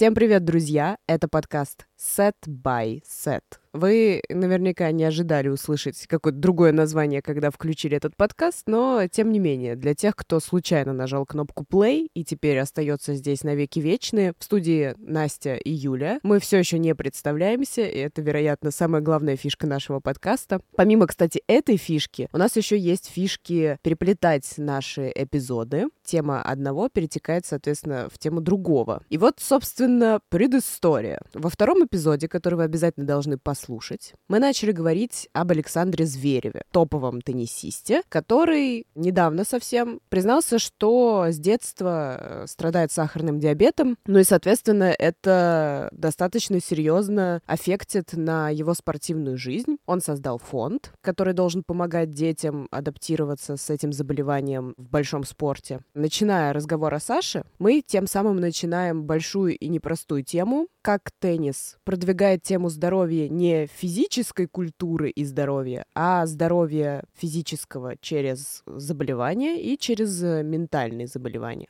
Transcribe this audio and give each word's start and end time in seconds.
Всем 0.00 0.14
привет, 0.14 0.46
друзья! 0.46 0.96
Это 1.06 1.28
подкаст 1.28 1.86
Set 2.00 2.34
by 2.46 3.02
Set. 3.02 3.42
Вы 3.72 4.22
наверняка 4.28 4.90
не 4.90 5.04
ожидали 5.04 5.48
услышать 5.48 6.06
какое-то 6.08 6.38
другое 6.38 6.72
название, 6.72 7.22
когда 7.22 7.50
включили 7.50 7.96
этот 7.96 8.16
подкаст, 8.16 8.64
но 8.66 9.06
тем 9.06 9.30
не 9.30 9.38
менее, 9.38 9.76
для 9.76 9.94
тех, 9.94 10.16
кто 10.16 10.40
случайно 10.40 10.92
нажал 10.92 11.24
кнопку 11.24 11.64
play 11.70 12.08
и 12.12 12.24
теперь 12.24 12.58
остается 12.58 13.14
здесь 13.14 13.44
навеки 13.44 13.78
вечные, 13.78 14.32
в 14.38 14.42
студии 14.42 14.94
Настя 14.98 15.54
и 15.54 15.70
Юля. 15.70 16.18
Мы 16.24 16.40
все 16.40 16.58
еще 16.58 16.80
не 16.80 16.96
представляемся, 16.96 17.82
и 17.82 17.98
это, 17.98 18.22
вероятно, 18.22 18.72
самая 18.72 19.02
главная 19.02 19.36
фишка 19.36 19.68
нашего 19.68 20.00
подкаста. 20.00 20.60
Помимо, 20.74 21.06
кстати, 21.06 21.42
этой 21.46 21.76
фишки, 21.76 22.28
у 22.32 22.38
нас 22.38 22.56
еще 22.56 22.76
есть 22.76 23.08
фишки 23.08 23.78
переплетать 23.82 24.54
наши 24.56 25.12
эпизоды. 25.14 25.86
Тема 26.04 26.42
одного 26.42 26.88
перетекает, 26.88 27.46
соответственно, 27.46 28.08
в 28.12 28.18
тему 28.18 28.40
другого. 28.40 29.04
И 29.10 29.18
вот, 29.18 29.36
собственно, 29.38 30.20
предыстория. 30.28 31.20
Во 31.34 31.50
втором 31.50 31.84
эпизоде, 31.90 32.28
который 32.28 32.54
вы 32.54 32.62
обязательно 32.64 33.06
должны 33.06 33.36
послушать, 33.36 34.14
мы 34.28 34.38
начали 34.38 34.72
говорить 34.72 35.28
об 35.32 35.50
Александре 35.50 36.06
Звереве, 36.06 36.62
топовом 36.70 37.20
теннисисте, 37.20 38.02
который 38.08 38.86
недавно 38.94 39.44
совсем 39.44 40.00
признался, 40.08 40.58
что 40.58 41.26
с 41.28 41.38
детства 41.38 42.16
э, 42.18 42.46
страдает 42.46 42.92
сахарным 42.92 43.40
диабетом, 43.40 43.98
ну 44.06 44.20
и, 44.20 44.24
соответственно, 44.24 44.94
это 44.96 45.88
достаточно 45.92 46.60
серьезно 46.60 47.42
аффектит 47.46 48.12
на 48.12 48.50
его 48.50 48.74
спортивную 48.74 49.36
жизнь. 49.36 49.78
Он 49.86 50.00
создал 50.00 50.38
фонд, 50.38 50.92
который 51.00 51.34
должен 51.34 51.64
помогать 51.64 52.10
детям 52.10 52.68
адаптироваться 52.70 53.56
с 53.56 53.68
этим 53.70 53.92
заболеванием 53.92 54.74
в 54.76 54.88
большом 54.90 55.24
спорте. 55.24 55.80
Начиная 55.94 56.52
разговор 56.52 56.94
о 56.94 57.00
Саше, 57.00 57.42
мы 57.58 57.82
тем 57.84 58.06
самым 58.06 58.36
начинаем 58.36 59.04
большую 59.04 59.56
и 59.58 59.68
непростую 59.68 60.22
тему, 60.22 60.68
как 60.82 61.10
теннис 61.18 61.78
продвигает 61.90 62.44
тему 62.44 62.68
здоровья 62.68 63.28
не 63.28 63.66
физической 63.66 64.46
культуры 64.46 65.10
и 65.10 65.24
здоровья, 65.24 65.86
а 65.92 66.24
здоровья 66.24 67.02
физического 67.16 67.96
через 68.00 68.62
заболевания 68.64 69.60
и 69.60 69.76
через 69.76 70.22
э, 70.22 70.44
ментальные 70.44 71.08
заболевания. 71.08 71.66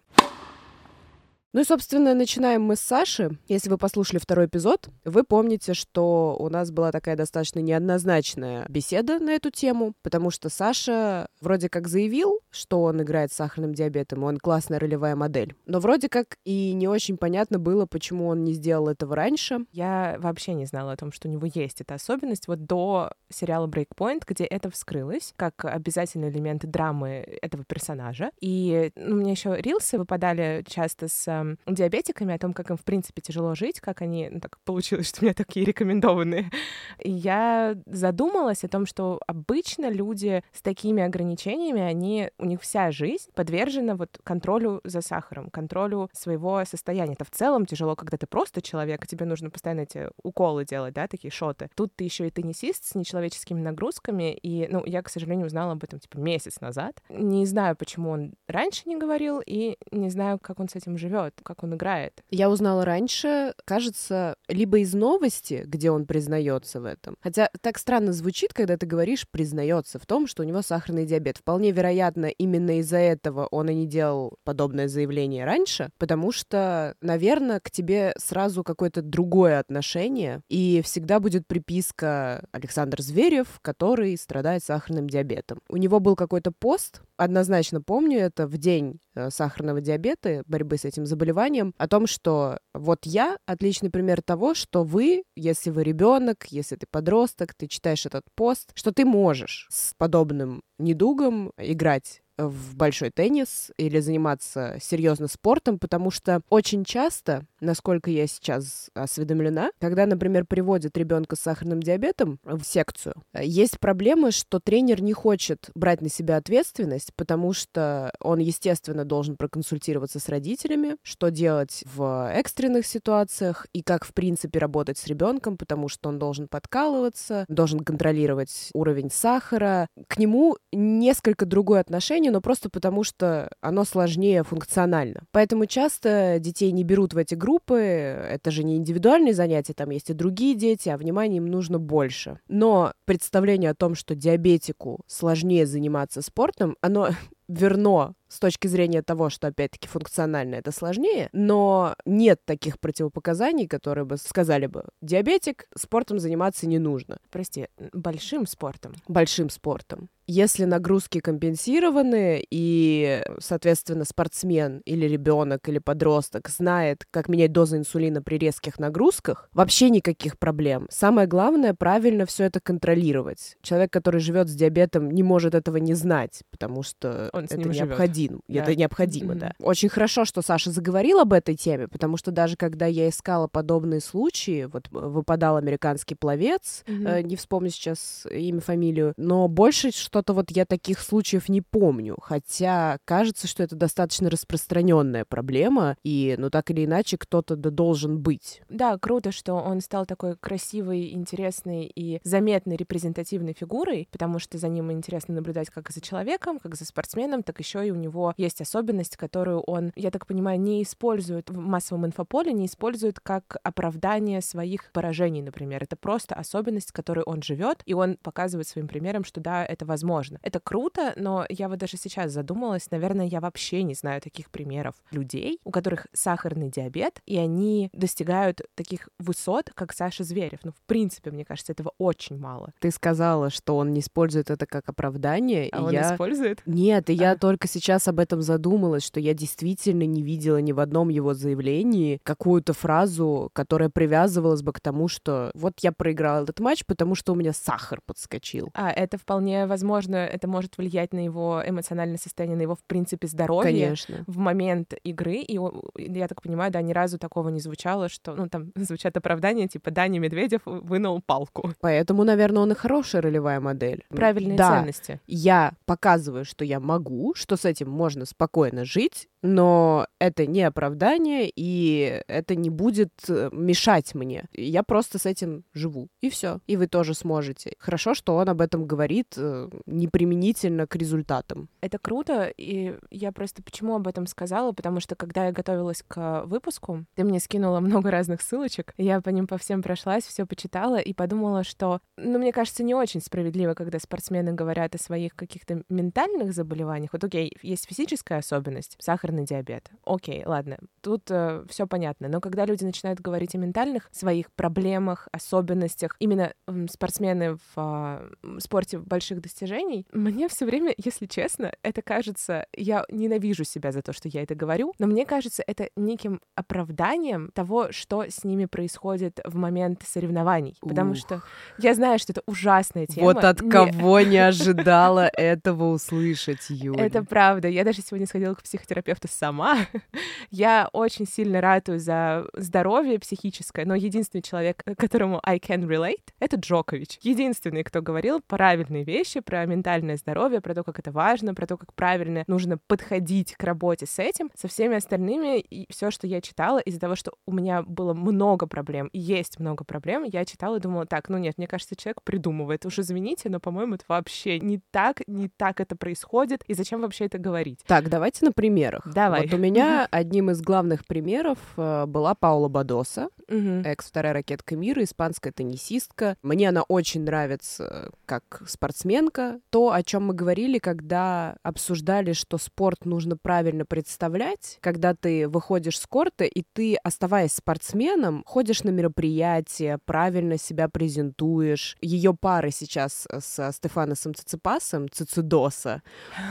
Ну 1.52 1.62
и, 1.62 1.64
собственно, 1.64 2.14
начинаем 2.14 2.62
мы 2.62 2.76
с 2.76 2.80
Саши. 2.80 3.36
Если 3.48 3.68
вы 3.68 3.76
послушали 3.76 4.20
второй 4.20 4.46
эпизод, 4.46 4.88
вы 5.04 5.24
помните, 5.24 5.74
что 5.74 6.36
у 6.38 6.48
нас 6.48 6.70
была 6.70 6.92
такая 6.92 7.16
достаточно 7.16 7.58
неоднозначная 7.58 8.66
беседа 8.68 9.18
на 9.18 9.30
эту 9.30 9.50
тему, 9.50 9.94
потому 10.02 10.30
что 10.30 10.48
Саша 10.48 11.26
вроде 11.40 11.68
как 11.68 11.88
заявил, 11.88 12.38
что 12.50 12.82
он 12.82 13.02
играет 13.02 13.32
с 13.32 13.36
сахарным 13.36 13.74
диабетом, 13.74 14.22
и 14.22 14.26
он 14.26 14.38
классная 14.38 14.78
ролевая 14.78 15.16
модель. 15.16 15.56
Но 15.66 15.80
вроде 15.80 16.08
как 16.08 16.36
и 16.44 16.72
не 16.72 16.86
очень 16.86 17.16
понятно 17.16 17.58
было, 17.58 17.84
почему 17.84 18.28
он 18.28 18.44
не 18.44 18.52
сделал 18.52 18.86
этого 18.86 19.16
раньше. 19.16 19.66
Я 19.72 20.18
вообще 20.20 20.54
не 20.54 20.66
знала 20.66 20.92
о 20.92 20.96
том, 20.96 21.10
что 21.10 21.26
у 21.26 21.32
него 21.32 21.48
есть 21.52 21.80
эта 21.80 21.94
особенность 21.94 22.46
вот 22.46 22.64
до 22.64 23.10
сериала 23.28 23.66
Breakpoint, 23.66 24.22
где 24.24 24.44
это 24.44 24.70
вскрылось 24.70 25.32
как 25.34 25.64
обязательный 25.64 26.30
элемент 26.30 26.64
драмы 26.64 27.38
этого 27.42 27.64
персонажа. 27.64 28.30
И 28.40 28.92
ну, 28.94 29.16
мне 29.16 29.32
еще 29.32 29.56
рилсы 29.56 29.98
выпадали 29.98 30.64
часто 30.68 31.08
с 31.08 31.39
диабетиками, 31.66 32.34
о 32.34 32.38
том, 32.38 32.52
как 32.52 32.70
им, 32.70 32.76
в 32.76 32.84
принципе, 32.84 33.20
тяжело 33.22 33.54
жить, 33.54 33.80
как 33.80 34.02
они... 34.02 34.28
Ну, 34.30 34.40
так 34.40 34.58
получилось, 34.64 35.08
что 35.10 35.20
у 35.20 35.24
меня 35.24 35.34
такие 35.34 35.64
рекомендованные. 35.64 36.50
И 36.98 37.10
я 37.10 37.76
задумалась 37.86 38.64
о 38.64 38.68
том, 38.68 38.86
что 38.86 39.20
обычно 39.26 39.90
люди 39.90 40.42
с 40.52 40.62
такими 40.62 41.02
ограничениями, 41.02 41.80
они... 41.80 42.30
У 42.38 42.44
них 42.44 42.60
вся 42.62 42.90
жизнь 42.90 43.30
подвержена 43.34 43.96
вот 43.96 44.18
контролю 44.24 44.80
за 44.84 45.00
сахаром, 45.00 45.50
контролю 45.50 46.08
своего 46.12 46.64
состояния. 46.64 47.14
Это 47.14 47.24
в 47.24 47.30
целом 47.30 47.66
тяжело, 47.66 47.96
когда 47.96 48.16
ты 48.16 48.26
просто 48.26 48.62
человек, 48.62 49.04
и 49.04 49.06
тебе 49.06 49.26
нужно 49.26 49.50
постоянно 49.50 49.80
эти 49.80 50.08
уколы 50.22 50.64
делать, 50.64 50.94
да, 50.94 51.06
такие 51.06 51.30
шоты. 51.30 51.70
Тут 51.74 51.94
ты 51.96 52.04
еще 52.04 52.26
и 52.26 52.30
теннисист 52.30 52.84
с 52.84 52.94
нечеловеческими 52.94 53.60
нагрузками, 53.60 54.32
и, 54.34 54.68
ну, 54.68 54.84
я, 54.86 55.02
к 55.02 55.08
сожалению, 55.08 55.46
узнала 55.46 55.72
об 55.72 55.84
этом, 55.84 55.98
типа, 55.98 56.18
месяц 56.18 56.60
назад. 56.60 57.02
Не 57.08 57.46
знаю, 57.46 57.76
почему 57.76 58.10
он 58.10 58.34
раньше 58.48 58.82
не 58.86 58.96
говорил, 58.96 59.40
и 59.44 59.76
не 59.90 60.10
знаю, 60.10 60.38
как 60.38 60.60
он 60.60 60.68
с 60.68 60.76
этим 60.76 60.96
живет 60.98 61.29
живет, 61.30 61.40
как 61.42 61.62
он 61.62 61.74
играет. 61.74 62.22
Я 62.30 62.50
узнала 62.50 62.84
раньше, 62.84 63.54
кажется, 63.64 64.36
либо 64.48 64.78
из 64.78 64.94
новости, 64.94 65.64
где 65.66 65.90
он 65.90 66.06
признается 66.06 66.80
в 66.80 66.84
этом. 66.84 67.16
Хотя 67.20 67.50
так 67.60 67.78
странно 67.78 68.12
звучит, 68.12 68.52
когда 68.52 68.76
ты 68.76 68.86
говоришь 68.86 69.26
признается 69.30 69.98
в 69.98 70.06
том, 70.06 70.26
что 70.26 70.42
у 70.42 70.46
него 70.46 70.62
сахарный 70.62 71.06
диабет. 71.06 71.38
Вполне 71.38 71.70
вероятно, 71.72 72.26
именно 72.26 72.78
из-за 72.78 72.98
этого 72.98 73.46
он 73.50 73.68
и 73.70 73.74
не 73.74 73.86
делал 73.86 74.38
подобное 74.44 74.88
заявление 74.88 75.44
раньше, 75.44 75.90
потому 75.98 76.32
что, 76.32 76.94
наверное, 77.00 77.60
к 77.60 77.70
тебе 77.70 78.12
сразу 78.18 78.64
какое-то 78.64 79.02
другое 79.02 79.58
отношение, 79.58 80.40
и 80.48 80.82
всегда 80.84 81.20
будет 81.20 81.46
приписка 81.46 82.44
Александр 82.52 83.02
Зверев, 83.02 83.58
который 83.62 84.16
страдает 84.16 84.64
сахарным 84.64 85.08
диабетом. 85.08 85.58
У 85.68 85.76
него 85.76 86.00
был 86.00 86.16
какой-то 86.16 86.52
пост, 86.52 87.02
однозначно 87.20 87.82
помню 87.82 88.18
это, 88.18 88.46
в 88.46 88.56
день 88.56 88.98
э, 89.14 89.30
сахарного 89.30 89.82
диабета, 89.82 90.42
борьбы 90.46 90.78
с 90.78 90.86
этим 90.86 91.04
заболеванием, 91.04 91.74
о 91.76 91.86
том, 91.86 92.06
что 92.06 92.58
вот 92.72 93.00
я 93.04 93.36
отличный 93.46 93.90
пример 93.90 94.22
того, 94.22 94.54
что 94.54 94.84
вы, 94.84 95.24
если 95.36 95.70
вы 95.70 95.84
ребенок, 95.84 96.46
если 96.48 96.76
ты 96.76 96.86
подросток, 96.90 97.54
ты 97.54 97.66
читаешь 97.66 98.06
этот 98.06 98.24
пост, 98.34 98.70
что 98.74 98.90
ты 98.90 99.04
можешь 99.04 99.68
с 99.70 99.92
подобным 99.98 100.62
недугом 100.78 101.52
играть 101.58 102.22
в 102.48 102.76
большой 102.76 103.10
теннис 103.10 103.70
или 103.76 104.00
заниматься 104.00 104.78
серьезно 104.80 105.28
спортом, 105.28 105.78
потому 105.78 106.10
что 106.10 106.40
очень 106.48 106.84
часто, 106.84 107.44
насколько 107.60 108.10
я 108.10 108.26
сейчас 108.26 108.90
осведомлена, 108.94 109.70
когда, 109.80 110.06
например, 110.06 110.46
приводят 110.46 110.96
ребенка 110.96 111.36
с 111.36 111.40
сахарным 111.40 111.82
диабетом 111.82 112.38
в 112.44 112.62
секцию, 112.62 113.14
есть 113.38 113.78
проблемы, 113.78 114.30
что 114.30 114.60
тренер 114.60 115.02
не 115.02 115.12
хочет 115.12 115.70
брать 115.74 116.00
на 116.00 116.08
себя 116.08 116.36
ответственность, 116.36 117.12
потому 117.16 117.52
что 117.52 118.12
он, 118.20 118.38
естественно, 118.38 119.04
должен 119.04 119.36
проконсультироваться 119.36 120.20
с 120.20 120.28
родителями, 120.28 120.96
что 121.02 121.30
делать 121.30 121.84
в 121.94 122.30
экстренных 122.32 122.86
ситуациях 122.86 123.66
и 123.72 123.82
как, 123.82 124.04
в 124.04 124.14
принципе, 124.14 124.58
работать 124.58 124.98
с 124.98 125.06
ребенком, 125.06 125.56
потому 125.56 125.88
что 125.88 126.08
он 126.08 126.18
должен 126.18 126.48
подкалываться, 126.48 127.44
должен 127.48 127.80
контролировать 127.80 128.70
уровень 128.74 129.10
сахара. 129.10 129.88
К 130.08 130.18
нему 130.18 130.56
несколько 130.72 131.46
другое 131.46 131.80
отношение, 131.80 132.29
но 132.30 132.40
просто 132.40 132.70
потому, 132.70 133.04
что 133.04 133.50
оно 133.60 133.84
сложнее 133.84 134.42
функционально. 134.44 135.22
Поэтому 135.32 135.66
часто 135.66 136.38
детей 136.38 136.72
не 136.72 136.84
берут 136.84 137.14
в 137.14 137.16
эти 137.16 137.34
группы, 137.34 137.76
это 137.78 138.50
же 138.50 138.64
не 138.64 138.76
индивидуальные 138.76 139.34
занятия, 139.34 139.72
там 139.74 139.90
есть 139.90 140.10
и 140.10 140.14
другие 140.14 140.54
дети, 140.54 140.88
а 140.88 140.96
внимания 140.96 141.38
им 141.38 141.46
нужно 141.46 141.78
больше. 141.78 142.38
Но 142.48 142.92
представление 143.04 143.70
о 143.70 143.74
том, 143.74 143.94
что 143.94 144.14
диабетику 144.14 145.00
сложнее 145.06 145.66
заниматься 145.66 146.22
спортом, 146.22 146.76
оно 146.80 147.10
верно 147.50 148.14
с 148.28 148.38
точки 148.38 148.68
зрения 148.68 149.02
того, 149.02 149.28
что, 149.28 149.48
опять-таки, 149.48 149.88
функционально 149.88 150.54
это 150.54 150.70
сложнее, 150.70 151.28
но 151.32 151.96
нет 152.06 152.40
таких 152.44 152.78
противопоказаний, 152.78 153.66
которые 153.66 154.04
бы 154.04 154.16
сказали 154.16 154.66
бы, 154.66 154.84
диабетик, 155.02 155.66
спортом 155.76 156.20
заниматься 156.20 156.68
не 156.68 156.78
нужно. 156.78 157.18
Прости, 157.30 157.66
большим 157.92 158.46
спортом? 158.46 158.94
Большим 159.08 159.50
спортом. 159.50 160.08
Если 160.28 160.64
нагрузки 160.64 161.18
компенсированы, 161.18 162.44
и, 162.48 163.20
соответственно, 163.40 164.04
спортсмен 164.04 164.80
или 164.84 165.06
ребенок 165.06 165.68
или 165.68 165.80
подросток 165.80 166.48
знает, 166.50 167.04
как 167.10 167.28
менять 167.28 167.50
дозу 167.50 167.78
инсулина 167.78 168.22
при 168.22 168.38
резких 168.38 168.78
нагрузках, 168.78 169.48
вообще 169.52 169.90
никаких 169.90 170.38
проблем. 170.38 170.86
Самое 170.88 171.26
главное 171.26 171.74
правильно 171.74 172.26
все 172.26 172.44
это 172.44 172.60
контролировать. 172.60 173.56
Человек, 173.60 173.92
который 173.92 174.20
живет 174.20 174.48
с 174.48 174.54
диабетом, 174.54 175.10
не 175.10 175.24
может 175.24 175.56
этого 175.56 175.78
не 175.78 175.94
знать, 175.94 176.44
потому 176.52 176.84
что 176.84 177.28
Он 177.40 177.60
это 177.60 177.68
необходимо 177.68 178.10
один. 178.10 178.40
Да. 178.48 178.60
Это 178.62 178.76
необходимо, 178.76 179.34
mm-hmm. 179.34 179.38
да. 179.38 179.54
Очень 179.60 179.88
хорошо, 179.88 180.24
что 180.24 180.42
Саша 180.42 180.70
заговорил 180.70 181.20
об 181.20 181.32
этой 181.32 181.56
теме, 181.56 181.88
потому 181.88 182.16
что 182.16 182.30
даже 182.30 182.56
когда 182.56 182.86
я 182.86 183.08
искала 183.08 183.46
подобные 183.46 184.00
случаи, 184.00 184.64
вот 184.64 184.88
выпадал 184.90 185.56
американский 185.56 186.14
пловец, 186.14 186.82
mm-hmm. 186.86 187.08
э, 187.08 187.22
не 187.22 187.36
вспомню 187.36 187.70
сейчас 187.70 188.26
имя, 188.30 188.60
фамилию, 188.60 189.14
но 189.16 189.48
больше 189.48 189.90
что-то 189.92 190.32
вот 190.32 190.50
я 190.50 190.64
таких 190.64 191.00
случаев 191.00 191.48
не 191.48 191.60
помню, 191.60 192.16
хотя 192.20 192.98
кажется, 193.04 193.46
что 193.46 193.62
это 193.62 193.76
достаточно 193.76 194.28
распространенная 194.30 195.24
проблема, 195.24 195.96
и, 196.02 196.34
ну, 196.38 196.50
так 196.50 196.70
или 196.70 196.84
иначе, 196.84 197.16
кто-то 197.16 197.56
да 197.56 197.70
должен 197.70 198.18
быть. 198.20 198.62
Да, 198.68 198.98
круто, 198.98 199.32
что 199.32 199.54
он 199.54 199.80
стал 199.80 200.06
такой 200.06 200.36
красивой, 200.36 201.12
интересной 201.12 201.90
и 201.94 202.20
заметной 202.24 202.76
репрезентативной 202.76 203.54
фигурой, 203.54 204.08
потому 204.10 204.38
что 204.38 204.58
за 204.58 204.68
ним 204.68 204.90
интересно 204.92 205.34
наблюдать 205.34 205.70
как 205.70 205.90
за 205.90 206.00
человеком, 206.00 206.58
как 206.58 206.74
за 206.74 206.84
спортсменом, 206.84 207.20
спортсменом, 207.30 207.42
так 207.42 207.58
еще 207.58 207.86
и 207.86 207.90
у 207.90 207.94
него 207.94 208.34
есть 208.36 208.60
особенность, 208.60 209.16
которую 209.16 209.60
он, 209.60 209.92
я 209.96 210.10
так 210.10 210.26
понимаю, 210.26 210.60
не 210.60 210.82
использует 210.82 211.50
в 211.50 211.58
массовом 211.58 212.06
инфополе, 212.06 212.52
не 212.52 212.66
использует 212.66 213.20
как 213.20 213.56
оправдание 213.62 214.40
своих 214.40 214.90
поражений, 214.92 215.42
например. 215.42 215.82
Это 215.82 215.96
просто 215.96 216.34
особенность, 216.34 216.92
которой 216.92 217.24
он 217.24 217.42
живет, 217.42 217.82
и 217.86 217.94
он 217.94 218.16
показывает 218.22 218.68
своим 218.68 218.88
примером, 218.88 219.24
что 219.24 219.40
да, 219.40 219.64
это 219.64 219.86
возможно. 219.86 220.38
Это 220.42 220.60
круто, 220.60 221.12
но 221.16 221.46
я 221.48 221.68
вот 221.68 221.78
даже 221.78 221.96
сейчас 221.96 222.32
задумалась, 222.32 222.90
наверное, 222.90 223.26
я 223.26 223.40
вообще 223.40 223.82
не 223.82 223.94
знаю 223.94 224.20
таких 224.20 224.50
примеров 224.50 224.94
людей, 225.12 225.60
у 225.64 225.70
которых 225.70 226.06
сахарный 226.12 226.70
диабет, 226.70 227.20
и 227.26 227.38
они 227.38 227.90
достигают 227.92 228.60
таких 228.74 229.08
высот, 229.18 229.70
как 229.74 229.92
Саша 229.92 230.24
Зверев. 230.24 230.60
Ну, 230.64 230.72
в 230.72 230.82
принципе, 230.86 231.30
мне 231.30 231.44
кажется, 231.44 231.72
этого 231.72 231.92
очень 231.98 232.38
мало. 232.38 232.72
Ты 232.80 232.90
сказала, 232.90 233.50
что 233.50 233.76
он 233.76 233.92
не 233.92 234.00
использует 234.00 234.50
это 234.50 234.66
как 234.66 234.88
оправдание. 234.88 235.68
А 235.72 235.78
и 235.78 235.80
он 235.80 235.92
я... 235.92 236.12
использует? 236.12 236.62
Нет, 236.66 237.09
и 237.10 237.14
я 237.14 237.36
только 237.36 237.68
сейчас 237.68 238.08
об 238.08 238.18
этом 238.18 238.42
задумалась, 238.42 239.04
что 239.04 239.20
я 239.20 239.34
действительно 239.34 240.04
не 240.04 240.22
видела 240.22 240.58
ни 240.58 240.72
в 240.72 240.80
одном 240.80 241.08
его 241.08 241.34
заявлении 241.34 242.20
какую-то 242.22 242.72
фразу, 242.72 243.50
которая 243.52 243.88
привязывалась 243.90 244.62
бы 244.62 244.72
к 244.72 244.80
тому, 244.80 245.08
что 245.08 245.50
вот 245.54 245.74
я 245.80 245.92
проиграл 245.92 246.44
этот 246.44 246.60
матч, 246.60 246.84
потому 246.84 247.14
что 247.14 247.32
у 247.32 247.36
меня 247.36 247.52
сахар 247.52 248.00
подскочил. 248.06 248.70
А, 248.74 248.90
это 248.90 249.18
вполне 249.18 249.66
возможно, 249.66 250.16
это 250.16 250.48
может 250.48 250.78
влиять 250.78 251.12
на 251.12 251.24
его 251.24 251.62
эмоциональное 251.64 252.18
состояние, 252.18 252.56
на 252.56 252.62
его, 252.62 252.74
в 252.74 252.84
принципе, 252.84 253.26
здоровье. 253.26 253.70
Конечно. 253.70 254.24
в 254.26 254.38
момент 254.38 254.94
игры, 255.02 255.36
и 255.36 255.58
я 255.96 256.28
так 256.28 256.42
понимаю, 256.42 256.70
да, 256.70 256.82
ни 256.82 256.92
разу 256.92 257.18
такого 257.18 257.48
не 257.48 257.60
звучало, 257.60 258.08
что, 258.08 258.34
ну, 258.34 258.48
там 258.48 258.72
звучат 258.76 259.16
оправдания, 259.16 259.68
типа, 259.68 259.90
Даня 259.90 260.18
Медведев 260.18 260.62
вынул 260.64 261.20
палку. 261.24 261.72
Поэтому, 261.80 262.24
наверное, 262.24 262.62
он 262.62 262.72
и 262.72 262.74
хорошая 262.74 263.22
ролевая 263.22 263.60
модель. 263.60 264.04
Правильные 264.08 264.56
да, 264.56 264.78
ценности. 264.78 265.20
я 265.26 265.72
показываю, 265.86 266.44
что 266.44 266.64
я 266.64 266.80
могу, 266.80 266.99
что 267.34 267.56
с 267.56 267.64
этим 267.64 267.90
можно 267.90 268.26
спокойно 268.26 268.84
жить, 268.84 269.29
но 269.42 270.06
это 270.18 270.46
не 270.46 270.62
оправдание, 270.62 271.50
и 271.54 272.22
это 272.28 272.54
не 272.54 272.70
будет 272.70 273.10
э, 273.28 273.48
мешать 273.52 274.14
мне. 274.14 274.44
Я 274.52 274.82
просто 274.82 275.18
с 275.18 275.26
этим 275.26 275.64
живу, 275.72 276.08
и 276.20 276.30
все. 276.30 276.60
И 276.66 276.76
вы 276.76 276.86
тоже 276.86 277.14
сможете. 277.14 277.72
Хорошо, 277.78 278.14
что 278.14 278.36
он 278.36 278.48
об 278.48 278.60
этом 278.60 278.86
говорит 278.86 279.34
э, 279.36 279.68
неприменительно 279.86 280.86
к 280.86 280.96
результатам. 280.96 281.68
Это 281.80 281.98
круто, 281.98 282.52
и 282.56 282.96
я 283.10 283.32
просто 283.32 283.62
почему 283.62 283.96
об 283.96 284.06
этом 284.06 284.26
сказала, 284.26 284.72
потому 284.72 285.00
что 285.00 285.16
когда 285.16 285.46
я 285.46 285.52
готовилась 285.52 286.02
к 286.06 286.42
выпуску, 286.44 287.04
ты 287.14 287.24
мне 287.24 287.40
скинула 287.40 287.80
много 287.80 288.10
разных 288.10 288.42
ссылочек, 288.42 288.94
я 288.98 289.20
по 289.20 289.30
ним 289.30 289.46
по 289.46 289.58
всем 289.58 289.82
прошлась, 289.82 290.24
все 290.24 290.46
почитала 290.46 290.98
и 290.98 291.12
подумала, 291.12 291.64
что, 291.64 292.00
ну, 292.16 292.38
мне 292.38 292.52
кажется, 292.52 292.82
не 292.82 292.94
очень 292.94 293.20
справедливо, 293.20 293.74
когда 293.74 293.98
спортсмены 293.98 294.52
говорят 294.52 294.94
о 294.94 294.98
своих 294.98 295.34
каких-то 295.34 295.82
ментальных 295.88 296.52
заболеваниях. 296.52 297.12
Вот, 297.12 297.24
окей, 297.24 297.56
есть 297.62 297.86
физическая 297.88 298.38
особенность, 298.38 298.96
сахарный 299.30 299.44
диабет. 299.44 299.90
Окей, 300.04 300.42
ладно, 300.44 300.78
тут 301.00 301.30
все 301.68 301.86
понятно. 301.86 302.28
Но 302.28 302.40
когда 302.40 302.64
люди 302.66 302.84
начинают 302.84 303.20
говорить 303.20 303.54
о 303.54 303.58
ментальных 303.58 304.08
своих 304.12 304.50
проблемах, 304.52 305.28
особенностях, 305.32 306.16
именно 306.18 306.52
м, 306.66 306.88
спортсмены 306.88 307.56
в 307.74 308.30
м, 308.42 308.60
спорте 308.60 308.98
больших 308.98 309.40
достижений, 309.40 310.06
мне 310.12 310.48
все 310.48 310.66
время, 310.66 310.94
если 310.96 311.26
честно, 311.26 311.72
это 311.82 312.02
кажется, 312.02 312.66
я 312.76 313.04
ненавижу 313.10 313.64
себя 313.64 313.92
за 313.92 314.02
то, 314.02 314.12
что 314.12 314.28
я 314.28 314.42
это 314.42 314.54
говорю, 314.54 314.92
но 314.98 315.06
мне 315.06 315.24
кажется, 315.24 315.62
это 315.66 315.88
неким 315.96 316.40
оправданием 316.54 317.50
того, 317.54 317.92
что 317.92 318.24
с 318.28 318.44
ними 318.44 318.66
происходит 318.66 319.40
в 319.44 319.56
момент 319.56 320.02
соревнований. 320.06 320.76
Потому 320.80 321.12
Ух. 321.12 321.16
что 321.18 321.42
я 321.78 321.94
знаю, 321.94 322.18
что 322.18 322.32
это 322.32 322.42
ужасная 322.46 323.06
тема. 323.06 323.26
Вот 323.26 323.44
от 323.44 323.60
Не- 323.60 323.70
кого 323.70 324.20
не 324.20 324.38
ожидала 324.38 325.28
этого 325.32 325.92
услышать, 325.92 326.66
Юля. 326.68 327.04
Это 327.06 327.24
правда. 327.24 327.68
Я 327.68 327.84
даже 327.84 328.02
сегодня 328.02 328.26
сходила 328.26 328.54
к 328.54 328.62
психотерапевту 328.62 329.19
сама. 329.28 329.86
Я 330.50 330.88
очень 330.92 331.26
сильно 331.26 331.60
ратую 331.60 331.98
за 331.98 332.46
здоровье 332.54 333.18
психическое, 333.18 333.84
но 333.84 333.94
единственный 333.94 334.42
человек, 334.42 334.82
к 334.84 334.94
которому 334.96 335.40
I 335.44 335.58
can 335.58 335.86
relate, 335.86 336.22
это 336.38 336.56
Джокович. 336.56 337.18
Единственный, 337.22 337.84
кто 337.84 338.02
говорил 338.02 338.40
правильные 338.40 339.04
вещи 339.04 339.40
про 339.40 339.64
ментальное 339.66 340.16
здоровье, 340.16 340.60
про 340.60 340.74
то, 340.74 340.84
как 340.84 340.98
это 340.98 341.12
важно, 341.12 341.54
про 341.54 341.66
то, 341.66 341.76
как 341.76 341.94
правильно 341.94 342.44
нужно 342.46 342.78
подходить 342.78 343.54
к 343.54 343.64
работе 343.64 344.06
с 344.06 344.18
этим. 344.18 344.50
Со 344.56 344.68
всеми 344.68 344.96
остальными, 344.96 345.60
и 345.60 345.90
все, 345.92 346.10
что 346.10 346.26
я 346.26 346.40
читала, 346.40 346.78
из-за 346.78 347.00
того, 347.00 347.14
что 347.14 347.32
у 347.46 347.52
меня 347.52 347.82
было 347.82 348.14
много 348.14 348.66
проблем, 348.66 349.08
и 349.08 349.18
есть 349.18 349.58
много 349.58 349.84
проблем, 349.84 350.24
я 350.24 350.44
читала 350.44 350.76
и 350.76 350.80
думала, 350.80 351.06
так, 351.06 351.28
ну 351.28 351.38
нет, 351.38 351.58
мне 351.58 351.66
кажется, 351.66 351.96
человек 351.96 352.22
придумывает. 352.22 352.86
Уж 352.86 353.00
извините, 353.00 353.48
но, 353.48 353.60
по-моему, 353.60 353.94
это 353.94 354.04
вообще 354.08 354.58
не 354.60 354.80
так, 354.90 355.22
не 355.26 355.48
так 355.48 355.80
это 355.80 355.96
происходит, 355.96 356.62
и 356.66 356.74
зачем 356.74 357.00
вообще 357.00 357.26
это 357.26 357.38
говорить? 357.38 357.80
Так, 357.86 358.08
давайте 358.08 358.44
на 358.44 358.52
примерах. 358.52 359.06
Давай. 359.14 359.42
Вот 359.42 359.54
у 359.54 359.58
меня 359.58 360.06
одним 360.10 360.50
из 360.50 360.60
главных 360.60 361.06
примеров 361.06 361.58
э, 361.76 362.06
была 362.06 362.34
Паула 362.34 362.68
Бадоса, 362.68 363.28
экс-вторая 363.48 364.32
ракетка 364.32 364.76
мира, 364.76 365.02
испанская 365.02 365.52
теннисистка. 365.52 366.36
Мне 366.42 366.68
она 366.68 366.82
очень 366.82 367.22
нравится 367.22 368.10
как 368.26 368.62
спортсменка. 368.66 369.60
То, 369.70 369.92
о 369.92 370.02
чем 370.02 370.26
мы 370.26 370.34
говорили, 370.34 370.78
когда 370.78 371.56
обсуждали, 371.62 372.32
что 372.32 372.58
спорт 372.58 373.04
нужно 373.04 373.36
правильно 373.36 373.84
представлять, 373.84 374.78
когда 374.80 375.14
ты 375.14 375.48
выходишь 375.48 375.98
с 375.98 376.06
корта, 376.06 376.44
и 376.44 376.62
ты, 376.72 376.96
оставаясь 376.96 377.54
спортсменом, 377.54 378.44
ходишь 378.46 378.84
на 378.84 378.90
мероприятия, 378.90 379.98
правильно 380.04 380.58
себя 380.58 380.88
презентуешь. 380.88 381.96
Ее 382.00 382.34
пары 382.34 382.70
сейчас 382.70 383.26
со 383.40 383.72
Стефаносом 383.72 384.34
Циципасом, 384.34 385.08
Цицидоса, 385.10 386.02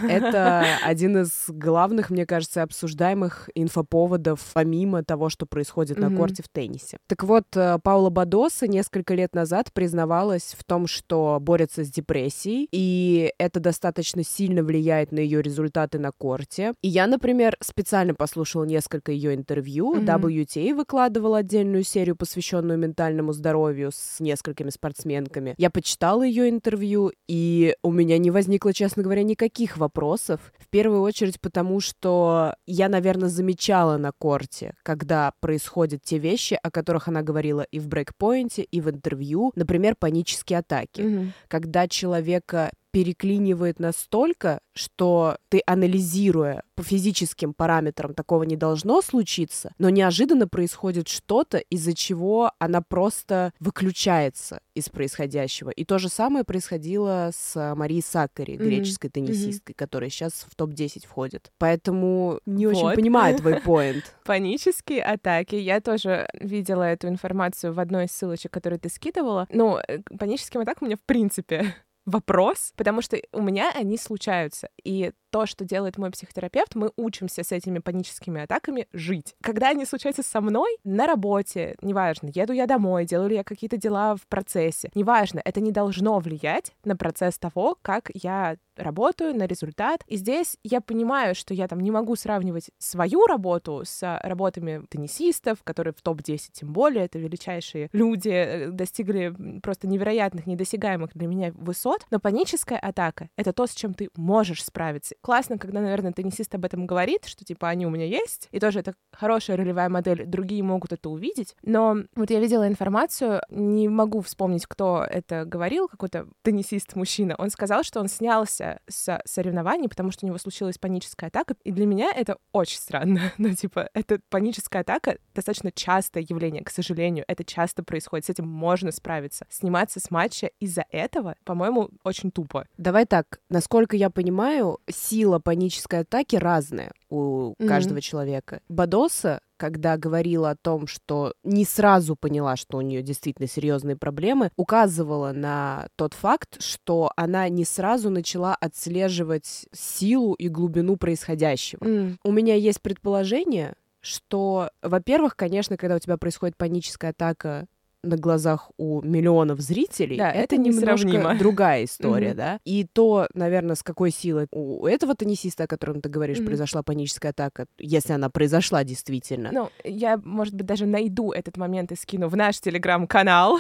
это 0.04 0.66
один 0.84 1.18
из 1.18 1.46
главных, 1.48 2.10
мне 2.10 2.26
кажется, 2.26 2.49
обсуждаемых 2.58 3.50
инфоповодов, 3.56 4.52
помимо 4.54 5.04
того, 5.04 5.30
что 5.30 5.46
происходит 5.46 6.00
на 6.00 6.10
Мгм. 6.10 6.18
корте 6.18 6.44
в 6.44 6.50
теннисе. 6.50 6.98
Так 7.08 7.24
вот, 7.24 7.46
э, 7.56 7.78
Паула 7.84 8.10
Бадоса 8.10 8.68
несколько 8.68 9.14
лет 9.14 9.34
назад 9.36 9.72
признавалась 9.74 10.56
в 10.58 10.64
том, 10.64 10.88
что 10.88 11.38
борется 11.42 11.84
с 11.84 11.90
депрессией, 11.92 12.68
и 12.72 13.32
это 13.38 13.60
достаточно 13.60 14.24
сильно 14.24 14.64
влияет 14.64 15.12
на 15.12 15.20
ее 15.20 15.42
результаты 15.42 16.00
на 16.00 16.12
корте. 16.12 16.74
И 16.82 16.88
я, 16.88 17.08
например, 17.08 17.56
специально 17.62 18.14
послушала 18.14 18.64
несколько 18.66 19.12
ее 19.12 19.36
интервью. 19.36 19.96
Мгм. 19.96 20.06
WTA 20.06 20.74
выкладывала 20.74 21.40
отдельную 21.40 21.84
серию, 21.84 22.16
посвященную 22.16 22.78
ментальному 22.78 23.34
здоровью 23.34 23.92
с 23.94 24.20
несколькими 24.20 24.70
спортсменками. 24.70 25.56
Я 25.58 25.70
почитала 25.70 26.24
ее 26.24 26.50
интервью, 26.50 27.12
и 27.28 27.76
у 27.84 27.92
меня 27.92 28.18
не 28.18 28.32
возникло, 28.32 28.74
честно 28.74 29.04
говоря, 29.04 29.24
никаких 29.24 29.78
вопросов. 29.78 30.40
В 30.58 30.68
первую 30.70 31.02
очередь 31.02 31.40
потому, 31.42 31.80
что 31.80 32.39
я, 32.66 32.90
наверное, 32.90 33.30
замечала 33.30 33.98
на 33.98 34.12
корте, 34.12 34.74
когда 34.84 35.32
происходят 35.40 36.02
те 36.04 36.18
вещи, 36.20 36.58
о 36.64 36.70
которых 36.72 37.08
она 37.08 37.22
говорила 37.22 37.62
и 37.62 37.80
в 37.80 37.88
брейкпоинте, 37.88 38.64
и 38.64 38.82
в 38.82 38.90
интервью, 38.90 39.52
например, 39.56 39.96
панические 40.00 40.60
атаки 40.60 41.02
Мгм. 41.02 41.34
когда 41.48 41.88
человека 41.88 42.70
переклинивает 42.92 43.80
настолько, 43.80 44.60
что 44.74 45.38
ты, 45.50 45.62
анализируя 45.66 46.64
по 46.76 46.84
физическим 46.84 47.54
параметрам, 47.54 48.14
такого 48.14 48.44
не 48.44 48.56
должно 48.56 49.02
случиться, 49.02 49.74
но 49.78 49.90
неожиданно 49.90 50.48
происходит 50.48 51.08
что-то, 51.08 51.58
из-за 51.58 51.94
чего 51.94 52.52
она 52.60 52.82
просто 52.82 53.54
выключается 53.60 54.62
из 54.74 54.90
происходящего. 54.90 55.70
И 55.72 55.84
то 55.84 56.00
же 56.00 56.10
самое 56.10 56.46
происходило 56.46 57.32
с 57.34 57.76
Марией 57.76 58.02
Сакари, 58.02 58.56
греческой 58.56 59.10
теннисисткой, 59.10 59.76
которая 59.76 60.10
сейчас 60.10 60.46
в 60.50 60.56
топ-10 60.56 61.06
входит. 61.06 61.52
Поэтому 61.58 62.40
не 62.46 62.66
очень 62.68 62.82
Вот. 62.82 62.96
понимаю 62.96 63.38
твой 63.38 63.56
поинт. 63.62 64.16
Панические 64.24 65.04
атаки. 65.04 65.56
Я 65.56 65.82
тоже 65.82 66.28
видела 66.34 66.84
эту 66.84 67.08
информацию 67.08 67.74
в 67.74 67.80
одной 67.80 68.06
из 68.06 68.12
ссылочек, 68.12 68.52
которую 68.52 68.80
ты 68.80 68.90
скидывала. 68.90 69.48
Ну, 69.52 69.78
э, 69.78 70.00
паническим 70.18 70.62
атакам 70.62 70.86
у 70.86 70.86
меня, 70.88 70.98
в 70.98 71.06
принципе, 71.06 71.76
вопрос, 72.10 72.74
потому 72.76 73.02
что 73.02 73.18
у 73.32 73.42
меня 73.42 73.72
они 73.76 73.98
случаются. 73.98 74.70
И 74.84 75.12
то, 75.30 75.46
что 75.46 75.66
делает 75.66 75.98
мой 75.98 76.12
психотерапевт, 76.12 76.76
мы 76.76 76.92
учимся 76.96 77.44
с 77.44 77.52
этими 77.52 77.80
паническими 77.80 78.42
атаками 78.42 78.88
жить. 78.94 79.36
Когда 79.42 79.70
они 79.70 79.86
случаются 79.86 80.24
со 80.24 80.42
мной 80.42 80.78
на 80.84 81.08
работе, 81.08 81.76
неважно, 81.82 82.30
еду 82.34 82.54
я 82.54 82.66
домой, 82.66 83.06
делаю 83.06 83.30
ли 83.30 83.36
я 83.36 83.44
какие-то 83.44 83.78
дела 83.78 84.16
в 84.16 84.28
процессе, 84.28 84.90
неважно, 84.96 85.42
это 85.44 85.62
не 85.62 85.72
должно 85.72 86.20
влиять 86.20 86.74
на 86.84 86.96
процесс 86.96 87.38
того, 87.38 87.78
как 87.82 88.10
я 88.14 88.58
работаю, 88.80 89.36
на 89.36 89.46
результат. 89.46 90.04
И 90.08 90.16
здесь 90.16 90.58
я 90.64 90.82
понимаю, 90.82 91.36
что 91.36 91.54
я 91.54 91.68
там 91.68 91.80
не 91.80 91.92
могу 91.92 92.16
сравнивать 92.16 92.72
свою 92.78 93.26
работу 93.26 93.82
с 93.86 94.20
работами 94.24 94.84
теннисистов, 94.90 95.64
которые 95.64 95.94
в 95.94 96.02
топ-10 96.02 96.50
тем 96.54 96.74
более, 96.74 97.06
это 97.06 97.20
величайшие 97.20 97.90
люди, 97.92 98.30
э, 98.30 98.70
достигли 98.70 99.36
просто 99.62 99.88
невероятных, 99.88 100.48
недосягаемых 100.48 101.12
для 101.14 101.28
меня 101.28 101.52
высот. 101.54 102.06
Но 102.10 102.20
паническая 102.20 102.80
атака— 102.80 103.30
это 103.36 103.54
то, 103.54 103.68
с 103.68 103.72
чем 103.72 103.94
ты 103.94 104.10
можешь 104.16 104.64
справиться. 104.64 105.16
Классно, 105.22 105.58
когда, 105.58 105.82
наверное, 105.82 106.12
теннисист 106.12 106.54
об 106.56 106.66
этом 106.66 106.86
говорит, 106.86 107.26
что, 107.26 107.46
типа, 107.46 107.70
они 107.70 107.86
у 107.86 107.90
меня 107.90 108.06
есть, 108.06 108.48
и 108.52 108.60
тоже 108.60 108.80
это 108.80 108.96
хорошая 109.12 109.58
ролевая 109.58 109.90
модель, 109.90 110.26
другие 110.26 110.64
могут 110.64 110.94
это 110.94 111.10
увидеть. 111.10 111.56
Но 111.64 111.98
вот 112.16 112.30
я 112.30 112.40
видела 112.40 112.68
информацию, 112.68 113.42
не 113.50 113.88
могу 113.88 114.22
вспомнить, 114.22 114.66
кто 114.66 115.06
это 115.10 115.46
говорил, 115.46 115.88
какой-то 115.88 116.28
теннисист-мужчина. 116.44 117.36
Он 117.38 117.50
сказал, 117.50 117.84
что 117.84 118.00
он 118.00 118.08
снялся 118.08 118.80
с 118.88 119.20
соревнований, 119.26 119.90
потому 119.90 120.12
что 120.12 120.26
у 120.26 120.28
него 120.28 120.38
случилась 120.38 120.78
паническая 120.78 121.30
атака, 121.30 121.56
и 121.64 121.72
для 121.72 121.86
меня 121.86 122.12
это 122.16 122.38
очень 122.52 122.80
странно. 122.80 123.32
ну, 123.38 123.54
типа, 123.54 123.90
это 123.94 124.20
паническая 124.30 124.82
атака 124.82 125.18
достаточно 125.34 125.72
частое 125.72 126.26
явление, 126.28 126.64
к 126.64 126.70
сожалению, 126.70 127.26
это 127.28 127.44
часто 127.44 127.84
происходит, 127.84 128.26
с 128.26 128.30
этим 128.30 128.48
можно 128.48 128.92
справиться. 128.92 129.46
Сниматься 129.50 130.00
с 130.00 130.12
матча 130.12 130.52
из-за 130.60 130.86
этого, 130.92 131.36
по-моему, 131.44 131.90
очень 132.04 132.32
тупо. 132.32 132.66
Давай 132.78 133.06
так, 133.06 133.40
насколько 133.50 133.96
я 133.96 134.10
понимаю, 134.10 134.80
сила 135.10 135.40
панической 135.40 136.00
атаки 136.00 136.36
разная 136.36 136.92
у 137.10 137.52
mm-hmm. 137.52 137.68
каждого 137.68 138.02
человека. 138.02 138.62
Бадоса 138.70 139.40
когда 139.60 139.98
говорила 139.98 140.52
о 140.52 140.56
том, 140.56 140.88
что 140.88 141.34
не 141.44 141.66
сразу 141.66 142.16
поняла, 142.16 142.56
что 142.56 142.78
у 142.78 142.82
нее 142.82 143.04
действительно 143.04 143.48
серьезные 143.48 143.98
проблемы, 143.98 144.52
указывала 144.56 145.34
на 145.34 145.90
тот 145.98 146.14
факт, 146.14 146.64
что 146.64 147.12
она 147.18 147.50
не 147.50 147.66
сразу 147.66 148.10
начала 148.10 148.56
отслеживать 148.56 149.68
силу 149.74 150.34
и 150.34 150.48
глубину 150.48 150.96
происходящего. 150.96 151.84
Mm. 151.84 152.16
У 152.24 152.32
меня 152.32 152.56
есть 152.56 152.82
предположение, 152.82 153.74
что, 154.00 154.70
во-первых, 154.82 155.36
конечно, 155.36 155.76
когда 155.76 155.98
у 155.98 156.00
тебя 156.00 156.16
происходит 156.16 156.56
паническая 156.56 157.12
атака 157.12 157.68
на 158.04 158.18
глазах 158.18 158.72
у 158.78 159.02
миллионов 159.02 159.60
зрителей, 159.60 160.18
да, 160.18 160.32
это, 160.32 160.56
это 160.56 160.58
немножко 160.58 161.36
другая 161.38 161.86
история, 161.86 162.32
mm-hmm. 162.32 162.36
да. 162.36 162.60
И 162.64 162.86
то, 162.86 163.28
наверное, 163.34 163.76
с 163.76 163.84
какой 163.84 164.12
силой 164.12 164.48
у 164.52 164.86
этого 164.86 165.16
теннисиста, 165.16 165.66
о 165.66 165.68
котором 165.68 166.02
ты 166.02 166.10
говоришь, 166.10 166.40
mm-hmm. 166.40 166.46
произошла 166.46 166.84
паническая 166.84 167.32
атака, 167.32 167.68
если 167.78 168.14
она 168.14 168.30
произошла 168.30 168.84
действительно. 168.84 169.50
Ну, 169.52 169.70
я, 169.84 170.18
может 170.24 170.56
быть, 170.56 170.66
даже 170.66 170.86
найду 170.86 171.32
этот 171.32 171.58
момент 171.58 171.92
и 171.92 171.96
скину 171.96 172.28
в 172.28 172.36
наш 172.36 172.60
телеграм-канал. 172.60 173.60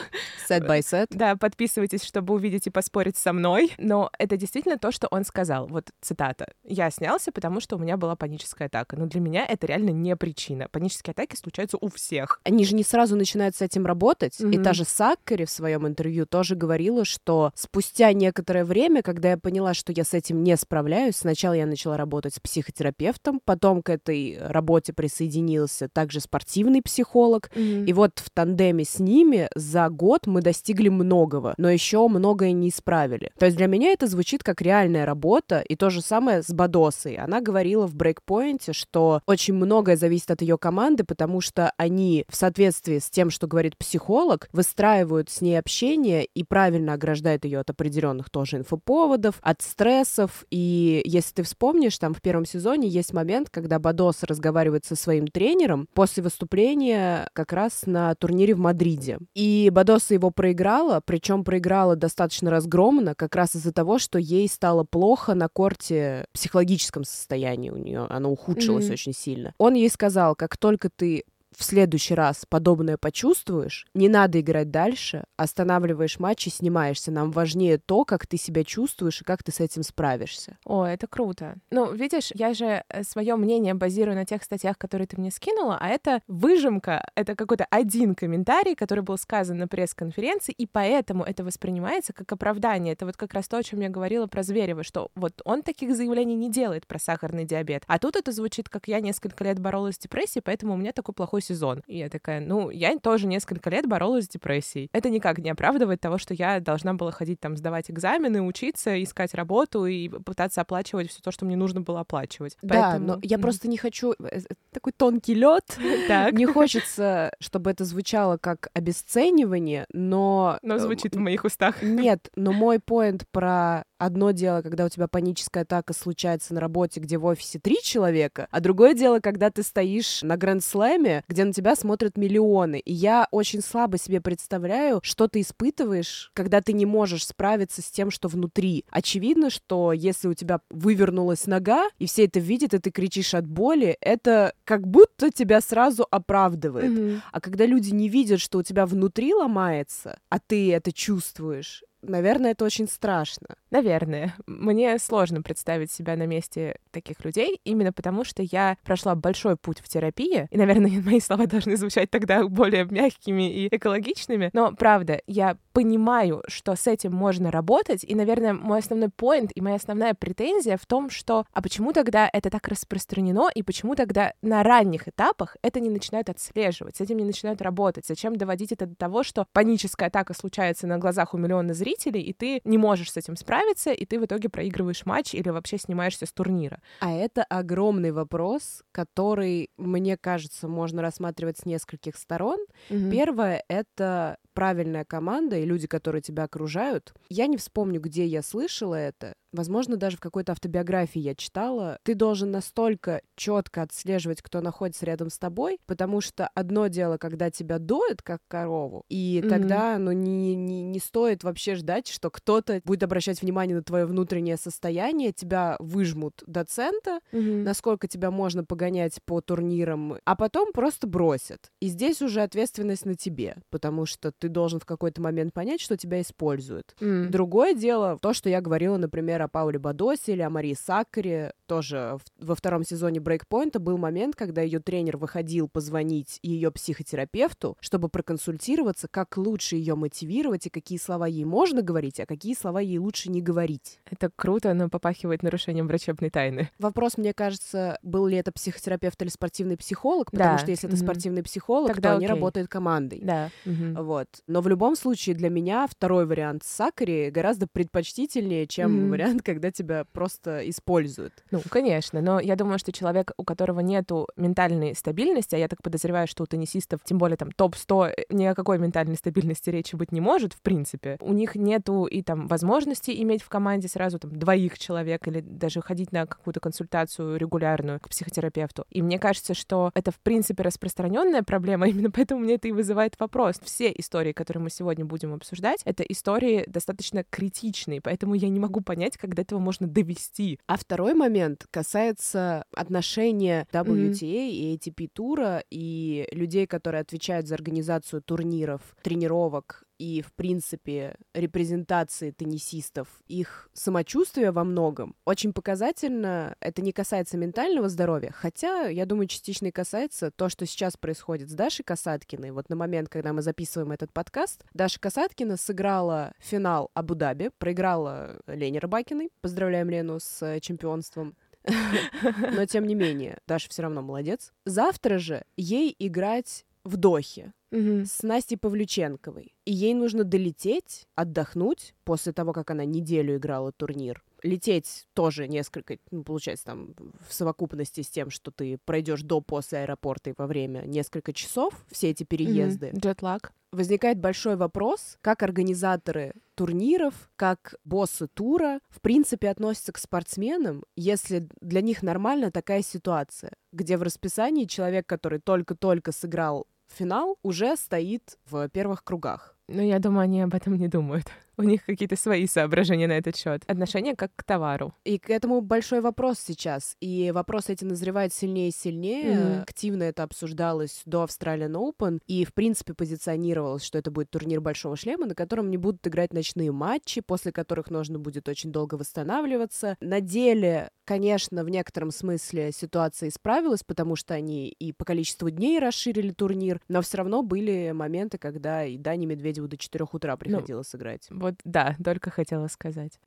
Set 0.50 0.65
by 0.67 0.79
set. 0.79 1.08
Да, 1.12 1.36
подписывайтесь, 1.36 2.03
чтобы 2.03 2.34
увидеть 2.34 2.67
и 2.67 2.69
поспорить 2.69 3.17
со 3.17 3.34
мной. 3.34 3.74
Но 3.77 4.10
это 4.17 4.38
действительно 4.38 4.77
то, 4.77 4.91
что 4.91 5.08
он 5.12 5.24
сказал. 5.25 5.67
Вот 5.67 5.89
цитата. 6.01 6.48
«Я 6.63 6.89
снялся, 6.91 7.31
потому 7.31 7.60
что 7.60 7.75
у 7.75 7.79
меня 7.79 7.98
была 7.98 8.15
паническая 8.15 8.67
атака». 8.67 8.96
Но 8.96 9.05
для 9.05 9.19
меня 9.19 9.46
это 9.46 9.67
реально 9.67 9.89
не 9.89 10.15
причина. 10.15 10.67
Панические 10.72 11.12
атаки 11.12 11.36
случаются 11.36 11.77
у 11.79 11.89
всех. 11.89 12.39
Они 12.43 12.65
же 12.65 12.75
не 12.75 12.84
сразу 12.84 13.15
начинают 13.15 13.55
с 13.55 13.62
этим 13.62 13.86
работать, 13.86 14.29
работать. 14.30 14.40
Mm-hmm. 14.40 14.60
И 14.60 14.64
та 14.64 14.74
же 14.74 14.86
Саккари 14.86 15.46
в 15.46 15.50
своем 15.50 15.88
интервью 15.88 16.26
тоже 16.26 16.56
говорила, 16.56 17.06
что 17.06 17.52
спустя 17.56 18.14
некоторое 18.14 18.66
время, 18.66 19.02
когда 19.02 19.32
я 19.32 19.38
поняла, 19.38 19.74
что 19.74 19.92
я 19.92 20.04
с 20.04 20.14
этим 20.14 20.44
не 20.44 20.56
справляюсь, 20.58 21.18
сначала 21.18 21.54
я 21.54 21.66
начала 21.66 21.98
работать 21.98 22.36
с 22.36 22.40
психотерапевтом, 22.40 23.42
потом 23.44 23.82
к 23.82 23.90
этой 23.90 24.38
работе 24.40 24.94
присоединился 24.94 25.90
также 25.90 26.20
спортивный 26.20 26.82
психолог. 26.82 27.50
Mm-hmm. 27.54 27.86
И 27.86 27.94
вот 27.94 28.20
в 28.20 28.30
тандеме 28.30 28.84
с 28.84 29.00
ними 29.00 29.50
за 29.56 29.90
год 29.90 30.28
мы 30.28 30.42
достигли 30.42 30.90
многого, 30.90 31.54
но 31.58 31.70
еще 31.70 32.08
многое 32.08 32.52
не 32.52 32.70
исправили. 32.70 33.32
То 33.38 33.46
есть 33.46 33.58
для 33.58 33.68
меня 33.68 33.92
это 33.92 34.08
звучит 34.08 34.44
как 34.44 34.62
реальная 34.62 35.06
работа, 35.06 35.60
и 35.60 35.76
то 35.76 35.90
же 35.90 36.02
самое 36.02 36.44
с 36.44 36.50
Бадосой. 36.50 37.16
Она 37.16 37.42
говорила 37.42 37.88
в 37.88 37.96
брейкпоинте, 37.96 38.74
что 38.74 39.22
очень 39.26 39.54
многое 39.54 39.96
зависит 39.96 40.32
от 40.32 40.42
ее 40.42 40.58
команды, 40.58 41.04
потому 41.04 41.42
что 41.42 41.72
они 41.78 42.26
в 42.30 42.36
соответствии 42.36 43.00
с 43.00 43.10
тем, 43.10 43.30
что 43.30 43.48
говорит 43.48 43.78
психолог, 43.78 44.19
психолог, 44.20 44.50
выстраивают 44.52 45.30
с 45.30 45.42
ней 45.42 45.58
общение 45.58 46.26
и 46.26 46.44
правильно 46.44 46.94
ограждают 46.94 47.46
ее 47.46 47.60
от 47.60 47.70
определенных 47.70 48.30
тоже 48.30 48.58
инфоповодов, 48.58 49.36
от 49.42 49.62
стрессов. 49.62 50.46
И 50.50 51.02
если 51.06 51.36
ты 51.36 51.44
вспомнишь, 51.44 51.98
там 51.98 52.14
в 52.14 52.22
первом 52.22 52.46
сезоне 52.46 52.88
есть 52.88 53.14
момент, 53.14 53.50
когда 53.50 53.80
Бадос 53.80 54.24
разговаривает 54.24 54.86
со 54.86 54.96
своим 54.96 55.28
тренером 55.28 55.88
после 55.94 56.24
выступления 56.24 57.30
как 57.34 57.54
раз 57.54 57.84
на 57.86 58.14
турнире 58.16 58.56
в 58.56 58.60
Мадриде. 58.60 59.20
И 59.36 59.70
Бадоса 59.72 60.14
его 60.14 60.32
проиграла, 60.32 61.02
причем 61.06 61.44
проиграла 61.44 61.96
достаточно 61.96 62.52
разгромно, 62.52 63.16
как 63.16 63.36
раз 63.36 63.56
из-за 63.56 63.72
того, 63.72 64.00
что 64.00 64.20
ей 64.20 64.48
стало 64.48 64.84
плохо 64.84 65.34
на 65.34 65.48
корте 65.48 66.26
в 66.32 66.34
психологическом 66.34 67.04
состоянии 67.04 67.70
у 67.70 67.78
нее, 67.78 68.06
оно 68.10 68.32
ухудшилось 68.32 68.90
mm-hmm. 68.90 68.94
очень 68.94 69.14
сильно. 69.14 69.54
Он 69.58 69.74
ей 69.76 69.90
сказал, 69.90 70.36
как 70.36 70.58
только 70.58 70.90
ты 70.90 71.24
в 71.60 71.63
следующий 71.66 72.13
раз 72.13 72.46
подобное 72.48 72.96
почувствуешь, 72.96 73.86
не 73.94 74.08
надо 74.08 74.39
играть 74.39 74.72
дальше, 74.72 75.25
останавливаешь 75.36 76.18
матч 76.18 76.48
и 76.48 76.50
снимаешься. 76.50 77.12
Нам 77.12 77.32
важнее 77.32 77.78
то, 77.78 78.06
как 78.06 78.25
ты 78.25 78.38
себя 78.38 78.63
чувствуешь 78.63 79.22
и 79.22 79.25
как 79.25 79.44
ты 79.44 79.51
с 79.51 79.60
этим 79.60 79.84
справишься. 79.84 80.58
О, 80.63 80.86
это 80.86 81.06
круто. 81.06 81.58
Ну, 81.70 81.92
видишь, 81.92 82.32
я 82.34 82.54
же 82.54 82.86
э, 82.88 83.04
свое 83.04 83.36
мнение 83.36 83.74
базирую 83.74 84.16
на 84.16 84.25
тех 84.25 84.42
статьях, 84.44 84.78
которые 84.78 85.06
ты 85.06 85.20
мне 85.20 85.32
скинула, 85.32 85.78
а 85.82 85.89
это 85.89 86.22
выжимка, 86.28 87.06
это 87.16 87.36
какой-то 87.36 87.66
один 87.70 88.16
комментарий, 88.16 88.74
который 88.74 89.04
был 89.04 89.18
сказан 89.18 89.58
на 89.58 89.68
пресс-конференции, 89.68 90.54
и 90.54 90.66
поэтому 90.66 91.25
это 91.25 91.44
воспринимается 91.44 92.13
как 92.13 92.32
оправдание. 92.32 92.94
Это 92.94 93.06
вот 93.06 93.18
как 93.18 93.34
раз 93.34 93.50
то, 93.50 93.58
о 93.58 93.63
чем 93.63 93.82
я 93.82 93.89
говорила 93.89 94.28
про 94.28 94.44
Зверева, 94.44 94.84
что 94.84 95.12
вот 95.16 95.42
он 95.44 95.62
таких 95.62 95.94
заявлений 95.94 96.36
не 96.36 96.50
делает 96.50 96.88
про 96.88 97.00
сахарный 97.00 97.44
диабет. 97.44 97.84
А 97.88 98.00
тут 98.00 98.16
это 98.16 98.32
звучит, 98.32 98.70
как 98.70 98.88
я 98.88 99.01
несколько 99.01 99.44
лет 99.44 99.60
боролась 99.60 99.96
с 99.96 100.00
депрессией, 100.00 100.42
поэтому 100.42 100.75
у 100.75 100.78
меня 100.78 100.94
такой 100.94 101.13
плохой 101.13 101.42
сезон. 101.50 101.82
И 101.88 101.98
я 101.98 102.10
такая, 102.10 102.39
ну, 102.39 102.70
я 102.70 102.98
тоже 103.00 103.27
несколько 103.27 103.70
лет 103.70 103.88
боролась 103.88 104.25
с 104.25 104.29
депрессией. 104.29 104.89
Это 104.94 105.10
никак 105.10 105.39
не 105.39 105.50
оправдывает 105.50 106.00
того, 106.00 106.18
что 106.18 106.34
я 106.34 106.60
должна 106.60 106.94
была 106.94 107.12
ходить 107.12 107.39
там 107.39 107.58
сдавать 107.58 107.89
экзамены, 107.89 108.41
учиться, 108.41 109.01
искать 109.01 109.34
работу 109.34 109.86
и 109.86 110.10
пытаться 110.10 110.62
оплачивать 110.62 111.10
все 111.10 111.22
то, 111.22 111.32
что 111.32 111.46
мне 111.46 111.56
нужно 111.56 111.82
было 111.82 112.01
оплачивать. 112.01 112.58
Да, 112.62 112.91
Поэтому... 112.91 113.08
но 113.08 113.20
я 113.24 113.39
просто 113.39 113.68
не 113.68 113.77
хочу 113.77 114.13
э, 114.13 114.25
э, 114.32 114.39
такой 114.72 114.94
тонкий 114.94 115.34
лед. 115.34 115.77
Не 116.32 116.46
хочется, 116.46 117.32
чтобы 117.39 117.72
это 117.72 117.86
звучало 117.86 118.38
как 118.38 118.70
обесценивание, 118.74 119.86
но... 119.91 120.60
Но 120.62 120.77
звучит 120.77 121.15
в 121.15 121.20
моих 121.20 121.44
устах. 121.44 121.82
Нет, 121.82 122.29
но 122.36 122.51
мой 122.53 122.79
поинт 122.79 123.25
про 123.32 123.84
одно 124.00 124.32
дело, 124.32 124.62
когда 124.62 124.86
у 124.86 124.89
тебя 124.89 125.08
паническая 125.08 125.63
атака 125.63 125.94
случается 125.94 126.53
на 126.53 126.60
работе, 126.60 127.00
где 127.00 127.18
в 127.18 127.25
офисе 127.25 127.60
три 127.60 127.77
человека, 127.84 128.48
а 128.50 128.60
другое 128.62 128.94
дело, 128.94 129.20
когда 129.20 129.51
ты 129.51 129.62
стоишь 129.62 130.24
на 130.24 130.38
гранд-слэме, 130.38 131.24
где 131.27 131.44
на 131.44 131.53
тебя 131.53 131.75
смотрят 131.75 132.18
миллионы. 132.18 132.79
И 132.79 132.94
я 132.94 133.27
очень 133.32 133.62
слабо 133.62 133.98
себе 133.98 134.22
представляю, 134.22 135.00
что 135.03 135.27
ты 135.27 135.41
испытываешь, 135.41 136.32
когда 136.34 136.62
ты 136.62 136.74
не 136.74 136.86
можешь 136.86 137.27
справиться 137.27 137.82
с 137.82 137.91
тем, 137.91 138.10
что 138.10 138.27
внутри. 138.27 138.86
Очевидно, 138.89 139.50
что 139.50 139.94
если 139.94 140.27
у 140.27 140.34
тебя 140.34 140.62
вывернулась 140.70 141.46
нога, 141.46 141.89
и 142.00 142.08
все 142.08 142.25
это 142.25 142.39
видят, 142.39 142.74
и 142.74 142.79
ты 142.79 142.91
кричишь 142.91 143.34
от 143.34 143.46
боли, 143.46 143.98
это 144.01 144.53
как 144.63 144.88
будто 144.88 145.32
тебя 145.32 145.62
сразу 145.62 146.08
оправдывает. 146.10 146.91
Mm-hmm. 146.91 147.20
А 147.32 147.41
когда 147.41 147.65
люди 147.65 147.89
не 147.89 148.08
видят, 148.08 148.39
что 148.39 148.60
у 148.60 148.63
тебя 148.63 148.86
внутри 148.86 149.34
ломается, 149.34 150.20
а 150.29 150.39
ты 150.39 150.72
это 150.74 150.94
чувствуешь, 150.94 151.84
Наверное, 152.01 152.51
это 152.51 152.65
очень 152.65 152.88
страшно. 152.88 153.48
Наверное. 153.72 154.34
Мне 154.48 154.98
сложно 155.00 155.41
представить 155.41 155.91
себя 155.91 156.15
на 156.15 156.25
месте 156.25 156.77
таких 156.91 157.24
людей, 157.25 157.60
именно 157.65 157.91
потому 157.91 158.24
что 158.24 158.41
я 158.41 158.77
прошла 158.84 159.15
большой 159.15 159.58
путь 159.58 159.79
в 159.79 159.89
терапии, 159.89 160.48
и, 160.50 160.58
наверное, 160.58 161.01
мои 161.06 161.20
слова 161.20 161.46
должны 161.46 161.75
звучать 161.75 162.10
тогда 162.10 162.48
более 162.48 162.86
мягкими 162.86 163.51
и 163.51 163.68
экологичными, 163.75 164.50
но, 164.53 164.72
правда, 164.72 165.22
я 165.27 165.58
понимаю, 165.74 166.44
что 166.48 166.75
с 166.75 166.88
этим 166.88 167.13
можно 167.13 167.51
работать, 167.51 168.03
и, 168.03 168.15
наверное, 168.15 168.53
мой 168.53 168.79
основной 168.79 169.10
поинт 169.10 169.51
и 169.53 169.62
моя 169.62 169.75
основная 169.75 170.13
претензия 170.13 170.77
в 170.77 170.86
том, 170.86 171.10
что 171.10 171.46
а 171.51 171.62
почему 171.62 171.94
тогда 171.94 172.29
это 172.32 172.50
так 172.50 172.68
распространено, 172.68 173.50
и 173.53 173.62
почему 173.62 173.96
тогда 173.96 174.34
на 174.41 174.63
ранних 174.63 175.08
этапах 175.08 175.58
это 175.62 175.79
не 175.79 175.89
начинают 175.89 176.29
отслеживать, 176.29 176.98
с 176.98 177.01
этим 177.01 177.18
не 177.18 177.25
начинают 177.25 177.62
работать? 177.62 178.06
Зачем 178.08 178.36
доводить 178.36 178.72
это 178.72 178.88
до 178.88 178.96
того, 178.96 179.24
что 179.24 179.46
паническая 179.53 180.08
атака 180.08 180.34
случается 180.34 180.88
на 180.88 180.98
глазах 180.98 181.34
у 181.34 181.38
миллиона 181.38 181.74
зрителей, 181.74 181.88
зрителей, 181.89 182.22
и 182.22 182.34
ты 182.34 182.62
не 182.63 182.77
можешь 182.77 183.12
с 183.12 183.17
этим 183.17 183.36
справиться, 183.36 183.91
и 183.91 184.05
ты 184.05 184.19
в 184.19 184.25
итоге 184.25 184.50
проигрываешь 184.50 185.05
матч 185.05 185.34
или 185.34 185.50
вообще 185.50 185.77
снимаешься 185.77 186.25
с 186.25 186.31
турнира. 186.31 186.81
А 187.00 187.12
это 187.12 187.43
огромный 187.43 188.12
вопрос, 188.12 188.84
который, 188.91 189.69
мне 189.77 190.17
кажется, 190.17 190.67
можно 190.67 191.01
рассматривать 191.01 191.58
с 191.58 191.65
нескольких 191.65 192.17
сторон. 192.17 192.60
Mm-hmm. 192.89 193.12
Первое— 193.12 193.63
это 193.67 194.38
правильная 194.53 195.05
команда 195.05 195.58
и 195.58 195.65
люди, 195.65 195.88
которые 195.88 196.22
тебя 196.22 196.43
окружают. 196.43 197.13
Я 197.29 197.48
не 197.48 197.58
вспомню, 197.58 198.01
где 198.01 198.25
я 198.25 198.41
слышала 198.41 198.96
это. 198.96 199.34
Возможно, 199.51 199.98
даже 199.98 200.18
в 200.18 200.20
какой-то 200.20 200.51
автобиографии 200.51 201.20
я 201.20 201.36
читала. 201.36 201.98
Ты 202.03 202.15
должен 202.15 202.51
настолько 202.51 203.22
четко 203.36 203.82
отслеживать, 203.82 204.41
кто 204.41 204.62
находится 204.62 205.06
рядом 205.06 205.29
с 205.29 205.39
тобой, 205.39 205.79
потому 205.86 206.22
что 206.22 206.50
одно 206.53 206.88
дело, 206.88 207.18
когда 207.18 207.50
тебя 207.50 207.79
доят 207.79 208.22
как 208.22 208.41
корову, 208.48 209.06
и 209.10 209.41
mm-hmm. 209.41 209.50
тогда, 209.50 209.98
ну, 209.98 210.12
не, 210.12 210.56
не, 210.56 210.84
не 210.84 211.00
стоит 211.00 211.44
вообще 211.44 211.75
ждать, 211.75 212.08
что 212.08 212.29
кто-то 212.29 212.82
будет 212.84 213.03
обращать 213.03 213.41
внимание 213.41 213.75
на 213.75 213.84
твое 213.84 214.06
внутреннее 214.06 214.58
состояние, 214.58 215.32
тебя 215.32 215.75
выжмут 215.79 216.44
до 216.46 216.65
цента, 216.65 217.20
mm-hmm. 217.32 217.63
насколько 217.63 218.08
тебя 218.08 218.32
можно 218.32 218.63
погонять 218.63 219.20
по 219.25 219.41
турнирам, 219.41 220.18
а 220.24 220.36
потом 220.36 220.72
просто 220.74 221.08
бросят. 221.08 221.72
И 221.79 221.88
здесь 221.88 222.22
уже 222.22 222.41
ответственность 222.41 223.06
на 223.06 223.15
тебе, 223.15 223.58
потому 223.70 224.06
что 224.06 224.32
ты 224.32 224.50
должен 224.50 224.79
в 224.79 224.86
какой-то 224.86 225.22
момент 225.22 225.53
понять, 225.53 225.82
что 225.82 225.98
тебя 225.98 226.22
используют. 226.22 226.96
Mm. 227.00 227.29
Другое 227.29 227.74
дело, 227.74 228.18
то, 228.22 228.34
что 228.34 228.50
я 228.50 228.62
говорила, 228.62 228.98
например, 228.98 229.38
например, 229.39 229.43
о 229.43 229.48
Пауле 229.48 229.79
Бадосе 229.79 230.34
или 230.34 230.41
о 230.41 230.50
Марии 230.50 230.74
Сакаре. 230.74 231.53
Тоже 231.65 232.17
во 232.39 232.55
втором 232.55 232.84
сезоне 232.84 233.19
Брейкпоинта 233.19 233.79
был 233.79 233.98
момент, 233.98 234.36
когда 234.36 234.62
ее 234.62 234.79
тренер 234.79 235.17
выходил 235.17 235.67
позвонить 235.67 236.39
ее 236.41 236.72
психотерапевту, 236.72 237.77
чтобы 237.79 238.10
проконсультироваться, 238.10 239.08
как 239.10 239.38
лучше 239.38 239.75
ее 239.75 239.96
мотивировать 239.96 240.65
и 240.65 240.69
какие 240.69 240.98
слова 240.98 241.27
ей 241.27 241.46
можно 241.46 241.81
говорить, 241.81 242.19
а 242.19 242.25
какие 242.25 242.55
слова 242.55 242.79
ей 242.79 242.98
лучше 242.98 243.29
не 243.29 243.41
говорить. 243.41 244.00
Это 244.10 244.29
круто, 244.36 244.74
но 244.74 244.89
попахивает 244.89 245.43
нарушением 245.43 245.88
врачебной 245.88 246.29
тайны. 246.29 246.69
Вопрос, 246.79 247.17
мне 247.17 247.34
кажется, 247.34 248.00
был 248.01 248.25
ли 248.27 248.38
это 248.38 248.51
психотерапевт 248.51 249.22
или 249.22 249.29
спортивный 249.29 249.77
психолог, 249.77 250.31
потому 250.31 250.55
да. 250.55 250.58
что 250.58 250.72
если 250.72 250.89
mm-hmm. 250.89 250.93
это 250.93 251.03
спортивный 251.03 251.43
психолог, 251.43 251.93
Тогда 251.93 252.10
то 252.10 252.15
окей. 252.15 252.27
они 252.27 252.34
работают 252.34 252.67
командой. 252.67 253.22
Да. 253.24 253.50
Mm-hmm. 253.65 254.01
Вот. 254.01 254.27
Но 254.48 254.62
в 254.62 254.67
любом 254.67 254.96
случае 254.96 255.36
для 255.36 255.50
меня 255.50 255.88
второй 255.88 256.25
вариант 256.25 256.63
с 256.63 256.67
Сакари 256.67 257.29
гораздо 257.29 257.67
предпочтительнее, 257.67 258.65
чем 258.67 258.89
mm-hmm. 258.89 259.10
вариант, 259.10 259.29
когда 259.44 259.72
тебя 259.72 260.06
просто 260.12 260.68
используют. 260.70 261.44
Ну, 261.52 261.62
конечно, 261.70 262.22
но 262.22 262.40
я 262.40 262.56
думаю, 262.56 262.80
что 262.80 262.92
человек, 262.92 263.32
у 263.38 263.44
которого 263.44 263.80
нету 263.80 264.28
ментальной 264.36 264.96
стабильности, 264.96 265.56
а 265.56 265.58
я 265.58 265.68
так 265.68 265.82
подозреваю, 265.82 266.28
что 266.28 266.44
у 266.44 266.46
теннисистов, 266.46 267.02
тем 267.04 267.18
более 267.18 267.38
там 267.38 267.52
топ-100, 267.52 268.08
э, 268.10 268.24
ни 268.30 268.46
о 268.46 268.56
какой 268.56 268.80
ментальной 268.80 269.16
стабильности 269.16 269.70
речи 269.70 269.96
быть 269.96 270.12
не 270.12 270.22
может, 270.22 270.54
в 270.54 270.62
принципе. 270.62 271.18
У 271.22 271.34
них 271.34 271.56
нету 271.56 272.06
и 272.06 272.22
там 272.22 272.48
возможности 272.48 273.12
иметь 273.22 273.42
в 273.42 273.50
команде 273.50 273.88
сразу 273.88 274.20
там 274.20 274.38
двоих 274.38 274.78
человек 274.80 275.28
или 275.28 275.42
даже 275.42 275.82
ходить 275.82 276.12
на 276.12 276.26
какую-то 276.26 276.60
консультацию 276.60 277.38
регулярную 277.38 278.00
к 278.00 278.10
психотерапевту. 278.10 278.86
И 278.90 279.02
мне 279.02 279.20
кажется, 279.20 279.54
что 279.54 279.92
это 279.94 280.12
в 280.12 280.20
принципе 280.20 280.64
распространенная 280.64 281.44
проблема, 281.44 281.88
именно 281.90 282.12
поэтому 282.12 282.42
мне 282.42 282.56
это 282.56 282.68
и 282.68 282.72
вызывает 282.72 283.20
вопрос. 283.20 283.60
Все 283.64 283.92
истории, 283.96 284.32
которые 284.32 284.64
мы 284.64 284.70
сегодня 284.70 285.06
будем 285.06 285.34
обсуждать, 285.34 285.82
это 285.86 286.04
истории 286.04 286.64
достаточно 286.68 287.24
критичные, 287.30 288.02
поэтому 288.02 288.34
я 288.36 288.50
не 288.50 288.60
могу 288.60 288.82
понять, 288.82 289.18
до 289.28 289.42
этого 289.42 289.60
можно 289.60 289.88
довести. 289.88 290.60
А 290.68 290.78
второй 290.78 291.14
момент 291.14 291.66
касается 291.72 292.64
отношения 292.76 293.68
WTA 293.72 294.14
mm-hmm. 294.14 294.50
и 294.50 294.78
ATP 294.78 295.10
тура 295.12 295.64
и 295.70 296.28
людей, 296.32 296.68
которые 296.68 297.02
отвечают 297.02 297.48
за 297.48 297.56
организацию 297.56 298.22
турниров, 298.22 298.82
тренировок 299.02 299.84
и, 300.00 300.22
в 300.22 300.32
принципе, 300.34 301.15
репрезентации 301.34 302.32
теннисистов, 302.32 303.08
их 303.27 303.70
самочувствие 303.74 304.51
во 304.51 304.63
многом 304.63 305.15
очень 305.25 305.51
показательно. 305.51 306.56
Это 306.62 306.82
не 306.82 306.94
касается 306.94 307.38
ментального 307.38 307.89
здоровья, 307.89 308.32
хотя, 308.34 308.88
я 308.88 309.06
думаю, 309.06 309.27
частично 309.27 309.68
и 309.68 309.72
касается 309.72 310.32
то, 310.32 310.48
что 310.48 310.65
сейчас 310.65 310.96
происходит 310.96 311.50
с 311.50 311.53
Дашей 311.53 311.84
Касаткиной. 311.84 312.51
Вот 312.51 312.70
на 312.70 312.77
момент, 312.77 313.10
когда 313.10 313.34
мы 313.34 313.41
записываем 313.41 313.91
этот 313.91 314.13
подкаст, 314.13 314.63
Даша 314.74 315.00
Касаткина 315.00 315.58
сыграла 315.58 316.34
финал 316.39 316.89
Абу-Даби, 316.94 317.51
проиграла 317.58 318.39
Лене 318.48 318.79
Рыбакиной. 318.79 319.29
Поздравляем 319.41 319.89
Лену 319.89 320.20
с 320.22 320.60
чемпионством. 320.62 321.36
Но, 322.53 322.65
тем 322.65 322.88
не 322.88 322.96
менее, 322.96 323.39
Даша 323.48 323.70
все 323.70 323.82
равно 323.82 324.01
молодец. 324.01 324.53
Завтра 324.65 325.18
же 325.18 325.44
ей 325.58 325.94
играть 326.00 326.65
в 326.86 326.96
Дохе 326.96 327.53
угу. 327.72 328.06
с 328.06 328.24
Настей 328.24 328.58
Павлюченковой. 328.58 329.54
И 329.66 329.74
ей 329.74 329.94
нужно 329.94 330.24
долететь, 330.24 331.08
отдохнуть 331.16 331.94
после 332.04 332.34
того, 332.34 332.54
как 332.54 332.72
она 332.72 332.86
неделю 332.86 333.38
играла 333.38 333.72
турнир. 333.72 334.24
Лететь 334.42 335.06
тоже 335.14 335.48
несколько, 335.48 335.98
ну, 336.12 336.24
получается, 336.24 336.66
там 336.66 336.96
в 337.28 337.34
совокупности 337.34 338.02
с 338.02 338.10
тем, 338.10 338.30
что 338.30 338.52
ты 338.52 338.80
пройдешь 338.86 339.22
до, 339.22 339.42
после 339.42 339.80
аэропорта 339.80 340.30
и 340.30 340.34
во 340.38 340.48
время 340.48 340.84
несколько 340.86 341.34
часов, 341.34 341.74
все 341.92 342.10
эти 342.10 342.24
переезды. 342.24 342.92
Джетлаг. 342.96 343.52
Возникает 343.72 344.18
большой 344.18 344.56
вопрос, 344.56 345.18
как 345.22 345.44
организаторы 345.44 346.34
турниров, 346.56 347.30
как 347.36 347.76
боссы 347.84 348.28
тура, 348.28 348.80
в 348.90 349.00
принципе, 349.00 349.50
относятся 349.50 349.92
к 349.92 350.00
спортсменам, 350.00 350.84
если 350.96 351.48
для 351.62 351.82
них 351.82 352.02
нормальна 352.02 352.50
такая 352.50 352.82
ситуация, 352.82 353.52
где 353.72 353.98
в 353.98 354.02
расписании 354.02 354.66
человек, 354.66 355.06
который 355.06 355.40
только-только 355.40 356.12
сыграл 356.12 356.66
финал 356.93 357.38
уже 357.43 357.75
стоит 357.75 358.38
в 358.50 358.69
первых 358.69 359.03
кругах. 359.03 359.55
Ну, 359.67 359.81
я 359.81 360.00
думаю, 360.00 360.24
они 360.24 360.41
об 360.41 360.53
этом 360.53 360.75
не 360.75 360.88
думают. 360.88 361.27
У 361.60 361.63
них 361.63 361.86
какие-то 361.86 362.16
свои 362.16 362.48
соображения 362.48 363.06
на 363.06 363.18
этот 363.18 363.36
счет. 363.36 363.63
Отношение 363.68 364.16
как 364.16 364.32
к 364.34 364.44
товару. 364.44 364.94
И 365.04 365.20
к 365.20 365.30
этому 365.30 365.60
большой 365.60 366.00
вопрос 366.00 366.39
сейчас. 366.39 366.96
И 367.01 367.32
вопрос 367.34 367.68
эти 367.68 367.84
назревает 367.84 368.34
сильнее 368.34 368.70
и 368.70 368.72
сильнее. 368.72 369.34
Mm-hmm. 369.34 369.62
Активно 369.63 370.04
это 370.04 370.24
обсуждалось 370.24 371.01
до 371.06 371.25
Australian 371.25 371.74
Open. 371.74 372.20
И, 372.28 372.46
в 372.46 372.54
принципе, 372.54 372.94
позиционировалось, 372.94 373.84
что 373.84 373.98
это 373.98 374.10
будет 374.10 374.30
турнир 374.30 374.62
Большого 374.62 374.96
Шлема, 374.96 375.25
на 375.25 375.36
котором 375.36 375.70
не 375.70 375.75
будут 375.75 376.08
играть 376.08 376.32
ночные 376.32 376.72
матчи, 376.72 377.19
после 377.19 377.52
которых 377.52 377.91
нужно 377.91 378.19
будет 378.19 378.48
очень 378.48 378.72
долго 378.72 378.95
восстанавливаться. 378.95 379.98
На 380.00 380.22
деле, 380.22 380.91
конечно, 381.04 381.65
в 381.65 381.69
некотором 381.69 382.12
смысле 382.12 382.72
ситуация 382.72 383.30
исправилась, 383.30 383.84
потому 383.84 384.15
что 384.15 384.34
они 384.34 384.69
и 384.69 384.93
по 384.93 385.04
количеству 385.04 385.50
дней 385.50 385.80
расширили 385.80 386.32
турнир, 386.32 386.80
но 386.88 387.02
все 387.02 387.17
равно 387.17 387.41
были 387.41 387.91
моменты, 387.91 388.38
когда 388.38 388.86
и 388.86 388.98
Дани 388.98 389.26
Медведеву 389.26 389.67
до 389.67 389.76
4 389.76 390.06
утра 390.12 390.34
ну, 390.34 390.38
приходилось 390.38 390.93
ну, 390.93 391.00
играть. 391.00 391.28
Вот 391.32 391.49
да, 391.64 391.96
только 392.04 392.32
хотела 392.32 392.68
сказать. 392.68 393.20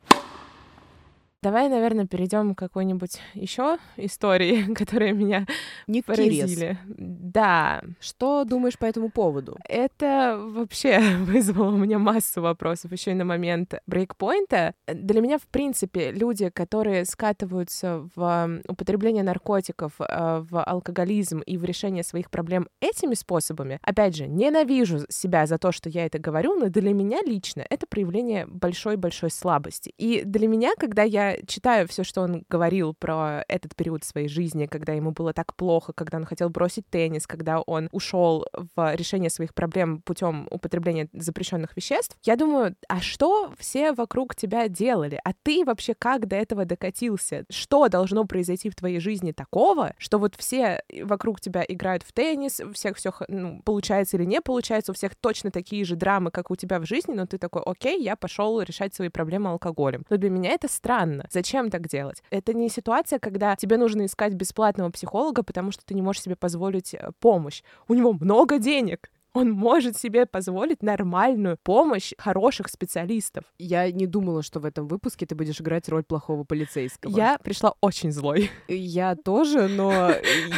Давай, 1.42 1.68
наверное, 1.68 2.06
перейдем 2.06 2.54
к 2.54 2.58
какой-нибудь 2.58 3.18
еще 3.34 3.78
истории, 3.96 4.62
которые 4.74 5.12
меня 5.12 5.46
Не 5.88 6.00
поразили. 6.00 6.78
Да. 6.86 7.82
Что 7.98 8.44
думаешь 8.44 8.78
по 8.78 8.84
этому 8.84 9.10
поводу? 9.10 9.58
Это 9.68 10.38
вообще 10.40 11.00
вызвало 11.18 11.72
у 11.74 11.76
меня 11.76 11.98
массу 11.98 12.42
вопросов 12.42 12.92
еще 12.92 13.10
и 13.10 13.14
на 13.14 13.24
момент 13.24 13.74
брейкпоинта. 13.88 14.74
Для 14.86 15.20
меня, 15.20 15.38
в 15.38 15.48
принципе, 15.48 16.12
люди, 16.12 16.48
которые 16.48 17.04
скатываются 17.04 18.08
в 18.14 18.60
употребление 18.68 19.24
наркотиков, 19.24 19.94
э, 19.98 20.44
в 20.48 20.62
алкоголизм 20.62 21.40
и 21.40 21.56
в 21.56 21.64
решение 21.64 22.04
своих 22.04 22.30
проблем 22.30 22.68
этими 22.80 23.14
способами, 23.14 23.80
опять 23.82 24.14
же, 24.14 24.28
ненавижу 24.28 25.00
себя 25.08 25.46
за 25.46 25.58
то, 25.58 25.72
что 25.72 25.88
я 25.88 26.06
это 26.06 26.20
говорю, 26.20 26.54
но 26.54 26.68
для 26.68 26.92
меня 26.92 27.20
лично 27.26 27.64
это 27.68 27.88
проявление 27.88 28.46
большой-большой 28.46 29.30
слабости. 29.30 29.92
И 29.98 30.22
для 30.24 30.46
меня, 30.46 30.72
когда 30.78 31.02
я 31.02 31.31
читаю 31.46 31.88
все, 31.88 32.04
что 32.04 32.22
он 32.22 32.44
говорил 32.48 32.94
про 32.94 33.44
этот 33.48 33.74
период 33.76 34.04
своей 34.04 34.28
жизни, 34.28 34.66
когда 34.66 34.92
ему 34.92 35.12
было 35.12 35.32
так 35.32 35.54
плохо, 35.54 35.92
когда 35.92 36.18
он 36.18 36.24
хотел 36.24 36.48
бросить 36.50 36.88
теннис, 36.88 37.26
когда 37.26 37.60
он 37.60 37.88
ушел 37.92 38.46
в 38.76 38.94
решение 38.94 39.30
своих 39.30 39.54
проблем 39.54 40.02
путем 40.02 40.48
употребления 40.50 41.08
запрещенных 41.12 41.76
веществ, 41.76 42.16
я 42.22 42.36
думаю, 42.36 42.76
а 42.88 43.00
что 43.00 43.52
все 43.58 43.92
вокруг 43.92 44.34
тебя 44.34 44.68
делали? 44.68 45.20
А 45.24 45.32
ты 45.42 45.64
вообще 45.64 45.94
как 45.94 46.26
до 46.26 46.36
этого 46.36 46.64
докатился? 46.64 47.44
Что 47.50 47.88
должно 47.88 48.24
произойти 48.24 48.70
в 48.70 48.74
твоей 48.74 49.00
жизни 49.00 49.32
такого, 49.32 49.94
что 49.98 50.18
вот 50.18 50.34
все 50.36 50.82
вокруг 51.02 51.40
тебя 51.40 51.64
играют 51.66 52.02
в 52.02 52.12
теннис, 52.12 52.60
у 52.60 52.72
всех 52.72 52.96
все 52.96 53.12
ну, 53.28 53.62
получается 53.62 54.16
или 54.16 54.24
не 54.24 54.40
получается, 54.40 54.92
у 54.92 54.94
всех 54.94 55.14
точно 55.14 55.50
такие 55.50 55.84
же 55.84 55.96
драмы, 55.96 56.30
как 56.30 56.50
у 56.50 56.56
тебя 56.56 56.78
в 56.78 56.86
жизни, 56.86 57.12
но 57.14 57.26
ты 57.26 57.38
такой, 57.38 57.62
окей, 57.64 58.02
я 58.02 58.16
пошел 58.16 58.60
решать 58.60 58.94
свои 58.94 59.08
проблемы 59.08 59.50
алкоголем. 59.50 60.04
Но 60.10 60.16
для 60.16 60.30
меня 60.30 60.50
это 60.50 60.68
странно 60.68 61.21
странно. 61.22 61.28
Зачем 61.30 61.70
так 61.70 61.88
делать? 61.88 62.22
Это 62.30 62.52
не 62.52 62.68
ситуация, 62.68 63.18
когда 63.18 63.56
тебе 63.56 63.76
нужно 63.76 64.06
искать 64.06 64.34
бесплатного 64.34 64.90
психолога, 64.90 65.42
потому 65.42 65.72
что 65.72 65.84
ты 65.84 65.94
не 65.94 66.02
можешь 66.02 66.22
себе 66.22 66.36
позволить 66.36 66.94
э, 66.94 67.10
помощь. 67.20 67.62
У 67.88 67.94
него 67.94 68.12
много 68.12 68.58
денег 68.58 69.10
он 69.34 69.50
может 69.50 69.96
себе 69.96 70.26
позволить 70.26 70.82
нормальную 70.82 71.58
помощь 71.62 72.12
хороших 72.18 72.68
специалистов. 72.68 73.44
Я 73.58 73.90
не 73.90 74.06
думала, 74.06 74.42
что 74.42 74.60
в 74.60 74.64
этом 74.64 74.86
выпуске 74.86 75.26
ты 75.26 75.34
будешь 75.34 75.60
играть 75.60 75.88
роль 75.88 76.04
плохого 76.04 76.44
полицейского. 76.44 77.16
Я 77.16 77.38
пришла 77.42 77.74
очень 77.80 78.12
злой. 78.12 78.50
Я 78.68 79.16
тоже, 79.16 79.68
но 79.68 80.10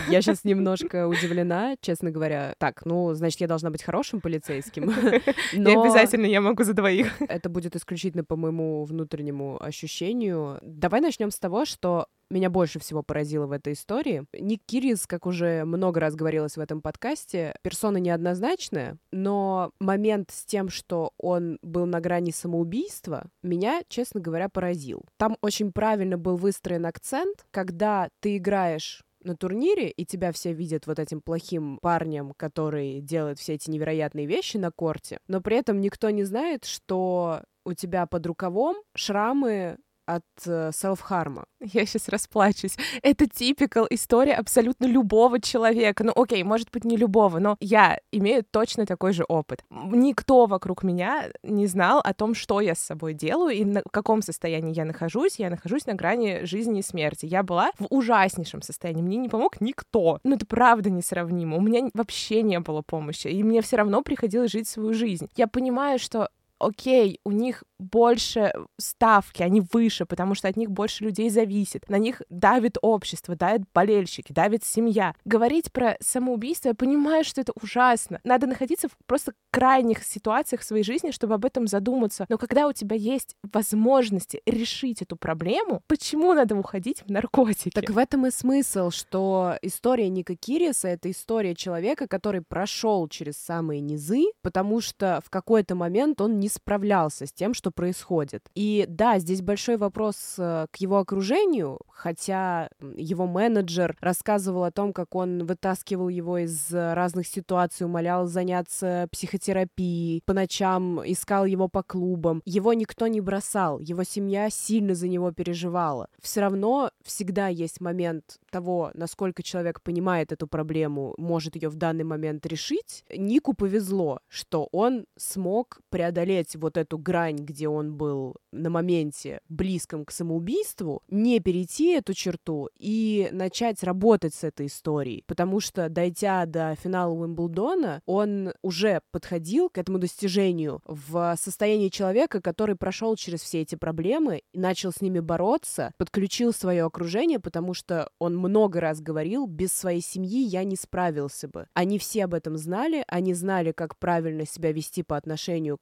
я 0.08 0.22
сейчас 0.22 0.44
немножко 0.44 1.08
удивлена, 1.08 1.76
честно 1.80 2.10
говоря. 2.10 2.54
Так, 2.58 2.84
ну, 2.84 3.12
значит, 3.14 3.40
я 3.40 3.48
должна 3.48 3.70
быть 3.70 3.82
хорошим 3.82 4.20
полицейским. 4.20 4.87
Но... 5.52 5.70
Не 5.70 5.76
обязательно 5.76 6.26
я 6.26 6.40
могу 6.40 6.64
за 6.64 6.74
двоих. 6.74 7.20
Это 7.20 7.48
будет 7.48 7.76
исключительно 7.76 8.24
по 8.24 8.37
моему 8.37 8.84
внутреннему 8.84 9.62
ощущению. 9.62 10.58
Давай 10.62 11.00
начнем 11.00 11.30
с 11.30 11.38
того, 11.38 11.64
что 11.64 12.06
меня 12.30 12.50
больше 12.50 12.78
всего 12.78 13.02
поразило 13.02 13.46
в 13.46 13.52
этой 13.52 13.74
истории. 13.74 14.26
Ник 14.32 14.62
Кирис, 14.66 15.06
как 15.06 15.26
уже 15.26 15.64
много 15.64 16.00
раз 16.00 16.14
говорилось 16.14 16.56
в 16.56 16.60
этом 16.60 16.80
подкасте, 16.80 17.54
персона 17.62 17.98
неоднозначная, 17.98 18.98
но 19.12 19.70
момент 19.80 20.30
с 20.30 20.44
тем, 20.44 20.68
что 20.68 21.12
он 21.18 21.58
был 21.62 21.87
на 21.87 22.00
грани 22.00 22.30
самоубийства, 22.30 23.26
меня, 23.42 23.82
честно 23.88 24.20
говоря, 24.20 24.48
поразил. 24.48 25.04
Там 25.16 25.37
очень 25.40 25.72
правильно 25.72 26.18
был 26.18 26.37
выстроен 26.37 26.87
акцент, 26.87 27.46
когда 27.50 28.08
ты 28.20 28.37
играешь 28.37 29.02
на 29.24 29.37
турнире, 29.37 29.90
и 29.90 30.04
тебя 30.04 30.32
все 30.32 30.52
видят 30.52 30.87
вот 30.87 30.98
этим 30.98 31.20
плохим 31.20 31.78
парнем, 31.80 32.32
который 32.37 33.00
делает 33.00 33.38
все 33.38 33.54
эти 33.54 33.70
невероятные 33.70 34.26
вещи 34.26 34.58
на 34.58 34.70
корте, 34.70 35.18
но 35.26 35.40
при 35.40 35.56
этом 35.56 35.80
никто 35.80 36.10
не 36.10 36.24
знает, 36.24 36.64
что 36.64 37.42
у 37.64 37.72
тебя 37.72 38.06
под 38.06 38.26
рукавом 38.26 38.76
шрамы 38.94 39.78
от 40.06 40.22
э, 40.46 40.70
селф-харма. 40.72 41.44
Я 41.60 41.86
сейчас 41.86 42.08
расплачусь. 42.08 42.76
Это 43.02 43.26
типикал 43.26 43.86
история 43.90 44.34
абсолютно 44.34 44.84
любого 44.86 45.40
человека. 45.40 46.04
Ну, 46.04 46.12
окей, 46.14 46.42
может 46.42 46.70
быть, 46.70 46.84
не 46.84 46.96
любого, 46.96 47.38
но 47.38 47.56
я 47.60 47.98
имею 48.12 48.44
точно 48.44 48.86
такой 48.86 49.12
же 49.12 49.24
опыт. 49.26 49.64
Никто 49.70 50.46
вокруг 50.46 50.82
меня 50.82 51.30
не 51.42 51.66
знал 51.66 52.00
о 52.04 52.12
том, 52.14 52.34
что 52.34 52.60
я 52.60 52.74
с 52.74 52.80
собой 52.80 53.14
делаю 53.14 53.54
и 53.54 53.64
на 53.64 53.82
каком 53.90 54.22
состоянии 54.22 54.74
я 54.74 54.84
нахожусь. 54.84 55.38
Я 55.38 55.50
нахожусь 55.50 55.86
на 55.86 55.94
грани 55.94 56.44
жизни 56.44 56.80
и 56.80 56.82
смерти. 56.82 57.26
Я 57.26 57.42
была 57.42 57.70
в 57.78 57.86
ужаснейшем 57.90 58.62
состоянии. 58.62 59.02
Мне 59.02 59.16
не 59.16 59.28
помог 59.28 59.60
никто. 59.60 60.20
Ну, 60.24 60.36
это 60.36 60.46
правда 60.46 60.90
несравнимо. 60.90 61.56
У 61.56 61.60
меня 61.60 61.88
вообще 61.94 62.42
не 62.42 62.60
было 62.60 62.82
помощи. 62.82 63.28
И 63.28 63.42
мне 63.42 63.62
все 63.62 63.76
равно 63.76 64.02
приходилось 64.02 64.52
жить 64.52 64.68
свою 64.68 64.92
жизнь. 64.92 65.28
Я 65.36 65.46
понимаю, 65.46 65.98
что 65.98 66.28
окей, 66.64 67.20
у 67.24 67.31
них 67.31 67.64
больше 67.79 68.53
ставки, 68.79 69.42
они 69.42 69.62
выше, 69.72 70.07
потому 70.07 70.35
что 70.35 70.48
от 70.48 70.57
них 70.57 70.70
больше 70.70 71.05
людей 71.05 71.31
зависит. 71.31 71.88
На 71.88 71.98
них 71.98 72.22
давит 72.31 72.79
общество, 72.81 73.37
давят 73.37 73.62
болельщики, 73.74 74.33
давит 74.33 74.64
семья. 74.64 75.14
Говорить 75.24 75.72
про 75.72 75.96
самоубийство, 76.00 76.68
я 76.68 76.74
понимаю, 76.74 77.24
что 77.24 77.40
это 77.40 77.53
ужасно. 77.61 78.20
Надо 78.24 78.46
находиться 78.46 78.88
в 78.88 78.92
просто 79.07 79.35
крайних 79.50 80.03
ситуациях 80.05 80.62
в 80.62 80.64
своей 80.64 80.85
жизни, 80.85 81.11
чтобы 81.11 81.35
об 81.35 81.44
этом 81.44 81.66
задуматься. 81.66 82.27
Но 82.29 82.38
когда 82.38 82.66
у 82.66 82.72
тебя 82.72 82.96
есть 82.96 83.37
возможности 83.42 84.40
решить 84.46 85.03
эту 85.03 85.16
проблему, 85.16 85.83
почему 85.87 86.33
надо 86.33 86.57
уходить 86.57 87.03
в 87.03 87.11
наркотики? 87.11 87.70
Так 87.70 87.90
в 87.90 87.98
этом 87.98 88.27
и 88.27 88.31
смысл, 88.31 88.90
что 88.90 89.57
история 89.62 90.09
Ника 90.09 90.37
Кириса— 90.37 90.88
это 90.88 91.11
история 91.11 91.55
человека, 91.55 92.09
который 92.09 92.40
прошел 92.40 93.07
через 93.09 93.37
самые 93.37 93.81
низы, 93.81 94.24
потому 94.42 94.81
что 94.81 95.20
в 95.24 95.31
какой-то 95.31 95.74
момент 95.74 96.20
он 96.20 96.38
не 96.40 96.48
справлялся 96.54 97.26
с 97.26 97.32
тем, 97.32 97.54
что 97.54 97.70
происходит. 97.70 98.48
И 98.54 98.86
да, 98.88 99.18
здесь 99.18 99.42
большой 99.42 99.76
вопрос 99.76 100.34
э, 100.38 100.66
к 100.70 100.76
его 100.76 100.98
окружению, 100.98 101.80
хотя 101.88 102.68
его 102.96 103.26
менеджер 103.26 103.96
рассказывал 104.00 104.64
о 104.64 104.70
том, 104.70 104.92
как 104.92 105.14
он 105.14 105.44
вытаскивал 105.44 106.08
его 106.08 106.38
из 106.38 106.72
разных 106.72 107.26
ситуаций, 107.26 107.86
умолял 107.86 108.26
заняться 108.26 109.08
психотерапией, 109.10 110.22
по 110.24 110.32
ночам 110.32 111.00
искал 111.04 111.44
его 111.44 111.68
по 111.68 111.82
клубам. 111.82 112.42
Его 112.44 112.72
никто 112.72 113.06
не 113.06 113.20
бросал, 113.20 113.78
его 113.78 114.04
семья 114.04 114.50
сильно 114.50 114.94
за 114.94 115.08
него 115.08 115.32
переживала. 115.32 116.08
Все 116.20 116.40
равно 116.40 116.90
всегда 117.02 117.48
есть 117.48 117.80
момент 117.80 118.38
того, 118.50 118.90
насколько 118.94 119.42
человек 119.42 119.82
понимает 119.82 120.32
эту 120.32 120.46
проблему, 120.46 121.14
может 121.18 121.56
ее 121.56 121.68
в 121.68 121.76
данный 121.76 122.04
момент 122.04 122.46
решить. 122.46 123.04
Нику 123.10 123.54
повезло, 123.54 124.20
что 124.28 124.68
он 124.72 125.06
смог 125.16 125.80
преодолеть 125.90 126.33
вот 126.54 126.76
эту 126.76 126.98
грань, 126.98 127.36
где 127.36 127.68
он 127.68 127.94
был 127.94 128.36
на 128.52 128.70
моменте 128.70 129.40
близком 129.48 130.04
к 130.04 130.10
самоубийству, 130.10 131.02
не 131.08 131.40
перейти 131.40 131.92
эту 131.92 132.14
черту 132.14 132.70
и 132.78 133.28
начать 133.32 133.82
работать 133.82 134.34
с 134.34 134.44
этой 134.44 134.66
историей. 134.66 135.24
Потому 135.26 135.60
что, 135.60 135.88
дойдя 135.88 136.46
до 136.46 136.76
финала 136.76 137.12
Уимблдона, 137.12 138.00
он 138.06 138.52
уже 138.62 139.00
подходил 139.10 139.68
к 139.68 139.78
этому 139.78 139.98
достижению 139.98 140.80
в 140.86 141.36
состоянии 141.38 141.88
человека, 141.88 142.40
который 142.40 142.76
прошел 142.76 143.16
через 143.16 143.40
все 143.40 143.60
эти 143.62 143.74
проблемы 143.74 144.42
и 144.52 144.58
начал 144.58 144.92
с 144.92 145.00
ними 145.00 145.20
бороться, 145.20 145.92
подключил 145.98 146.52
свое 146.52 146.84
окружение, 146.84 147.38
потому 147.38 147.74
что 147.74 148.10
он 148.18 148.36
много 148.36 148.80
раз 148.80 149.00
говорил, 149.00 149.46
без 149.46 149.72
своей 149.72 150.00
семьи 150.00 150.42
я 150.42 150.64
не 150.64 150.76
справился 150.76 151.48
бы. 151.48 151.66
Они 151.74 151.98
все 151.98 152.24
об 152.24 152.34
этом 152.34 152.56
знали, 152.56 153.04
они 153.08 153.34
знали, 153.34 153.72
как 153.72 153.98
правильно 153.98 154.46
себя 154.46 154.72
вести 154.72 155.02
по 155.02 155.16
отношению 155.16 155.78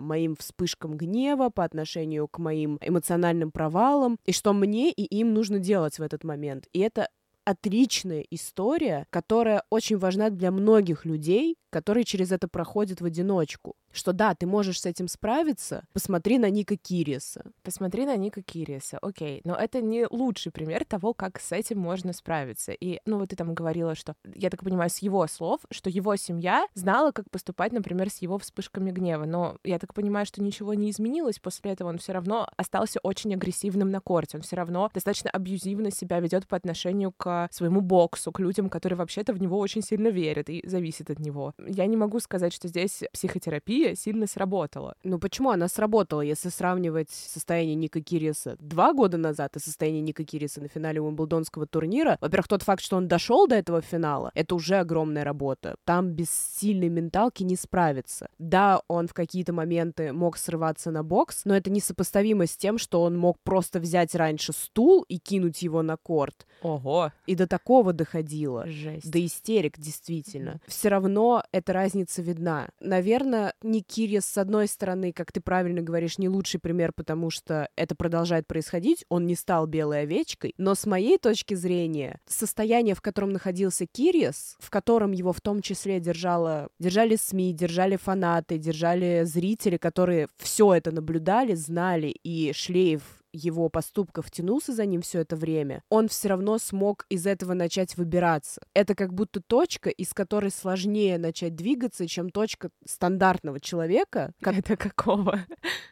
моим 0.00 0.36
вспышкам 0.36 0.96
гнева, 0.96 1.50
по 1.50 1.64
отношению 1.64 2.28
к 2.28 2.38
моим 2.38 2.78
эмоциональным 2.80 3.50
провалам, 3.50 4.18
и 4.24 4.32
что 4.32 4.52
мне 4.52 4.90
и 4.90 5.02
им 5.02 5.34
нужно 5.34 5.58
делать 5.58 5.98
в 5.98 6.02
этот 6.02 6.24
момент. 6.24 6.68
И 6.72 6.80
это 6.80 7.08
отличная 7.44 8.24
история, 8.30 9.06
которая 9.10 9.62
очень 9.70 9.98
важна 9.98 10.30
для 10.30 10.50
многих 10.50 11.04
людей, 11.04 11.56
которые 11.70 12.04
через 12.04 12.32
это 12.32 12.48
проходят 12.48 13.00
в 13.00 13.04
одиночку. 13.04 13.76
Что 13.94 14.12
да, 14.12 14.34
ты 14.34 14.46
можешь 14.46 14.80
с 14.80 14.86
этим 14.86 15.08
справиться, 15.08 15.84
посмотри 15.92 16.38
на 16.38 16.50
Ника 16.50 16.76
Кириса. 16.76 17.44
Посмотри 17.62 18.06
на 18.06 18.16
Ника 18.16 18.42
Кириса, 18.42 18.98
окей. 18.98 19.40
Но 19.44 19.54
это 19.54 19.80
не 19.80 20.06
лучший 20.10 20.52
пример 20.52 20.84
того, 20.84 21.14
как 21.14 21.40
с 21.40 21.52
этим 21.52 21.78
можно 21.78 22.12
справиться. 22.12 22.72
И, 22.72 23.00
ну, 23.06 23.18
вот 23.18 23.30
ты 23.30 23.36
там 23.36 23.54
говорила, 23.54 23.94
что, 23.94 24.14
я 24.34 24.50
так 24.50 24.62
понимаю, 24.62 24.90
с 24.90 24.98
его 24.98 25.26
слов, 25.26 25.60
что 25.70 25.90
его 25.90 26.16
семья 26.16 26.66
знала, 26.74 27.12
как 27.12 27.30
поступать, 27.30 27.72
например, 27.72 28.10
с 28.10 28.18
его 28.18 28.38
вспышками 28.38 28.90
гнева. 28.90 29.24
Но 29.24 29.58
я 29.64 29.78
так 29.78 29.94
понимаю, 29.94 30.26
что 30.26 30.42
ничего 30.42 30.74
не 30.74 30.90
изменилось 30.90 31.38
после 31.38 31.72
этого. 31.72 31.88
Он 31.88 31.98
все 31.98 32.12
равно 32.12 32.48
остался 32.56 33.00
очень 33.02 33.34
агрессивным 33.34 33.90
на 33.90 34.00
корте. 34.00 34.38
Он 34.38 34.42
все 34.42 34.56
равно 34.56 34.90
достаточно 34.94 35.30
абьюзивно 35.30 35.90
себя 35.90 36.20
ведет 36.20 36.46
по 36.46 36.56
отношению 36.56 37.12
к 37.12 37.48
своему 37.50 37.80
боксу, 37.80 38.32
к 38.32 38.40
людям, 38.40 38.68
которые 38.70 38.96
вообще-то 38.96 39.32
в 39.32 39.40
него 39.40 39.58
очень 39.58 39.82
сильно 39.82 40.08
верят 40.08 40.48
и 40.48 40.66
зависят 40.66 41.10
от 41.10 41.18
него 41.18 41.54
я 41.74 41.86
не 41.86 41.96
могу 41.96 42.20
сказать, 42.20 42.52
что 42.52 42.68
здесь 42.68 43.02
психотерапия 43.12 43.83
сильно 43.94 44.26
сработала. 44.26 44.96
Ну 45.04 45.18
почему 45.18 45.50
она 45.50 45.68
сработала, 45.68 46.22
если 46.22 46.48
сравнивать 46.48 47.10
состояние 47.10 47.74
Ника 47.74 48.00
Кириса 48.00 48.56
два 48.58 48.92
года 48.92 49.18
назад 49.18 49.56
и 49.56 49.60
состояние 49.60 50.02
Ника 50.02 50.24
Кириса 50.24 50.60
на 50.60 50.68
финале 50.68 51.00
Уимблдонского 51.00 51.66
турнира? 51.66 52.16
Во-первых, 52.20 52.48
тот 52.48 52.62
факт, 52.62 52.82
что 52.82 52.96
он 52.96 53.08
дошел 53.08 53.46
до 53.46 53.56
этого 53.56 53.80
финала, 53.80 54.30
это 54.34 54.54
уже 54.54 54.76
огромная 54.76 55.24
работа. 55.24 55.76
Там 55.84 56.12
без 56.12 56.30
сильной 56.30 56.88
менталки 56.88 57.42
не 57.42 57.56
справиться. 57.56 58.28
Да, 58.38 58.80
он 58.88 59.08
в 59.08 59.14
какие-то 59.14 59.52
моменты 59.52 60.12
мог 60.12 60.36
срываться 60.36 60.90
на 60.90 61.02
бокс, 61.02 61.44
но 61.44 61.56
это 61.56 61.70
несопоставимо 61.70 62.46
с 62.46 62.56
тем, 62.56 62.78
что 62.78 63.02
он 63.02 63.16
мог 63.18 63.38
просто 63.42 63.80
взять 63.80 64.14
раньше 64.14 64.52
стул 64.52 65.04
и 65.08 65.18
кинуть 65.18 65.62
его 65.62 65.82
на 65.82 65.96
корт. 65.96 66.46
Ого! 66.62 67.12
И 67.26 67.34
до 67.34 67.46
такого 67.46 67.92
доходило. 67.92 68.66
Жесть. 68.66 69.10
До 69.10 69.24
истерик, 69.24 69.78
действительно. 69.78 70.50
Mm-hmm. 70.50 70.68
Все 70.68 70.88
равно 70.88 71.42
эта 71.52 71.72
разница 71.72 72.22
видна. 72.22 72.68
Наверное, 72.80 73.54
Никирис, 73.74 74.24
с 74.24 74.38
одной 74.38 74.68
стороны, 74.68 75.12
как 75.12 75.32
ты 75.32 75.40
правильно 75.40 75.82
говоришь, 75.82 76.18
не 76.18 76.28
лучший 76.28 76.60
пример, 76.60 76.92
потому 76.94 77.30
что 77.30 77.68
это 77.74 77.96
продолжает 77.96 78.46
происходить, 78.46 79.04
он 79.08 79.26
не 79.26 79.34
стал 79.34 79.66
белой 79.66 80.02
овечкой, 80.02 80.54
но 80.58 80.76
с 80.76 80.86
моей 80.86 81.18
точки 81.18 81.54
зрения, 81.54 82.20
состояние, 82.26 82.94
в 82.94 83.00
котором 83.00 83.30
находился 83.30 83.86
Кириес, 83.86 84.56
в 84.60 84.70
котором 84.70 85.10
его 85.10 85.32
в 85.32 85.40
том 85.40 85.60
числе 85.60 85.98
держала, 85.98 86.68
держали 86.78 87.16
СМИ, 87.16 87.52
держали 87.52 87.96
фанаты, 87.96 88.58
держали 88.58 89.24
зрители, 89.24 89.76
которые 89.76 90.28
все 90.36 90.74
это 90.74 90.92
наблюдали, 90.92 91.54
знали, 91.54 92.14
и 92.22 92.52
шлейф 92.52 93.23
его 93.34 93.68
поступков 93.68 94.30
тянулся 94.30 94.72
за 94.72 94.86
ним 94.86 95.02
все 95.02 95.20
это 95.20 95.36
время, 95.36 95.82
он 95.90 96.08
все 96.08 96.28
равно 96.28 96.58
смог 96.58 97.04
из 97.08 97.26
этого 97.26 97.52
начать 97.54 97.96
выбираться. 97.96 98.62
Это 98.72 98.94
как 98.94 99.12
будто 99.12 99.42
точка, 99.42 99.90
из 99.90 100.14
которой 100.14 100.50
сложнее 100.50 101.18
начать 101.18 101.54
двигаться, 101.56 102.06
чем 102.06 102.30
точка 102.30 102.70
стандартного 102.86 103.60
человека. 103.60 104.32
Как... 104.40 104.54
Это 104.58 104.76
какого? 104.76 105.40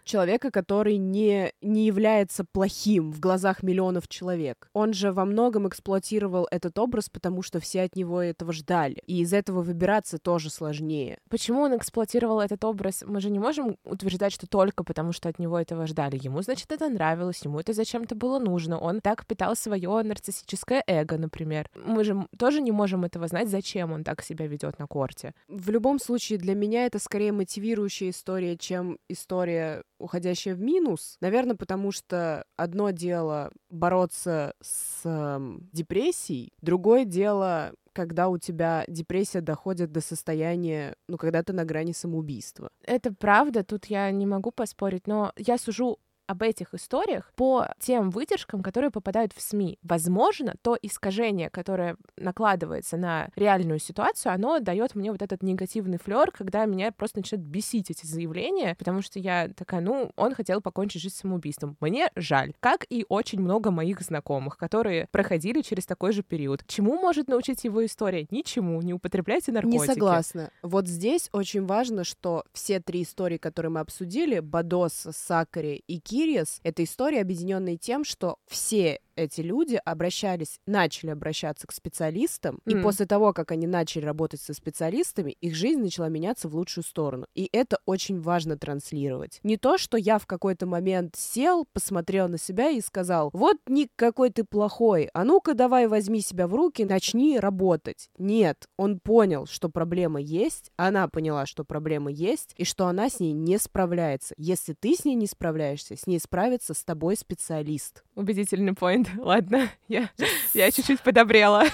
Человека, 0.05 0.51
который 0.51 0.97
не, 0.97 1.53
не 1.61 1.87
является 1.87 2.45
плохим 2.45 3.11
в 3.11 3.21
глазах 3.21 3.63
миллионов 3.63 4.09
человек. 4.09 4.69
Он 4.73 4.93
же 4.93 5.13
во 5.13 5.25
многом 5.25 5.69
эксплуатировал 5.69 6.47
этот 6.51 6.79
образ, 6.79 7.09
потому 7.09 7.43
что 7.43 7.61
все 7.61 7.83
от 7.83 7.97
него 7.97 8.23
этого 8.23 8.53
ждали. 8.53 9.03
И 9.07 9.21
из 9.21 9.33
этого 9.33 9.63
выбираться 9.63 10.19
тоже 10.19 10.51
сложнее. 10.51 11.19
Почему 11.29 11.63
он 11.63 11.77
эксплуатировал 11.77 12.41
этот 12.41 12.65
образ? 12.65 13.03
Мы 13.07 13.21
же 13.21 13.31
не 13.31 13.39
можем 13.39 13.77
утверждать, 13.85 14.33
что 14.33 14.47
только 14.47 14.85
потому, 14.85 15.13
что 15.13 15.29
от 15.29 15.39
него 15.39 15.59
этого 15.59 15.87
ждали. 15.87 16.19
Ему, 16.23 16.43
значит, 16.43 16.71
это 16.73 16.89
нравилось 16.89 17.32
нравилось, 17.33 17.45
ему 17.45 17.61
это 17.61 17.73
зачем-то 17.73 18.15
было 18.15 18.39
нужно. 18.39 18.79
Он 18.79 19.01
так 19.01 19.27
питал 19.27 19.57
свое 19.57 20.03
нарциссическое 20.03 20.83
эго, 20.87 21.19
например. 21.19 21.69
Мы 21.75 22.05
же 22.05 22.27
тоже 22.39 22.61
не 22.61 22.73
можем 22.73 23.05
этого 23.05 23.29
знать, 23.29 23.49
зачем 23.49 23.93
он 23.93 24.05
так 24.05 24.23
себя 24.23 24.47
ведет 24.47 24.79
на 24.79 24.87
корте. 24.87 25.35
В 25.49 25.71
любом 25.71 25.99
случае, 25.99 26.39
для 26.39 26.55
меня 26.55 26.87
это 26.87 26.99
скорее 26.99 27.33
мотивирующая 27.33 28.11
история, 28.11 28.57
чем 28.57 28.99
история, 29.09 29.83
уходящая 29.99 30.55
в 30.55 30.61
минус. 30.61 31.17
Наверное, 31.21 31.57
потому 31.57 31.93
что 31.93 32.45
одно 32.57 32.91
дело 32.91 33.51
бороться 33.71 34.55
с 34.61 35.03
э, 35.05 35.59
депрессией, 35.73 36.53
другое 36.61 37.05
дело 37.05 37.73
когда 37.95 38.29
у 38.29 38.39
тебя 38.39 38.85
депрессия 38.89 39.41
доходит 39.41 39.93
до 39.93 40.01
состояния, 40.01 40.95
ну, 41.09 41.19
когда 41.19 41.43
ты 41.43 41.53
на 41.53 41.65
грани 41.65 41.93
самоубийства. 41.93 42.71
Это 42.85 43.13
правда, 43.13 43.65
тут 43.65 43.87
я 43.87 44.11
не 44.11 44.27
могу 44.27 44.51
поспорить, 44.51 45.07
но 45.07 45.33
я 45.37 45.59
сужу 45.59 45.99
об 46.27 46.43
этих 46.43 46.75
историях 46.75 47.33
по 47.37 47.69
тем 47.79 48.11
выдержкам, 48.11 48.63
которые 48.63 48.91
попадают 48.91 49.33
в 49.33 49.41
СМИ. 49.41 49.79
Возможно, 49.83 50.55
то 50.63 50.77
искажение, 50.81 51.51
которое 51.51 51.97
накладывается 52.17 52.97
на 52.97 53.29
реальную 53.37 53.79
ситуацию, 53.79 54.33
оно 54.33 54.59
дает 54.61 54.95
мне 54.95 55.13
вот 55.13 55.23
этот 55.23 55.43
негативный 55.43 55.99
флер, 55.99 56.31
когда 56.31 56.65
меня 56.65 56.93
просто 56.93 57.19
начинают 57.19 57.47
бесить 57.47 57.91
эти 57.91 58.07
заявления, 58.07 58.75
потому 58.79 59.03
что 59.03 59.19
я 59.19 59.49
такая, 59.49 59.81
ну, 59.81 60.13
он 60.17 60.35
хотел 60.35 60.61
покончить 60.61 61.03
жизнь 61.03 61.17
самоубийством. 61.17 61.77
Мне 61.81 62.11
жаль. 62.17 62.53
Как 62.61 62.87
и 62.89 63.05
очень 63.09 63.41
много 63.41 63.71
моих 63.71 64.01
знакомых, 64.01 64.57
которые 64.57 65.09
проходили 65.11 65.63
через 65.63 65.87
такой 65.87 66.13
же 66.13 66.23
период. 66.23 66.65
Чему 66.67 66.99
может 66.99 67.29
научить 67.29 67.65
его 67.65 67.85
история? 67.85 68.27
Ничему. 68.31 68.81
Не 68.83 68.95
употребляйте 68.95 69.53
наркотики. 69.53 69.81
Не 69.81 69.87
согласна. 69.87 70.51
Вот 70.63 70.87
здесь 70.87 71.29
очень 71.33 71.67
важно, 71.67 72.05
что 72.05 72.45
все 72.53 72.81
три 72.81 73.03
истории, 73.03 73.39
которые 73.39 73.71
мы 73.71 73.81
обсудили, 73.81 74.41
Бадос, 74.41 75.09
Сакари 75.11 75.83
и 75.87 75.99
Кириас— 76.13 76.61
это 76.63 76.85
история, 76.85 77.23
объединенная 77.23 77.79
тем, 77.79 78.05
что 78.05 78.37
все 78.47 79.01
эти 79.17 79.41
люди 79.41 79.81
обращались, 79.85 80.59
начали 80.67 81.11
обращаться 81.11 81.67
к 81.67 81.73
специалистам, 81.73 82.59
mm. 82.65 82.73
и 82.73 82.83
после 82.83 83.07
того, 83.07 83.33
как 83.33 83.51
они 83.51 83.67
начали 83.67 84.05
работать 84.05 84.41
со 84.41 84.55
специалистами, 84.55 85.33
их 85.41 85.55
жизнь 85.55 85.81
начала 85.81 86.09
меняться 86.09 86.49
в 86.49 86.55
лучшую 86.55 86.85
сторону. 86.85 87.27
И 87.35 87.49
это 87.53 87.79
очень 87.87 88.21
важно 88.21 88.57
транслировать. 88.57 89.41
Не 89.43 89.57
то, 89.57 89.79
что 89.79 89.97
я 89.97 90.19
в 90.19 90.27
какой-то 90.27 90.67
момент 90.67 91.17
сел, 91.17 91.67
посмотрел 91.73 92.29
на 92.29 92.39
себя 92.39 92.71
и 92.71 92.81
сказал, 92.81 93.31
вот, 93.33 93.59
Ник, 93.67 93.91
какой 93.97 94.31
ты 94.31 94.45
плохой, 94.45 95.11
а 95.15 95.25
ну-ка 95.25 95.55
давай 95.55 95.87
возьми 95.87 96.21
себя 96.21 96.47
в 96.47 96.55
руки, 96.55 96.85
начни 96.85 97.39
работать. 97.39 98.09
Нет, 98.19 98.67
он 98.77 98.99
понял, 99.01 99.47
что 99.47 99.69
проблема 99.69 100.21
есть, 100.21 100.71
она 100.77 101.09
поняла, 101.09 101.47
что 101.47 101.65
проблема 101.65 102.11
есть, 102.11 102.55
и 102.57 102.65
что 102.65 102.87
она 102.87 103.09
с 103.09 103.21
ней 103.21 103.33
не 103.33 103.59
справляется. 103.59 104.35
Если 104.37 104.75
ты 104.75 104.95
с 104.95 105.05
ней 105.05 105.15
не 105.15 105.27
справляешься, 105.27 105.97
с 105.97 106.07
ней 106.07 106.19
справится 106.19 106.75
с 106.75 106.85
тобой 106.85 107.17
специалист. 107.17 108.05
Убедительный 108.15 108.75
поинт. 108.75 109.02
Ладно, 109.17 109.69
я, 109.89 110.11
я 110.55 110.71
чуть-чуть 110.71 111.01
подобрела. 111.01 111.67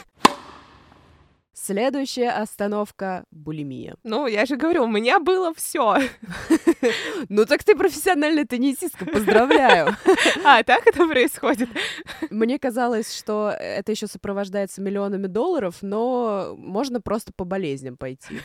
Следующая 1.60 2.30
остановка— 2.30 3.24
булимия. 3.30 3.96
Ну, 4.04 4.28
я 4.28 4.46
же 4.46 4.56
говорю, 4.56 4.84
у 4.84 4.88
меня 4.88 5.18
было 5.18 5.52
все. 5.54 5.98
Ну 7.28 7.44
так 7.44 7.64
ты 7.64 7.74
профессиональная 7.74 8.44
теннисистка, 8.46 9.04
поздравляю. 9.04 9.88
А, 10.44 10.62
так 10.62 10.86
это 10.86 11.06
происходит? 11.06 11.68
Мне 12.30 12.58
казалось, 12.58 13.14
что 13.14 13.50
это 13.50 13.90
еще 13.90 14.06
сопровождается 14.06 14.80
миллионами 14.80 15.26
долларов, 15.26 15.78
но 15.82 16.54
можно 16.56 17.00
просто 17.00 17.32
по 17.34 17.44
болезням 17.44 17.96
пойти. 17.96 18.38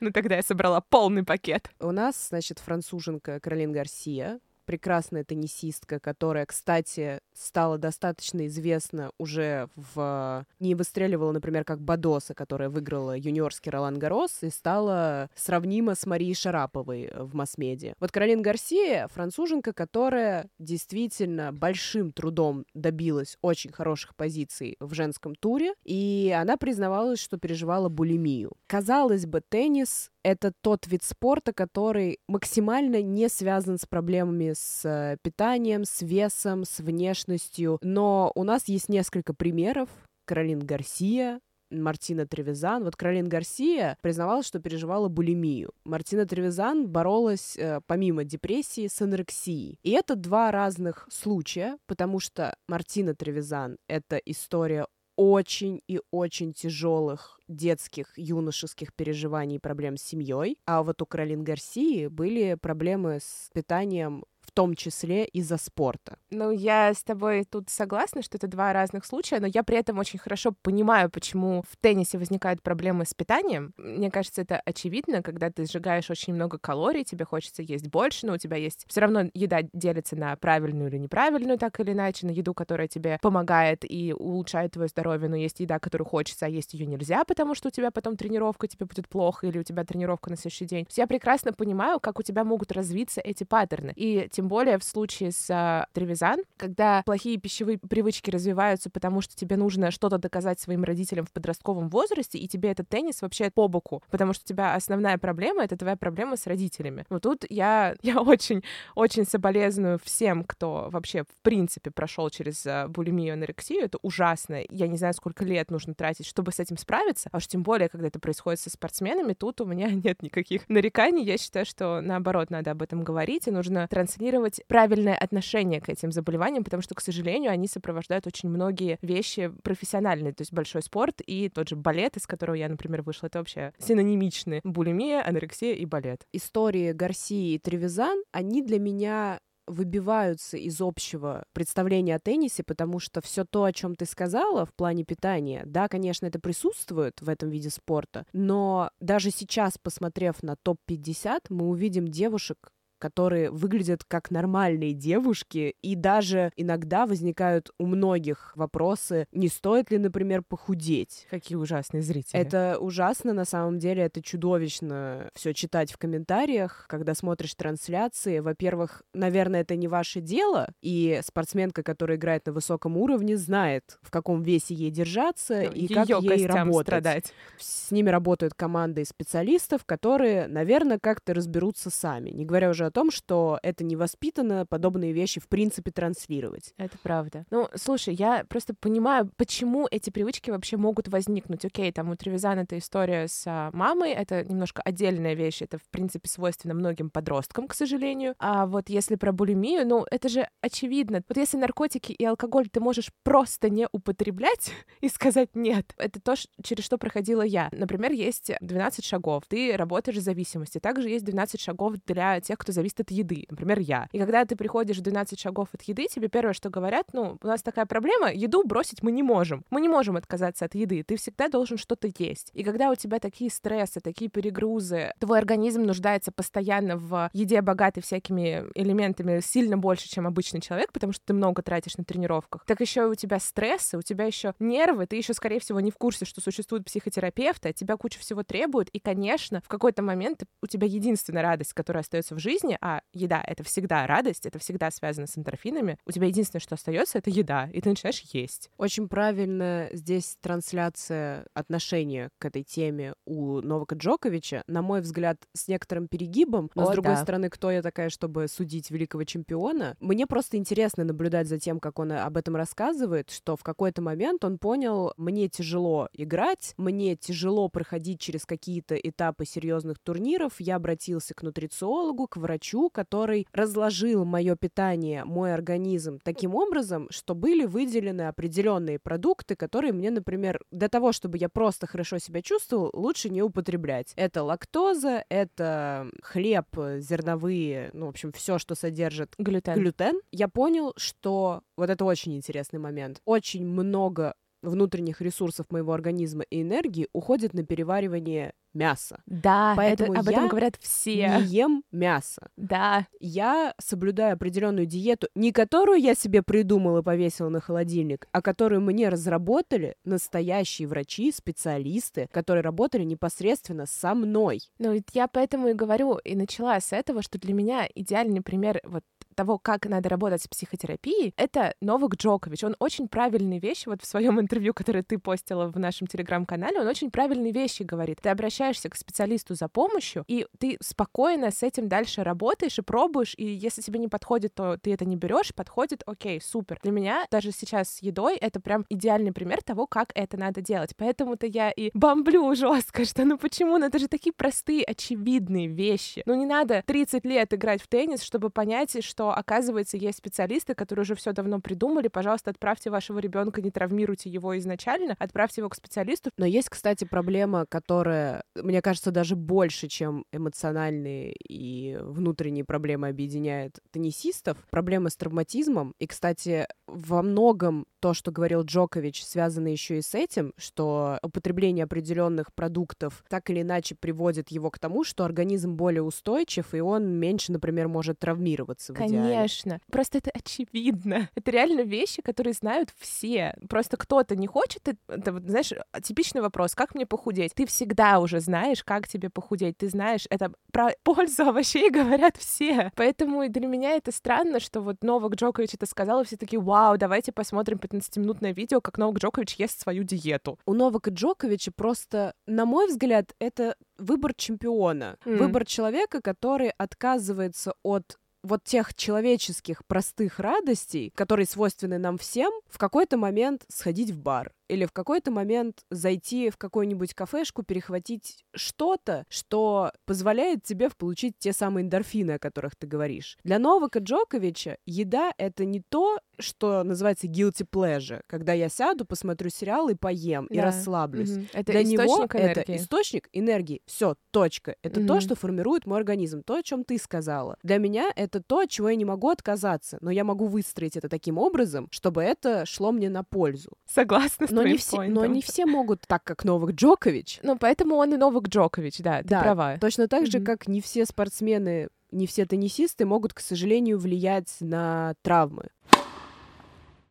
Ну 0.00 0.10
тогда 0.10 0.36
я 0.36 0.42
собрала 0.42 0.80
полный 0.80 1.22
пакет. 1.22 1.70
У 1.78 1.92
нас, 1.92 2.28
значит, 2.28 2.58
француженка 2.58 3.38
Каролин 3.38 3.72
Гарсия, 3.72 4.40
прекрасная 4.70 5.24
теннисистка, 5.24 5.98
которая, 5.98 6.46
кстати, 6.46 7.18
стала 7.34 7.76
достаточно 7.76 8.46
известна 8.46 9.10
уже 9.18 9.68
в... 9.74 10.46
Не 10.60 10.76
выстреливала, 10.76 11.32
например, 11.32 11.64
как 11.64 11.80
Бадоса, 11.80 12.34
которая 12.34 12.68
выиграла 12.68 13.16
юниорский 13.16 13.72
Ролан 13.72 13.98
Гарос 13.98 14.44
и 14.44 14.50
стала 14.50 15.28
сравнима 15.34 15.96
с 15.96 16.06
Марией 16.06 16.36
Шараповой 16.36 17.10
в 17.16 17.34
масс-медиа. 17.34 17.94
Вот 17.98 18.12
Каролин 18.12 18.42
Гарсия— 18.42 19.08
француженка, 19.12 19.72
которая 19.72 20.48
действительно 20.60 21.52
большим 21.52 22.12
трудом 22.12 22.64
добилась 22.72 23.38
очень 23.42 23.72
хороших 23.72 24.14
позиций 24.14 24.76
в 24.78 24.94
женском 24.94 25.34
туре, 25.34 25.74
и 25.82 26.32
она 26.38 26.56
признавалась, 26.56 27.18
что 27.18 27.38
переживала 27.38 27.88
булимию. 27.88 28.52
Казалось 28.68 29.26
бы, 29.26 29.40
теннис 29.40 30.12
это 30.22 30.52
тот 30.60 30.86
вид 30.86 31.02
спорта, 31.02 31.52
который 31.52 32.18
максимально 32.28 33.02
не 33.02 33.28
связан 33.28 33.78
с 33.78 33.86
проблемами 33.86 34.52
с 34.54 34.84
э, 34.84 35.16
питанием, 35.22 35.84
с 35.84 36.02
весом, 36.02 36.64
с 36.64 36.80
внешностью. 36.80 37.78
Но 37.82 38.32
у 38.34 38.44
нас 38.44 38.68
есть 38.68 38.88
несколько 38.88 39.34
примеров. 39.34 39.88
Каролин 40.26 40.60
Гарсия, 40.60 41.40
Мартина 41.70 42.26
Тревизан. 42.26 42.84
Вот 42.84 42.96
Каролин 42.96 43.28
Гарсия 43.28 43.96
признавалась, 44.02 44.46
что 44.46 44.60
переживала 44.60 45.08
булимию. 45.08 45.70
Мартина 45.84 46.26
Тревизан 46.26 46.88
боролась 46.88 47.56
э, 47.56 47.80
помимо 47.86 48.24
депрессии 48.24 48.88
с 48.88 49.00
анорексией. 49.00 49.78
И 49.82 49.90
это 49.90 50.16
два 50.16 50.50
разных 50.50 51.06
случая, 51.10 51.78
потому 51.86 52.20
что 52.20 52.54
Мартина 52.68 53.14
Тревизан— 53.14 53.76
это 53.88 54.16
история 54.16 54.86
очень 55.20 55.82
и 55.86 56.00
очень 56.10 56.54
тяжелых 56.54 57.38
детских, 57.46 58.16
юношеских 58.16 58.94
переживаний 58.94 59.56
и 59.56 59.58
проблем 59.58 59.98
с 59.98 60.02
семьей. 60.02 60.56
А 60.64 60.82
вот 60.82 61.02
у 61.02 61.06
Каролин 61.06 61.44
Гарсии 61.44 62.06
были 62.06 62.54
проблемы 62.54 63.18
с 63.20 63.50
питанием 63.52 64.24
в 64.50 64.52
том 64.52 64.74
числе 64.74 65.24
из-за 65.26 65.58
спорта. 65.58 66.18
Ну, 66.30 66.50
я 66.50 66.92
с 66.92 67.04
тобой 67.04 67.44
тут 67.48 67.70
согласна, 67.70 68.22
что 68.22 68.36
это 68.36 68.48
два 68.48 68.72
разных 68.72 69.04
случая, 69.04 69.38
но 69.38 69.46
я 69.46 69.62
при 69.62 69.76
этом 69.76 69.98
очень 69.98 70.18
хорошо 70.18 70.52
понимаю, 70.62 71.08
почему 71.08 71.62
в 71.70 71.76
теннисе 71.76 72.18
возникают 72.18 72.62
проблемы 72.62 73.04
с 73.04 73.14
питанием. 73.14 73.72
Мне 73.76 74.10
кажется, 74.10 74.42
это 74.42 74.60
очевидно, 74.64 75.22
когда 75.22 75.50
ты 75.50 75.66
сжигаешь 75.66 76.10
очень 76.10 76.34
много 76.34 76.58
калорий, 76.58 77.04
тебе 77.04 77.24
хочется 77.24 77.62
есть 77.62 77.88
больше, 77.88 78.26
но 78.26 78.34
у 78.34 78.38
тебя 78.38 78.56
есть 78.56 78.84
все 78.88 79.00
равно 79.00 79.30
еда 79.34 79.60
делится 79.72 80.16
на 80.16 80.34
правильную 80.36 80.90
или 80.90 80.98
неправильную, 80.98 81.56
так 81.56 81.78
или 81.78 81.92
иначе, 81.92 82.26
на 82.26 82.30
еду, 82.30 82.52
которая 82.52 82.88
тебе 82.88 83.18
помогает 83.22 83.84
и 83.88 84.12
улучшает 84.12 84.72
твое 84.72 84.88
здоровье, 84.88 85.28
но 85.28 85.36
есть 85.36 85.60
еда, 85.60 85.78
которую 85.78 86.08
хочется, 86.08 86.46
а 86.46 86.48
есть 86.48 86.74
ее 86.74 86.86
нельзя, 86.86 87.24
потому 87.24 87.54
что 87.54 87.68
у 87.68 87.70
тебя 87.70 87.92
потом 87.92 88.16
тренировка, 88.16 88.66
тебе 88.66 88.86
будет 88.86 89.08
плохо, 89.08 89.46
или 89.46 89.58
у 89.58 89.62
тебя 89.62 89.84
тренировка 89.84 90.30
на 90.30 90.36
следующий 90.36 90.64
день. 90.64 90.86
я 90.96 91.06
прекрасно 91.06 91.52
понимаю, 91.52 92.00
как 92.00 92.18
у 92.18 92.22
тебя 92.22 92.42
могут 92.42 92.72
развиться 92.72 93.20
эти 93.20 93.44
паттерны. 93.44 93.92
И 93.94 94.28
тем 94.40 94.48
более 94.48 94.78
в 94.78 94.84
случае 94.84 95.32
с 95.32 95.50
э, 95.50 95.84
Тревизан, 95.92 96.40
когда 96.56 97.02
плохие 97.04 97.36
пищевые 97.36 97.76
привычки 97.76 98.30
развиваются, 98.30 98.88
потому 98.88 99.20
что 99.20 99.36
тебе 99.36 99.58
нужно 99.58 99.90
что-то 99.90 100.16
доказать 100.16 100.58
своим 100.58 100.82
родителям 100.82 101.26
в 101.26 101.30
подростковом 101.32 101.90
возрасте, 101.90 102.38
и 102.38 102.48
тебе 102.48 102.70
этот 102.70 102.88
теннис 102.88 103.20
вообще 103.20 103.50
по 103.50 103.68
боку, 103.68 104.02
потому 104.10 104.32
что 104.32 104.44
у 104.44 104.48
тебя 104.48 104.74
основная 104.74 105.18
проблема— 105.18 105.62
это 105.64 105.76
твоя 105.76 105.94
проблема 105.94 106.38
с 106.38 106.46
родителями. 106.46 107.04
Вот 107.10 107.24
тут 107.24 107.44
я, 107.50 107.94
я 108.00 108.22
очень, 108.22 108.64
очень 108.94 109.26
соболезную 109.26 109.98
всем, 110.02 110.44
кто 110.44 110.88
вообще 110.90 111.24
в 111.24 111.42
принципе 111.42 111.90
прошел 111.90 112.30
через 112.30 112.64
э, 112.64 112.88
булимию 112.88 113.26
и 113.26 113.30
анорексию. 113.32 113.84
Это 113.84 113.98
ужасно. 114.00 114.62
Я 114.70 114.88
не 114.88 114.96
знаю, 114.96 115.12
сколько 115.12 115.44
лет 115.44 115.70
нужно 115.70 115.92
тратить, 115.92 116.24
чтобы 116.24 116.50
с 116.50 116.60
этим 116.60 116.78
справиться, 116.78 117.28
а 117.30 117.36
уж 117.36 117.46
тем 117.46 117.62
более, 117.62 117.90
когда 117.90 118.06
это 118.06 118.18
происходит 118.18 118.60
со 118.60 118.70
спортсменами, 118.70 119.34
тут 119.34 119.60
у 119.60 119.66
меня 119.66 119.90
нет 119.90 120.22
никаких 120.22 120.66
нареканий. 120.70 121.24
Я 121.24 121.36
считаю, 121.36 121.66
что 121.66 122.00
наоборот, 122.00 122.48
надо 122.48 122.70
об 122.70 122.80
этом 122.80 123.04
говорить, 123.04 123.46
и 123.46 123.50
нужно 123.50 123.86
транслировать 123.86 124.29
транслировать 124.30 124.60
правильное 124.68 125.16
отношение 125.16 125.80
к 125.80 125.88
этим 125.88 126.12
заболеваниям, 126.12 126.64
потому 126.64 126.82
что, 126.82 126.94
к 126.94 127.00
сожалению, 127.00 127.50
они 127.50 127.66
сопровождают 127.66 128.26
очень 128.26 128.48
многие 128.48 128.98
вещи 129.02 129.52
профессиональные, 129.62 130.32
то 130.32 130.42
есть 130.42 130.52
большой 130.52 130.82
спорт 130.82 131.20
и 131.26 131.48
тот 131.48 131.68
же 131.68 131.76
балет, 131.76 132.16
из 132.16 132.26
которого 132.26 132.54
я, 132.54 132.68
например, 132.68 133.02
вышла, 133.02 133.26
это 133.26 133.38
вообще 133.38 133.72
синонимичны. 133.78 134.60
Булимия, 134.64 135.26
анорексия 135.26 135.74
и 135.74 135.84
балет. 135.84 136.26
Истории 136.32 136.92
Гарсии 136.92 137.54
и 137.54 137.58
Тревизан, 137.58 138.22
они 138.32 138.62
для 138.62 138.78
меня 138.78 139.40
выбиваются 139.66 140.56
из 140.56 140.80
общего 140.80 141.44
представления 141.52 142.16
о 142.16 142.18
теннисе, 142.18 142.62
потому 142.62 142.98
что 142.98 143.20
все 143.20 143.44
то, 143.44 143.64
о 143.64 143.72
чем 143.72 143.94
ты 143.94 144.04
сказала 144.04 144.66
в 144.66 144.74
плане 144.74 145.04
питания, 145.04 145.62
да, 145.64 145.88
конечно, 145.88 146.26
это 146.26 146.40
присутствует 146.40 147.20
в 147.20 147.28
этом 147.28 147.50
виде 147.50 147.70
спорта, 147.70 148.26
но 148.32 148.90
даже 149.00 149.30
сейчас, 149.30 149.78
посмотрев 149.78 150.42
на 150.42 150.56
топ-50, 150.56 151.46
мы 151.50 151.68
увидим 151.68 152.08
девушек, 152.08 152.72
которые 153.00 153.50
выглядят 153.50 154.04
как 154.04 154.30
нормальные 154.30 154.92
девушки, 154.92 155.74
и 155.82 155.96
даже 155.96 156.52
иногда 156.56 157.06
возникают 157.06 157.70
у 157.78 157.86
многих 157.86 158.52
вопросы, 158.54 159.26
не 159.32 159.48
стоит 159.48 159.90
ли, 159.90 159.98
например, 159.98 160.42
похудеть. 160.42 161.26
Какие 161.30 161.56
ужасные 161.56 162.02
зрители. 162.02 162.40
Это 162.40 162.78
ужасно, 162.78 163.32
на 163.32 163.44
самом 163.44 163.78
деле, 163.78 164.02
это 164.02 164.22
чудовищно 164.22 165.30
все 165.34 165.52
читать 165.54 165.92
в 165.92 165.98
комментариях, 165.98 166.86
когда 166.88 167.14
смотришь 167.14 167.54
трансляции. 167.54 168.38
Во-первых, 168.40 169.02
наверное, 169.14 169.62
это 169.62 169.74
не 169.76 169.88
ваше 169.88 170.20
дело, 170.20 170.68
и 170.82 171.20
спортсменка, 171.24 171.82
которая 171.82 172.18
играет 172.18 172.46
на 172.46 172.52
высоком 172.52 172.96
уровне, 172.96 173.36
знает, 173.36 173.98
в 174.02 174.10
каком 174.10 174.42
весе 174.42 174.74
ей 174.74 174.90
держаться 174.90 175.62
ну, 175.62 175.72
и 175.72 175.88
как 175.88 176.08
ей 176.08 176.46
работать. 176.46 176.86
Страдать. 176.86 177.32
С 177.58 177.90
ними 177.90 178.10
работают 178.10 178.54
команды 178.54 179.04
специалистов, 179.04 179.84
которые, 179.86 180.46
наверное, 180.46 180.98
как-то 180.98 181.32
разберутся 181.32 181.90
сами, 181.90 182.30
не 182.30 182.44
говоря 182.44 182.70
уже 182.70 182.86
о 182.86 182.89
том, 182.90 183.10
что 183.10 183.58
это 183.62 183.84
невоспитанно 183.84 184.66
подобные 184.66 185.12
вещи 185.12 185.40
в 185.40 185.48
принципе 185.48 185.90
транслировать. 185.90 186.74
Это 186.76 186.96
правда. 187.02 187.44
Ну, 187.50 187.68
слушай, 187.74 188.14
я 188.14 188.44
просто 188.48 188.74
понимаю, 188.74 189.30
почему 189.36 189.86
эти 189.90 190.10
привычки 190.10 190.50
вообще 190.50 190.76
могут 190.76 191.08
возникнуть. 191.08 191.64
Окей, 191.64 191.92
там 191.92 192.10
у 192.10 192.16
Тревизана 192.16 192.60
эта 192.60 192.78
история 192.78 193.28
с 193.28 193.44
а, 193.46 193.70
мамой, 193.72 194.10
это 194.10 194.44
немножко 194.44 194.82
отдельная 194.82 195.34
вещь, 195.34 195.62
это, 195.62 195.78
в 195.78 195.88
принципе, 195.90 196.28
свойственно 196.28 196.74
многим 196.74 197.10
подросткам, 197.10 197.68
к 197.68 197.74
сожалению. 197.74 198.34
А 198.38 198.66
вот 198.66 198.88
если 198.88 199.16
про 199.16 199.32
булимию, 199.32 199.86
ну, 199.86 200.06
это 200.10 200.28
же 200.28 200.48
очевидно. 200.60 201.22
Вот 201.28 201.36
если 201.36 201.56
наркотики 201.56 202.12
и 202.12 202.24
алкоголь 202.24 202.68
ты 202.68 202.80
можешь 202.80 203.10
просто 203.22 203.70
не 203.70 203.88
употреблять 203.92 204.72
и 205.00 205.08
сказать 205.08 205.50
нет, 205.54 205.94
это 205.96 206.20
то, 206.20 206.34
через 206.62 206.84
что 206.84 206.98
проходила 206.98 207.42
я. 207.42 207.68
Например, 207.72 208.12
есть 208.12 208.52
12 208.60 209.04
шагов, 209.04 209.44
ты 209.48 209.76
работаешь 209.76 210.18
в 210.18 210.22
зависимости. 210.22 210.78
Также 210.78 211.08
есть 211.08 211.24
12 211.24 211.60
шагов 211.60 211.94
для 212.06 212.40
тех, 212.40 212.58
кто 212.58 212.72
зависит 212.80 213.00
от 213.00 213.10
еды, 213.10 213.44
например, 213.50 213.78
я. 213.78 214.08
И 214.12 214.18
когда 214.18 214.44
ты 214.44 214.56
приходишь 214.56 214.98
в 214.98 215.02
12 215.02 215.38
шагов 215.38 215.68
от 215.72 215.82
еды, 215.82 216.06
тебе 216.06 216.28
первое, 216.28 216.54
что 216.54 216.70
говорят, 216.70 217.08
ну, 217.12 217.38
у 217.42 217.46
нас 217.46 217.62
такая 217.62 217.86
проблема, 217.86 218.32
еду 218.32 218.62
бросить 218.64 219.02
мы 219.02 219.12
не 219.12 219.22
можем. 219.22 219.64
Мы 219.70 219.80
не 219.80 219.88
можем 219.88 220.16
отказаться 220.16 220.64
от 220.64 220.74
еды, 220.74 221.02
ты 221.02 221.16
всегда 221.16 221.48
должен 221.48 221.76
что-то 221.76 222.08
есть. 222.18 222.50
И 222.54 222.64
когда 222.64 222.90
у 222.90 222.94
тебя 222.94 223.18
такие 223.18 223.50
стрессы, 223.50 224.00
такие 224.00 224.30
перегрузы, 224.30 225.12
твой 225.18 225.38
организм 225.38 225.82
нуждается 225.82 226.32
постоянно 226.32 226.96
в 226.96 227.30
еде, 227.32 227.60
богатой 227.60 228.02
всякими 228.02 228.64
элементами, 228.74 229.40
сильно 229.40 229.76
больше, 229.76 230.08
чем 230.08 230.26
обычный 230.26 230.60
человек, 230.60 230.92
потому 230.92 231.12
что 231.12 231.22
ты 231.26 231.34
много 231.34 231.62
тратишь 231.62 231.96
на 231.96 232.04
тренировках. 232.04 232.64
Так 232.64 232.80
еще 232.80 233.06
у 233.06 233.14
тебя 233.14 233.38
стрессы, 233.38 233.98
у 233.98 234.02
тебя 234.02 234.24
еще 234.24 234.54
нервы, 234.58 235.06
ты 235.06 235.16
еще, 235.16 235.34
скорее 235.34 235.60
всего, 235.60 235.80
не 235.80 235.90
в 235.90 235.96
курсе, 235.96 236.24
что 236.24 236.40
существуют 236.40 236.86
психотерапевты, 236.86 237.70
от 237.70 237.76
тебя 237.76 237.96
куча 237.96 238.18
всего 238.18 238.42
требует, 238.42 238.88
и, 238.90 238.98
конечно, 238.98 239.60
в 239.64 239.68
какой-то 239.68 240.02
момент 240.02 240.44
у 240.62 240.66
тебя 240.66 240.86
единственная 240.86 241.42
радость, 241.42 241.74
которая 241.74 242.02
остается 242.02 242.34
в 242.34 242.38
жизни, 242.38 242.69
уровне, 242.70 242.78
а 242.80 243.02
еда— 243.12 243.42
это 243.46 243.62
всегда 243.62 244.06
радость, 244.06 244.46
это 244.46 244.58
всегда 244.58 244.90
связано 244.90 245.26
с 245.26 245.36
эндорфинами, 245.36 245.98
у 246.06 246.12
тебя 246.12 246.26
единственное, 246.26 246.60
что 246.60 246.74
остается, 246.74 247.18
это 247.18 247.30
еда, 247.30 247.68
и 247.72 247.80
ты 247.80 247.88
начинаешь 247.88 248.20
есть. 248.32 248.70
Очень 248.76 249.08
правильно 249.08 249.88
здесь 249.92 250.36
трансляция 250.40 251.46
отношения 251.54 252.30
к 252.38 252.44
этой 252.44 252.62
теме 252.62 253.14
у 253.26 253.60
Новака 253.60 253.96
Джоковича, 253.96 254.62
на 254.66 254.82
мой 254.82 255.00
взгляд, 255.00 255.38
с 255.54 255.68
некоторым 255.68 256.08
перегибом, 256.08 256.70
но, 256.74 256.84
О, 256.84 256.86
с 256.86 256.90
другой 256.90 257.14
да. 257.14 257.22
стороны, 257.22 257.50
кто 257.50 257.70
я 257.70 257.82
такая, 257.82 258.10
чтобы 258.10 258.48
судить 258.48 258.90
великого 258.90 259.24
чемпиона? 259.24 259.96
Мне 260.00 260.26
просто 260.26 260.56
интересно 260.56 261.04
наблюдать 261.04 261.48
за 261.48 261.58
тем, 261.58 261.80
как 261.80 261.98
он 261.98 262.12
об 262.12 262.36
этом 262.36 262.56
рассказывает, 262.56 263.30
что 263.30 263.56
в 263.56 263.62
какой-то 263.62 264.02
момент 264.02 264.44
он 264.44 264.58
понял, 264.58 265.12
мне 265.16 265.48
тяжело 265.48 266.08
играть, 266.12 266.74
мне 266.76 267.16
тяжело 267.16 267.68
проходить 267.68 268.20
через 268.20 268.46
какие-то 268.46 268.94
этапы 268.94 269.44
серьезных 269.44 269.98
турниров, 269.98 270.60
я 270.60 270.76
обратился 270.76 271.34
к 271.34 271.42
нутрициологу, 271.42 272.26
к 272.26 272.36
врачу, 272.36 272.59
который 272.90 273.46
разложил 273.52 274.24
мое 274.24 274.56
питание, 274.56 275.24
мой 275.24 275.54
организм 275.54 276.18
таким 276.22 276.54
образом, 276.54 277.08
что 277.10 277.34
были 277.34 277.64
выделены 277.64 278.22
определенные 278.28 278.98
продукты, 278.98 279.56
которые 279.56 279.92
мне, 279.92 280.10
например, 280.10 280.60
для 280.70 280.88
того, 280.88 281.12
чтобы 281.12 281.38
я 281.38 281.48
просто 281.48 281.86
хорошо 281.86 282.18
себя 282.18 282.42
чувствовал, 282.42 282.90
лучше 282.92 283.30
не 283.30 283.42
употреблять. 283.42 284.12
Это 284.16 284.42
лактоза, 284.42 285.24
это 285.28 286.10
хлеб, 286.22 286.66
э, 286.76 287.00
зерновые, 287.00 287.90
ну, 287.92 288.06
в 288.06 288.10
общем, 288.10 288.32
все, 288.32 288.58
что 288.58 288.74
содержит 288.74 289.34
Глютен. 289.38 289.74
глютен. 289.74 290.20
Я 290.32 290.48
понял, 290.48 290.92
что 290.96 291.62
вот 291.76 291.90
это 291.90 292.04
очень 292.04 292.36
интересный 292.36 292.78
момент. 292.78 293.20
Очень 293.24 293.66
много 293.66 294.34
внутренних 294.62 295.20
ресурсов 295.20 295.66
моего 295.70 295.92
организма 295.92 296.44
и 296.50 296.62
энергии 296.62 297.08
уходит 297.12 297.54
на 297.54 297.64
переваривание 297.64 298.52
мяса. 298.72 299.20
Да, 299.26 299.74
Поэтому 299.76 300.12
это- 300.12 300.20
об 300.20 300.28
этом 300.28 300.48
говорят 300.48 300.76
все. 300.80 301.28
Не 301.40 301.42
ем 301.44 301.84
мясо. 301.90 302.50
Да, 302.56 303.06
Я 303.18 303.74
соблюдаю 303.80 304.34
определенную 304.34 304.86
диету, 304.86 305.28
не 305.34 305.50
которую 305.52 305.98
я 306.00 306.14
себе 306.14 306.42
придумал 306.42 306.98
и 306.98 307.02
повесил 307.02 307.50
на 307.50 307.60
холодильник, 307.60 308.26
а 308.32 308.40
которую 308.40 308.80
мне 308.80 309.08
разработали 309.08 309.96
настоящие 310.04 310.86
врачи, 310.88 311.32
специалисты, 311.32 312.28
которые 312.30 312.62
работали 312.62 313.02
непосредственно 313.02 313.86
со 313.86 314.14
мной. 314.14 314.60
Ну, 314.78 314.92
ведь 314.92 315.08
я 315.14 315.26
поэтому 315.26 315.68
и 315.68 315.74
говорю, 315.74 316.18
и 316.18 316.34
начала 316.36 316.80
с 316.80 316.92
этого, 316.92 317.22
что 317.22 317.38
для 317.38 317.54
меня 317.54 317.88
идеальный 317.94 318.40
пример 318.40 318.80
вот 318.84 319.02
того, 319.40 319.56
как 319.56 319.86
надо 319.86 320.10
работать 320.10 320.42
с 320.42 320.48
психотерапией, 320.48 321.32
это 321.38 321.74
Новак 321.80 322.16
Джокович. 322.16 322.64
Он 322.64 322.76
очень 322.78 323.08
правильные 323.08 323.58
вещи, 323.58 323.88
вот 323.88 324.02
в 324.02 324.06
своем 324.06 324.38
интервью, 324.38 324.74
которое 324.74 325.02
ты 325.02 325.18
постила 325.18 325.68
в 325.68 325.78
нашем 325.78 326.06
телеграм-канале, 326.06 326.78
он 326.78 326.86
очень 326.86 327.10
правильные 327.10 327.50
вещи 327.50 327.82
говорит. 327.82 328.18
Ты 328.20 328.28
обращаешься 328.28 328.90
к 328.90 328.96
специалисту 328.96 329.54
за 329.54 329.68
помощью, 329.68 330.24
и 330.28 330.46
ты 330.58 330.76
спокойно 330.82 331.50
с 331.50 331.62
этим 331.62 331.88
дальше 331.88 332.22
работаешь 332.22 332.78
и 332.78 332.82
пробуешь, 332.82 333.34
и 333.38 333.46
если 333.46 333.80
тебе 333.80 333.98
не 333.98 334.08
подходит, 334.08 334.54
то 334.54 334.76
ты 334.76 334.92
это 334.92 335.06
не 335.06 335.16
берешь, 335.16 335.54
подходит, 335.54 336.02
окей, 336.04 336.38
супер. 336.42 336.78
Для 336.82 336.92
меня 336.92 337.24
даже 337.30 337.50
сейчас 337.50 337.88
с 337.88 338.02
едой 338.02 338.36
это 338.36 338.60
прям 338.60 338.84
идеальный 338.90 339.32
пример 339.32 339.62
того, 339.62 339.86
как 339.86 340.10
это 340.14 340.36
надо 340.36 340.60
делать. 340.60 340.94
Поэтому-то 340.98 341.46
я 341.46 341.70
и 341.70 341.90
бомблю 341.94 342.54
жестко, 342.54 343.06
что 343.06 343.24
ну 343.24 343.38
почему, 343.38 343.78
ну 343.78 343.86
это 343.86 343.98
же 343.98 344.08
такие 344.08 344.34
простые, 344.34 344.84
очевидные 344.84 345.66
вещи. 345.66 346.22
Ну 346.26 346.34
не 346.34 346.44
надо 346.44 346.82
30 346.84 347.24
лет 347.24 347.54
играть 347.54 347.80
в 347.80 347.88
теннис, 347.88 348.22
чтобы 348.22 348.50
понять, 348.50 349.02
что, 349.02 349.29
оказывается, 349.36 349.96
есть 349.96 350.18
специалисты, 350.18 350.74
которые 350.74 351.02
уже 351.02 351.14
все 351.14 351.32
давно 351.32 351.60
придумали. 351.60 352.08
Пожалуйста, 352.08 352.50
отправьте 352.50 352.90
вашего 352.90 353.18
ребенка, 353.18 353.62
не 353.62 353.70
травмируйте 353.70 354.30
его 354.30 354.58
изначально, 354.58 355.16
отправьте 355.18 355.60
его 355.60 355.68
к 355.68 355.74
специалисту. 355.74 356.30
Но 356.36 356.46
есть, 356.46 356.68
кстати, 356.68 357.04
проблема, 357.04 357.66
которая, 357.66 358.44
мне 358.54 358.82
кажется, 358.82 359.10
даже 359.10 359.36
больше, 359.36 359.88
чем 359.88 360.24
эмоциональные 360.32 361.34
и 361.48 361.98
внутренние 362.00 362.64
проблемы 362.64 363.08
объединяет 363.08 363.78
теннисистов. 363.90 364.58
Проблемы 364.70 365.10
с 365.10 365.16
травматизмом. 365.16 365.94
И, 365.98 366.06
кстати, 366.06 366.66
во 366.86 367.22
многом 367.22 367.86
то, 368.00 368.14
что 368.14 368.30
говорил 368.30 368.62
Джокович, 368.62 369.24
связано 369.24 369.68
еще 369.68 369.98
и 369.98 370.02
с 370.02 370.14
этим, 370.14 370.52
что 370.56 371.18
употребление 371.22 371.84
определенных 371.84 372.52
продуктов 372.54 373.24
так 373.28 373.50
или 373.50 373.62
иначе 373.62 373.94
приводит 373.94 374.50
его 374.50 374.70
к 374.70 374.78
тому, 374.78 375.04
что 375.04 375.24
организм 375.24 375.74
более 375.74 376.02
устойчив, 376.02 376.74
и 376.74 376.80
он 376.80 377.08
меньше, 377.18 377.52
например, 377.52 377.88
может 377.88 378.18
травмироваться 378.18 378.92
в 379.10 379.12
идеале. 379.12 379.36
Конечно. 379.36 379.80
Просто 379.90 380.18
это 380.18 380.30
очевидно. 380.30 381.28
Это 381.34 381.50
реально 381.50 381.82
вещи, 381.82 382.22
которые 382.22 382.52
знают 382.52 382.90
все. 382.98 383.56
Просто 383.68 383.96
кто-то 383.96 384.36
не 384.36 384.46
хочет. 384.46 384.88
Это, 385.08 385.32
вот, 385.32 385.44
знаешь, 385.44 385.72
типичный 386.02 386.42
вопрос. 386.42 386.74
Как 386.74 386.94
мне 386.94 387.06
похудеть? 387.06 387.54
Ты 387.54 387.66
всегда 387.66 388.20
уже 388.20 388.40
знаешь, 388.40 388.84
как 388.84 389.08
тебе 389.08 389.30
похудеть. 389.30 389.78
Ты 389.78 389.88
знаешь, 389.88 390.26
это 390.30 390.52
про 390.72 390.90
пользу 391.02 391.42
овощей 391.48 391.90
говорят 391.90 392.36
все. 392.36 392.92
Поэтому 392.96 393.48
для 393.48 393.66
меня 393.66 393.92
это 393.92 394.12
странно, 394.12 394.60
что 394.60 394.80
вот 394.80 394.96
Новак 395.02 395.34
Джокович 395.34 395.74
это 395.74 395.86
сказал, 395.86 396.22
и 396.22 396.24
все 396.24 396.36
такие, 396.36 396.60
вау, 396.60 396.96
давайте 396.96 397.32
посмотрим 397.32 397.78
15-минутное 397.78 398.52
видео, 398.52 398.80
как 398.80 398.98
Новак 398.98 399.18
Джокович 399.18 399.54
ест 399.56 399.80
свою 399.80 400.04
диету. 400.04 400.58
У 400.66 400.74
Новака 400.74 401.10
Джоковича 401.10 401.72
просто, 401.72 402.34
на 402.46 402.66
мой 402.66 402.88
взгляд, 402.88 403.34
это 403.38 403.76
выбор 403.98 404.34
чемпиона. 404.34 405.16
М. 405.24 405.36
Выбор 405.38 405.66
человека, 405.66 406.20
который 406.20 406.70
отказывается 406.70 407.74
от 407.82 408.18
вот 408.42 408.64
тех 408.64 408.94
человеческих 408.94 409.84
простых 409.86 410.38
радостей, 410.38 411.10
которые 411.14 411.46
свойственны 411.46 411.98
нам 411.98 412.18
всем, 412.18 412.52
в 412.68 412.78
какой-то 412.78 413.16
момент 413.16 413.64
сходить 413.68 414.10
в 414.10 414.18
бар 414.18 414.52
или 414.70 414.86
в 414.86 414.92
какой-то 414.92 415.30
момент 415.30 415.80
зайти 415.90 416.50
в 416.50 416.56
какую-нибудь 416.56 417.14
кафешку, 417.14 417.62
перехватить 417.62 418.44
что-то, 418.54 419.24
что 419.28 419.92
позволяет 420.06 420.62
тебе 420.62 420.88
получить 420.90 421.34
те 421.38 421.52
самые 421.52 421.84
эндорфины, 421.84 422.32
о 422.32 422.38
которых 422.38 422.76
ты 422.76 422.86
говоришь. 422.86 423.36
Для 423.44 423.58
Новака 423.58 423.98
Джоковича 424.00 424.78
еда— 424.86 425.32
это 425.38 425.64
не 425.64 425.80
то, 425.80 426.18
что 426.38 426.82
называется 426.84 427.26
guilty 427.26 427.66
pleasure, 427.70 428.22
когда 428.26 428.52
я 428.52 428.68
сяду, 428.68 429.04
посмотрю 429.04 429.50
сериал 429.50 429.88
и 429.88 429.94
поем, 429.94 430.46
и 430.46 430.56
Да. 430.56 430.66
расслаблюсь. 430.66 431.30
Мгм. 431.30 431.48
Это 431.52 431.72
Для 431.72 431.82
него 431.82 432.26
энергии. 432.32 432.62
это 432.62 432.76
источник 432.76 433.28
энергии. 433.32 433.82
Все, 433.86 434.14
точка. 434.30 434.76
Это 434.82 435.04
то, 435.06 435.14
Мгм. 435.14 435.20
что 435.20 435.34
формирует 435.34 435.86
мой 435.86 435.98
организм, 435.98 436.42
то, 436.42 436.54
о 436.56 436.62
чем 436.62 436.84
ты 436.84 436.98
сказала. 436.98 437.56
Для 437.62 437.78
меня 437.78 438.10
это 438.16 438.42
то, 438.42 438.60
от 438.60 438.70
чего 438.70 438.88
я 438.88 438.96
не 438.96 439.04
могу 439.04 439.28
отказаться, 439.28 439.98
но 440.00 440.10
я 440.10 440.24
могу 440.24 440.46
выстроить 440.46 440.96
это 440.96 441.08
таким 441.08 441.38
образом, 441.38 441.88
чтобы 441.90 442.22
это 442.22 442.64
шло 442.66 442.92
мне 442.92 443.10
на 443.10 443.22
пользу. 443.24 443.72
Согласна 443.86 444.46
с 444.46 444.50
Но 444.50 444.59
не, 444.62 444.76
твоим 444.76 444.78
все, 444.78 445.02
но 445.14 445.26
не 445.26 445.42
все 445.42 445.66
могут 445.66 446.02
так, 446.06 446.22
как 446.24 446.44
Новак 446.44 446.72
Джокович. 446.72 447.40
Ну, 447.42 447.56
поэтому 447.58 447.96
он 447.96 448.14
и 448.14 448.16
Новак 448.16 448.48
Джокович, 448.48 448.98
да, 448.98 449.22
ты 449.22 449.28
Да, 449.28 449.42
права. 449.42 449.78
Точно 449.80 450.08
так 450.08 450.26
же, 450.26 450.38
Мгм. 450.38 450.46
как 450.46 450.68
не 450.68 450.80
все 450.80 451.04
спортсмены, 451.06 451.88
не 452.10 452.26
все 452.26 452.46
теннисисты 452.46 453.04
могут, 453.06 453.34
к 453.34 453.40
сожалению, 453.40 453.98
влиять 453.98 454.56
на 454.60 455.14
травмы. 455.22 455.64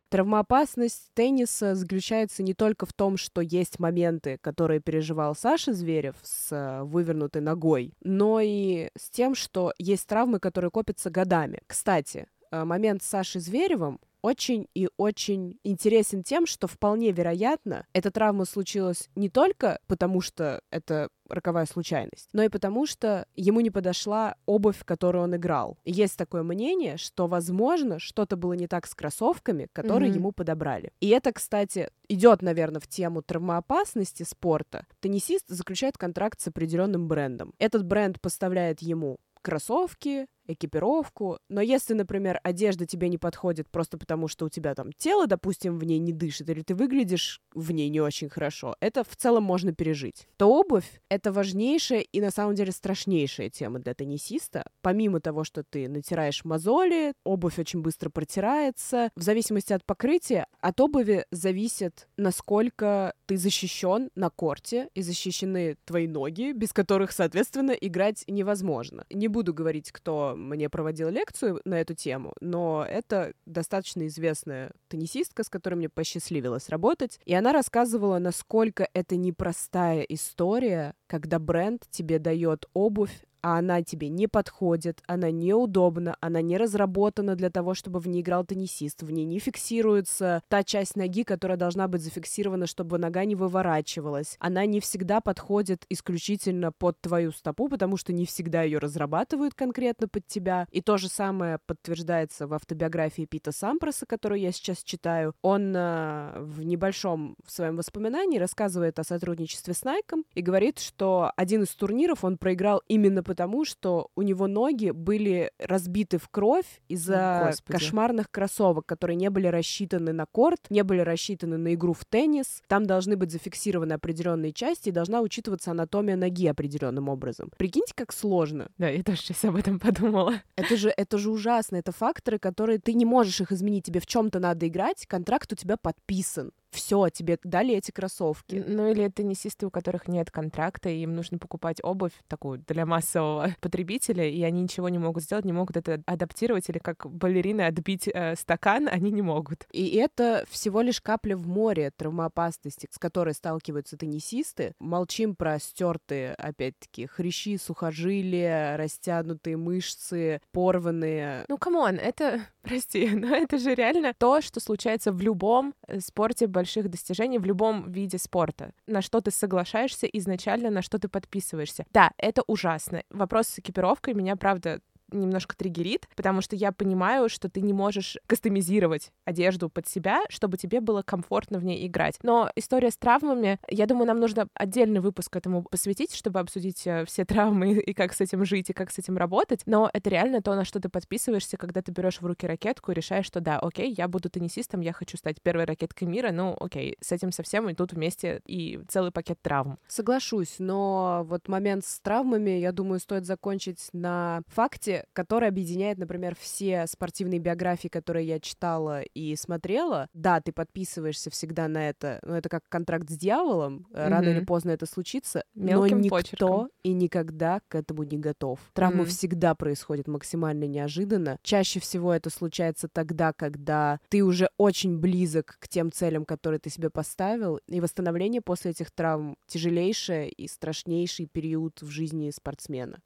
Травмоопасность 0.08 1.08
тенниса 1.14 1.76
заключается 1.76 2.42
не 2.42 2.52
только 2.52 2.84
в 2.84 2.92
том, 2.92 3.16
что 3.16 3.40
есть 3.40 3.78
моменты, 3.78 4.38
которые 4.40 4.80
переживал 4.80 5.36
Саша 5.36 5.72
Зверев 5.72 6.16
с 6.22 6.48
э, 6.50 6.82
вывернутой 6.82 7.42
ногой, 7.42 7.92
но 8.02 8.40
и 8.42 8.88
с 8.98 9.08
тем, 9.08 9.36
что 9.36 9.72
есть 9.78 10.08
травмы, 10.08 10.40
которые 10.40 10.72
копятся 10.72 11.10
годами. 11.10 11.60
Кстати, 11.68 12.26
э, 12.50 12.64
момент 12.64 13.04
с 13.04 13.06
Сашей 13.06 13.40
Зверевым 13.40 14.00
очень 14.22 14.68
и 14.74 14.88
очень 14.96 15.58
интересен 15.64 16.22
тем, 16.22 16.46
что 16.46 16.66
вполне 16.66 17.12
вероятно, 17.12 17.86
эта 17.92 18.10
травма 18.10 18.44
случилась 18.44 19.08
не 19.14 19.28
только 19.28 19.80
потому, 19.86 20.20
что 20.20 20.60
это 20.70 21.08
роковая 21.28 21.66
случайность, 21.66 22.28
но 22.32 22.42
и 22.42 22.48
потому, 22.48 22.86
что 22.86 23.26
ему 23.36 23.60
не 23.60 23.70
подошла 23.70 24.34
обувь, 24.46 24.76
в 24.78 24.84
которой 24.84 25.22
он 25.22 25.36
играл. 25.36 25.78
Есть 25.84 26.16
такое 26.18 26.42
мнение, 26.42 26.96
что, 26.96 27.28
возможно, 27.28 27.98
что-то 28.00 28.36
было 28.36 28.54
не 28.54 28.66
так 28.66 28.86
с 28.86 28.94
кроссовками, 28.94 29.68
которые 29.72 30.10
Мгм. 30.10 30.18
ему 30.18 30.32
подобрали. 30.32 30.92
И 31.00 31.08
это, 31.08 31.32
кстати, 31.32 31.90
идет, 32.08 32.42
наверное, 32.42 32.80
в 32.80 32.88
тему 32.88 33.22
травмоопасности 33.22 34.24
спорта. 34.24 34.86
Теннисист 35.00 35.44
заключает 35.48 35.96
контракт 35.96 36.40
с 36.40 36.48
определенным 36.48 37.06
брендом. 37.06 37.54
Этот 37.58 37.84
бренд 37.84 38.20
поставляет 38.20 38.82
ему 38.82 39.18
кроссовки, 39.42 40.26
экипировку. 40.52 41.38
Но 41.48 41.60
если, 41.60 41.94
например, 41.94 42.40
одежда 42.42 42.86
тебе 42.86 43.08
не 43.08 43.18
подходит 43.18 43.68
просто 43.68 43.98
потому, 43.98 44.28
что 44.28 44.46
у 44.46 44.48
тебя 44.48 44.74
там 44.74 44.92
тело, 44.92 45.26
допустим, 45.26 45.78
в 45.78 45.84
ней 45.84 45.98
не 45.98 46.12
дышит, 46.12 46.48
или 46.48 46.62
ты 46.62 46.74
выглядишь 46.74 47.40
в 47.54 47.70
ней 47.72 47.88
не 47.88 48.00
очень 48.00 48.28
хорошо, 48.28 48.76
это 48.80 49.04
в 49.04 49.16
целом 49.16 49.44
можно 49.44 49.72
пережить. 49.72 50.26
То 50.36 50.50
обувь— 50.50 51.00
это 51.08 51.32
важнейшая 51.32 52.00
и, 52.00 52.20
на 52.20 52.30
самом 52.30 52.54
деле, 52.54 52.72
страшнейшая 52.72 53.50
тема 53.50 53.78
для 53.78 53.94
теннисиста. 53.94 54.64
Помимо 54.82 55.20
того, 55.20 55.44
что 55.44 55.62
ты 55.62 55.88
натираешь 55.88 56.44
мозоли, 56.44 57.12
обувь 57.24 57.58
очень 57.58 57.82
быстро 57.82 58.10
протирается. 58.10 59.10
В 59.16 59.22
зависимости 59.22 59.72
от 59.72 59.84
покрытия, 59.84 60.46
от 60.60 60.80
обуви 60.80 61.26
зависит, 61.30 62.08
насколько 62.16 63.14
ты 63.26 63.36
защищен 63.36 64.10
на 64.14 64.30
корте 64.30 64.88
и 64.94 65.02
защищены 65.02 65.76
твои 65.84 66.06
ноги, 66.06 66.52
без 66.52 66.72
которых, 66.72 67.12
соответственно, 67.12 67.72
играть 67.72 68.24
невозможно. 68.26 69.04
Не 69.10 69.28
буду 69.28 69.54
говорить, 69.54 69.92
кто 69.92 70.34
мне 70.40 70.68
проводил 70.68 71.08
лекцию 71.10 71.60
на 71.64 71.80
эту 71.80 71.94
тему, 71.94 72.32
но 72.40 72.84
это 72.88 73.34
достаточно 73.46 74.06
известная 74.06 74.72
теннисистка, 74.88 75.44
с 75.44 75.48
которой 75.48 75.74
мне 75.74 75.88
посчастливилось 75.88 76.68
работать, 76.68 77.20
и 77.24 77.34
она 77.34 77.52
рассказывала, 77.52 78.18
насколько 78.18 78.88
это 78.92 79.16
непростая 79.16 80.02
история, 80.02 80.94
когда 81.06 81.38
бренд 81.38 81.84
тебе 81.90 82.18
дает 82.18 82.66
обувь, 82.72 83.24
а 83.42 83.58
она 83.58 83.82
тебе 83.82 84.08
не 84.08 84.26
подходит, 84.26 85.02
она 85.06 85.30
неудобна, 85.30 86.16
она 86.20 86.40
не 86.40 86.56
разработана 86.56 87.36
для 87.36 87.50
того, 87.50 87.74
чтобы 87.74 88.00
в 88.00 88.08
ней 88.08 88.22
играл 88.22 88.44
теннисист, 88.44 89.02
в 89.02 89.10
ней 89.10 89.24
не 89.24 89.38
фиксируется 89.38 90.42
та 90.48 90.62
часть 90.62 90.96
ноги, 90.96 91.24
которая 91.24 91.56
должна 91.56 91.88
быть 91.88 92.02
зафиксирована, 92.02 92.66
чтобы 92.66 92.98
нога 92.98 93.24
не 93.24 93.34
выворачивалась. 93.34 94.36
Она 94.38 94.66
не 94.66 94.80
всегда 94.80 95.20
подходит 95.20 95.84
исключительно 95.88 96.72
под 96.72 97.00
твою 97.00 97.32
стопу, 97.32 97.68
потому 97.68 97.96
что 97.96 98.12
не 98.12 98.26
всегда 98.26 98.62
ее 98.62 98.78
разрабатывают 98.78 99.54
конкретно 99.54 100.08
под 100.08 100.26
тебя. 100.26 100.66
И 100.70 100.80
то 100.80 100.96
же 100.96 101.08
самое 101.08 101.58
подтверждается 101.66 102.46
в 102.46 102.54
автобиографии 102.54 103.24
Пита 103.24 103.52
Сампроса, 103.52 104.06
которую 104.06 104.40
я 104.40 104.52
сейчас 104.52 104.82
читаю. 104.82 105.34
Он 105.42 105.74
э, 105.74 106.40
в 106.40 106.62
небольшом 106.62 107.36
в 107.44 107.50
своем 107.52 107.76
воспоминании 107.76 108.38
рассказывает 108.38 108.98
о 108.98 109.04
сотрудничестве 109.04 109.74
с 109.74 109.84
Найком 109.84 110.24
и 110.34 110.42
говорит, 110.42 110.78
что 110.78 111.32
один 111.36 111.62
из 111.62 111.68
турниров 111.70 112.24
он 112.24 112.38
проиграл 112.38 112.82
именно 112.88 113.22
потому, 113.30 113.64
что 113.64 114.08
у 114.16 114.22
него 114.22 114.48
ноги 114.48 114.90
были 114.90 115.52
разбиты 115.60 116.18
в 116.18 116.28
кровь 116.30 116.66
из-за 116.88 117.52
кошмарных 117.64 118.28
кроссовок, 118.28 118.86
которые 118.86 119.14
не 119.14 119.30
были 119.30 119.46
рассчитаны 119.46 120.12
на 120.12 120.26
корт, 120.26 120.66
не 120.68 120.82
были 120.82 120.98
рассчитаны 120.98 121.58
на 121.58 121.74
игру 121.74 121.92
в 121.92 122.04
теннис. 122.04 122.60
Там 122.66 122.86
должны 122.86 123.16
быть 123.16 123.30
зафиксированы 123.30 123.92
определенные 123.92 124.52
части 124.52 124.88
и 124.88 124.92
должна 124.92 125.20
учитываться 125.20 125.70
анатомия 125.70 126.16
ноги 126.16 126.48
определенным 126.48 127.08
образом. 127.08 127.52
Прикиньте, 127.56 127.92
как 127.94 128.12
сложно. 128.12 128.68
Да, 128.78 128.88
я 128.88 129.04
тоже 129.04 129.18
сейчас 129.18 129.44
об 129.44 129.54
этом 129.54 129.78
подумала. 129.78 130.34
Это 130.56 130.76
же, 130.76 130.92
это 130.96 131.16
же 131.16 131.30
ужасно. 131.30 131.76
Это 131.76 131.92
факторы, 131.92 132.40
которые 132.40 132.80
ты 132.80 132.94
не 132.94 133.04
можешь 133.04 133.40
их 133.40 133.52
изменить. 133.52 133.84
Тебе 133.84 134.00
в 134.00 134.06
чем-то 134.06 134.40
надо 134.40 134.66
играть, 134.66 135.06
контракт 135.06 135.52
у 135.52 135.54
тебя 135.54 135.76
подписан 135.76 136.50
все, 136.70 137.08
тебе 137.08 137.38
дали 137.42 137.74
эти 137.74 137.90
кроссовки. 137.90 138.62
Ну 138.66 138.90
или 138.90 139.08
теннисисты, 139.08 139.66
у 139.66 139.70
которых 139.70 140.08
нет 140.08 140.30
контракта, 140.30 140.88
и 140.88 141.02
им 141.02 141.14
нужно 141.14 141.38
покупать 141.38 141.78
обувь 141.82 142.12
такую 142.28 142.58
для 142.66 142.86
массового 142.86 143.54
потребителя, 143.60 144.28
и 144.28 144.42
они 144.42 144.62
ничего 144.62 144.88
не 144.88 144.98
могут 144.98 145.24
сделать, 145.24 145.44
не 145.44 145.52
могут 145.52 145.76
это 145.76 146.02
адаптировать, 146.06 146.68
или 146.68 146.78
как 146.78 147.06
балерины 147.10 147.62
отбить 147.62 148.08
э, 148.08 148.36
стакан, 148.36 148.88
они 148.90 149.10
не 149.10 149.22
могут. 149.22 149.66
И 149.72 149.96
это 149.96 150.44
всего 150.48 150.80
лишь 150.80 151.00
капля 151.00 151.36
в 151.36 151.46
море 151.46 151.90
травмоопасности, 151.96 152.88
с 152.90 152.98
которой 152.98 153.34
сталкиваются 153.34 153.96
теннисисты. 153.96 154.74
Молчим 154.78 155.34
про 155.34 155.58
стертые, 155.58 156.34
опять-таки, 156.34 157.06
хрящи, 157.06 157.56
сухожилия, 157.56 158.76
растянутые 158.76 159.56
мышцы, 159.56 160.40
порванные. 160.52 161.44
Ну, 161.48 161.58
come 161.58 161.80
on, 161.80 161.96
это, 161.96 162.40
прости, 162.62 163.08
но 163.14 163.34
это 163.34 163.58
же 163.58 163.74
реально 163.74 164.14
то, 164.14 164.40
что 164.40 164.60
случается 164.60 165.12
в 165.12 165.20
любом 165.20 165.74
э, 165.86 166.00
спорте 166.00 166.46
больших 166.46 166.88
достижений 166.90 167.38
в 167.38 167.44
любом 167.44 167.90
виде 167.90 168.18
спорта. 168.18 168.72
На 168.86 169.02
что 169.02 169.20
ты 169.20 169.30
соглашаешься 169.30 170.06
изначально, 170.06 170.70
на 170.70 170.82
что 170.82 170.98
ты 170.98 171.08
подписываешься. 171.08 171.86
Да, 171.92 172.10
это 172.18 172.42
ужасно. 172.46 173.02
Вопрос 173.10 173.48
с 173.48 173.58
экипировкой 173.58 174.14
меня, 174.14 174.36
правда, 174.36 174.80
немножко 175.12 175.56
триггерит, 175.56 176.08
потому 176.16 176.40
что 176.40 176.56
я 176.56 176.72
понимаю, 176.72 177.28
что 177.28 177.48
ты 177.48 177.60
не 177.60 177.72
можешь 177.72 178.18
кастомизировать 178.26 179.12
одежду 179.24 179.68
под 179.68 179.88
себя, 179.88 180.22
чтобы 180.28 180.56
тебе 180.56 180.80
было 180.80 181.02
комфортно 181.02 181.58
в 181.58 181.64
ней 181.64 181.86
играть. 181.86 182.18
Но 182.22 182.50
история 182.56 182.90
с 182.90 182.96
травмами, 182.96 183.58
я 183.68 183.86
думаю, 183.86 184.06
нам 184.06 184.20
нужно 184.20 184.48
отдельный 184.54 185.00
выпуск 185.00 185.34
этому 185.36 185.62
посвятить, 185.62 186.14
чтобы 186.14 186.40
обсудить 186.40 186.86
э, 186.86 187.04
все 187.06 187.24
травмы 187.24 187.72
и 187.78 187.94
как 187.94 188.12
с 188.12 188.20
этим 188.20 188.44
жить, 188.44 188.70
и 188.70 188.72
как 188.72 188.90
с 188.90 188.98
этим 188.98 189.16
работать. 189.16 189.62
Но 189.66 189.90
это 189.92 190.10
реально 190.10 190.42
то, 190.42 190.54
на 190.54 190.64
что 190.64 190.80
ты 190.80 190.88
подписываешься, 190.88 191.56
когда 191.56 191.82
ты 191.82 191.92
берешь 191.92 192.20
в 192.20 192.26
руки 192.26 192.46
ракетку 192.46 192.92
и 192.92 192.94
решаешь, 192.94 193.26
что 193.26 193.40
да, 193.40 193.58
окей, 193.58 193.94
я 193.96 194.08
буду 194.08 194.30
теннисистом, 194.30 194.80
я 194.80 194.92
хочу 194.92 195.16
стать 195.16 195.40
первой 195.42 195.64
ракеткой 195.64 196.08
мира, 196.08 196.30
ну 196.32 196.56
окей, 196.58 196.96
с 197.00 197.12
этим 197.12 197.32
совсем 197.32 197.70
идут 197.70 197.92
вместе 197.92 198.40
и 198.46 198.80
целый 198.88 199.10
пакет 199.12 199.38
травм. 199.42 199.78
Соглашусь, 199.88 200.56
но 200.58 201.22
вот 201.24 201.48
момент 201.48 201.84
с 201.84 202.00
травмами, 202.00 202.50
я 202.50 202.72
думаю, 202.72 203.00
стоит 203.00 203.24
закончить 203.24 203.88
на 203.92 204.42
факте, 204.48 204.99
который 205.12 205.48
объединяет, 205.48 205.98
например, 205.98 206.36
все 206.38 206.86
спортивные 206.86 207.40
биографии, 207.40 207.88
которые 207.88 208.26
я 208.26 208.40
читала 208.40 209.02
и 209.02 209.34
смотрела. 209.36 210.08
Да, 210.12 210.40
ты 210.40 210.52
подписываешься 210.52 211.30
всегда 211.30 211.68
на 211.68 211.88
это, 211.88 212.20
но 212.22 212.36
это 212.36 212.48
как 212.48 212.62
контракт 212.68 213.08
с 213.10 213.16
дьяволом. 213.16 213.86
Mm-hmm. 213.90 214.08
Рано 214.08 214.28
или 214.28 214.44
поздно 214.44 214.70
это 214.70 214.86
случится, 214.86 215.44
Мелким 215.54 215.98
но 215.98 216.04
никто 216.04 216.16
почерком. 216.16 216.70
и 216.82 216.92
никогда 216.92 217.60
к 217.68 217.74
этому 217.74 218.04
не 218.04 218.18
готов. 218.18 218.60
Травмы 218.72 219.04
mm-hmm. 219.04 219.06
всегда 219.06 219.54
происходят 219.54 220.08
максимально 220.08 220.64
неожиданно. 220.64 221.38
Чаще 221.42 221.80
всего 221.80 222.12
это 222.12 222.30
случается 222.30 222.88
тогда, 222.88 223.32
когда 223.32 224.00
ты 224.08 224.22
уже 224.22 224.50
очень 224.56 224.98
близок 224.98 225.56
к 225.58 225.68
тем 225.68 225.92
целям, 225.92 226.24
которые 226.24 226.60
ты 226.60 226.70
себе 226.70 226.90
поставил, 226.90 227.60
и 227.66 227.80
восстановление 227.80 228.40
после 228.40 228.72
этих 228.72 228.90
травм 228.90 229.36
тяжелейшее 229.46 230.28
и 230.30 230.48
страшнейший 230.48 231.26
период 231.26 231.82
в 231.82 231.88
жизни 231.88 232.30
спортсмена. 232.30 233.00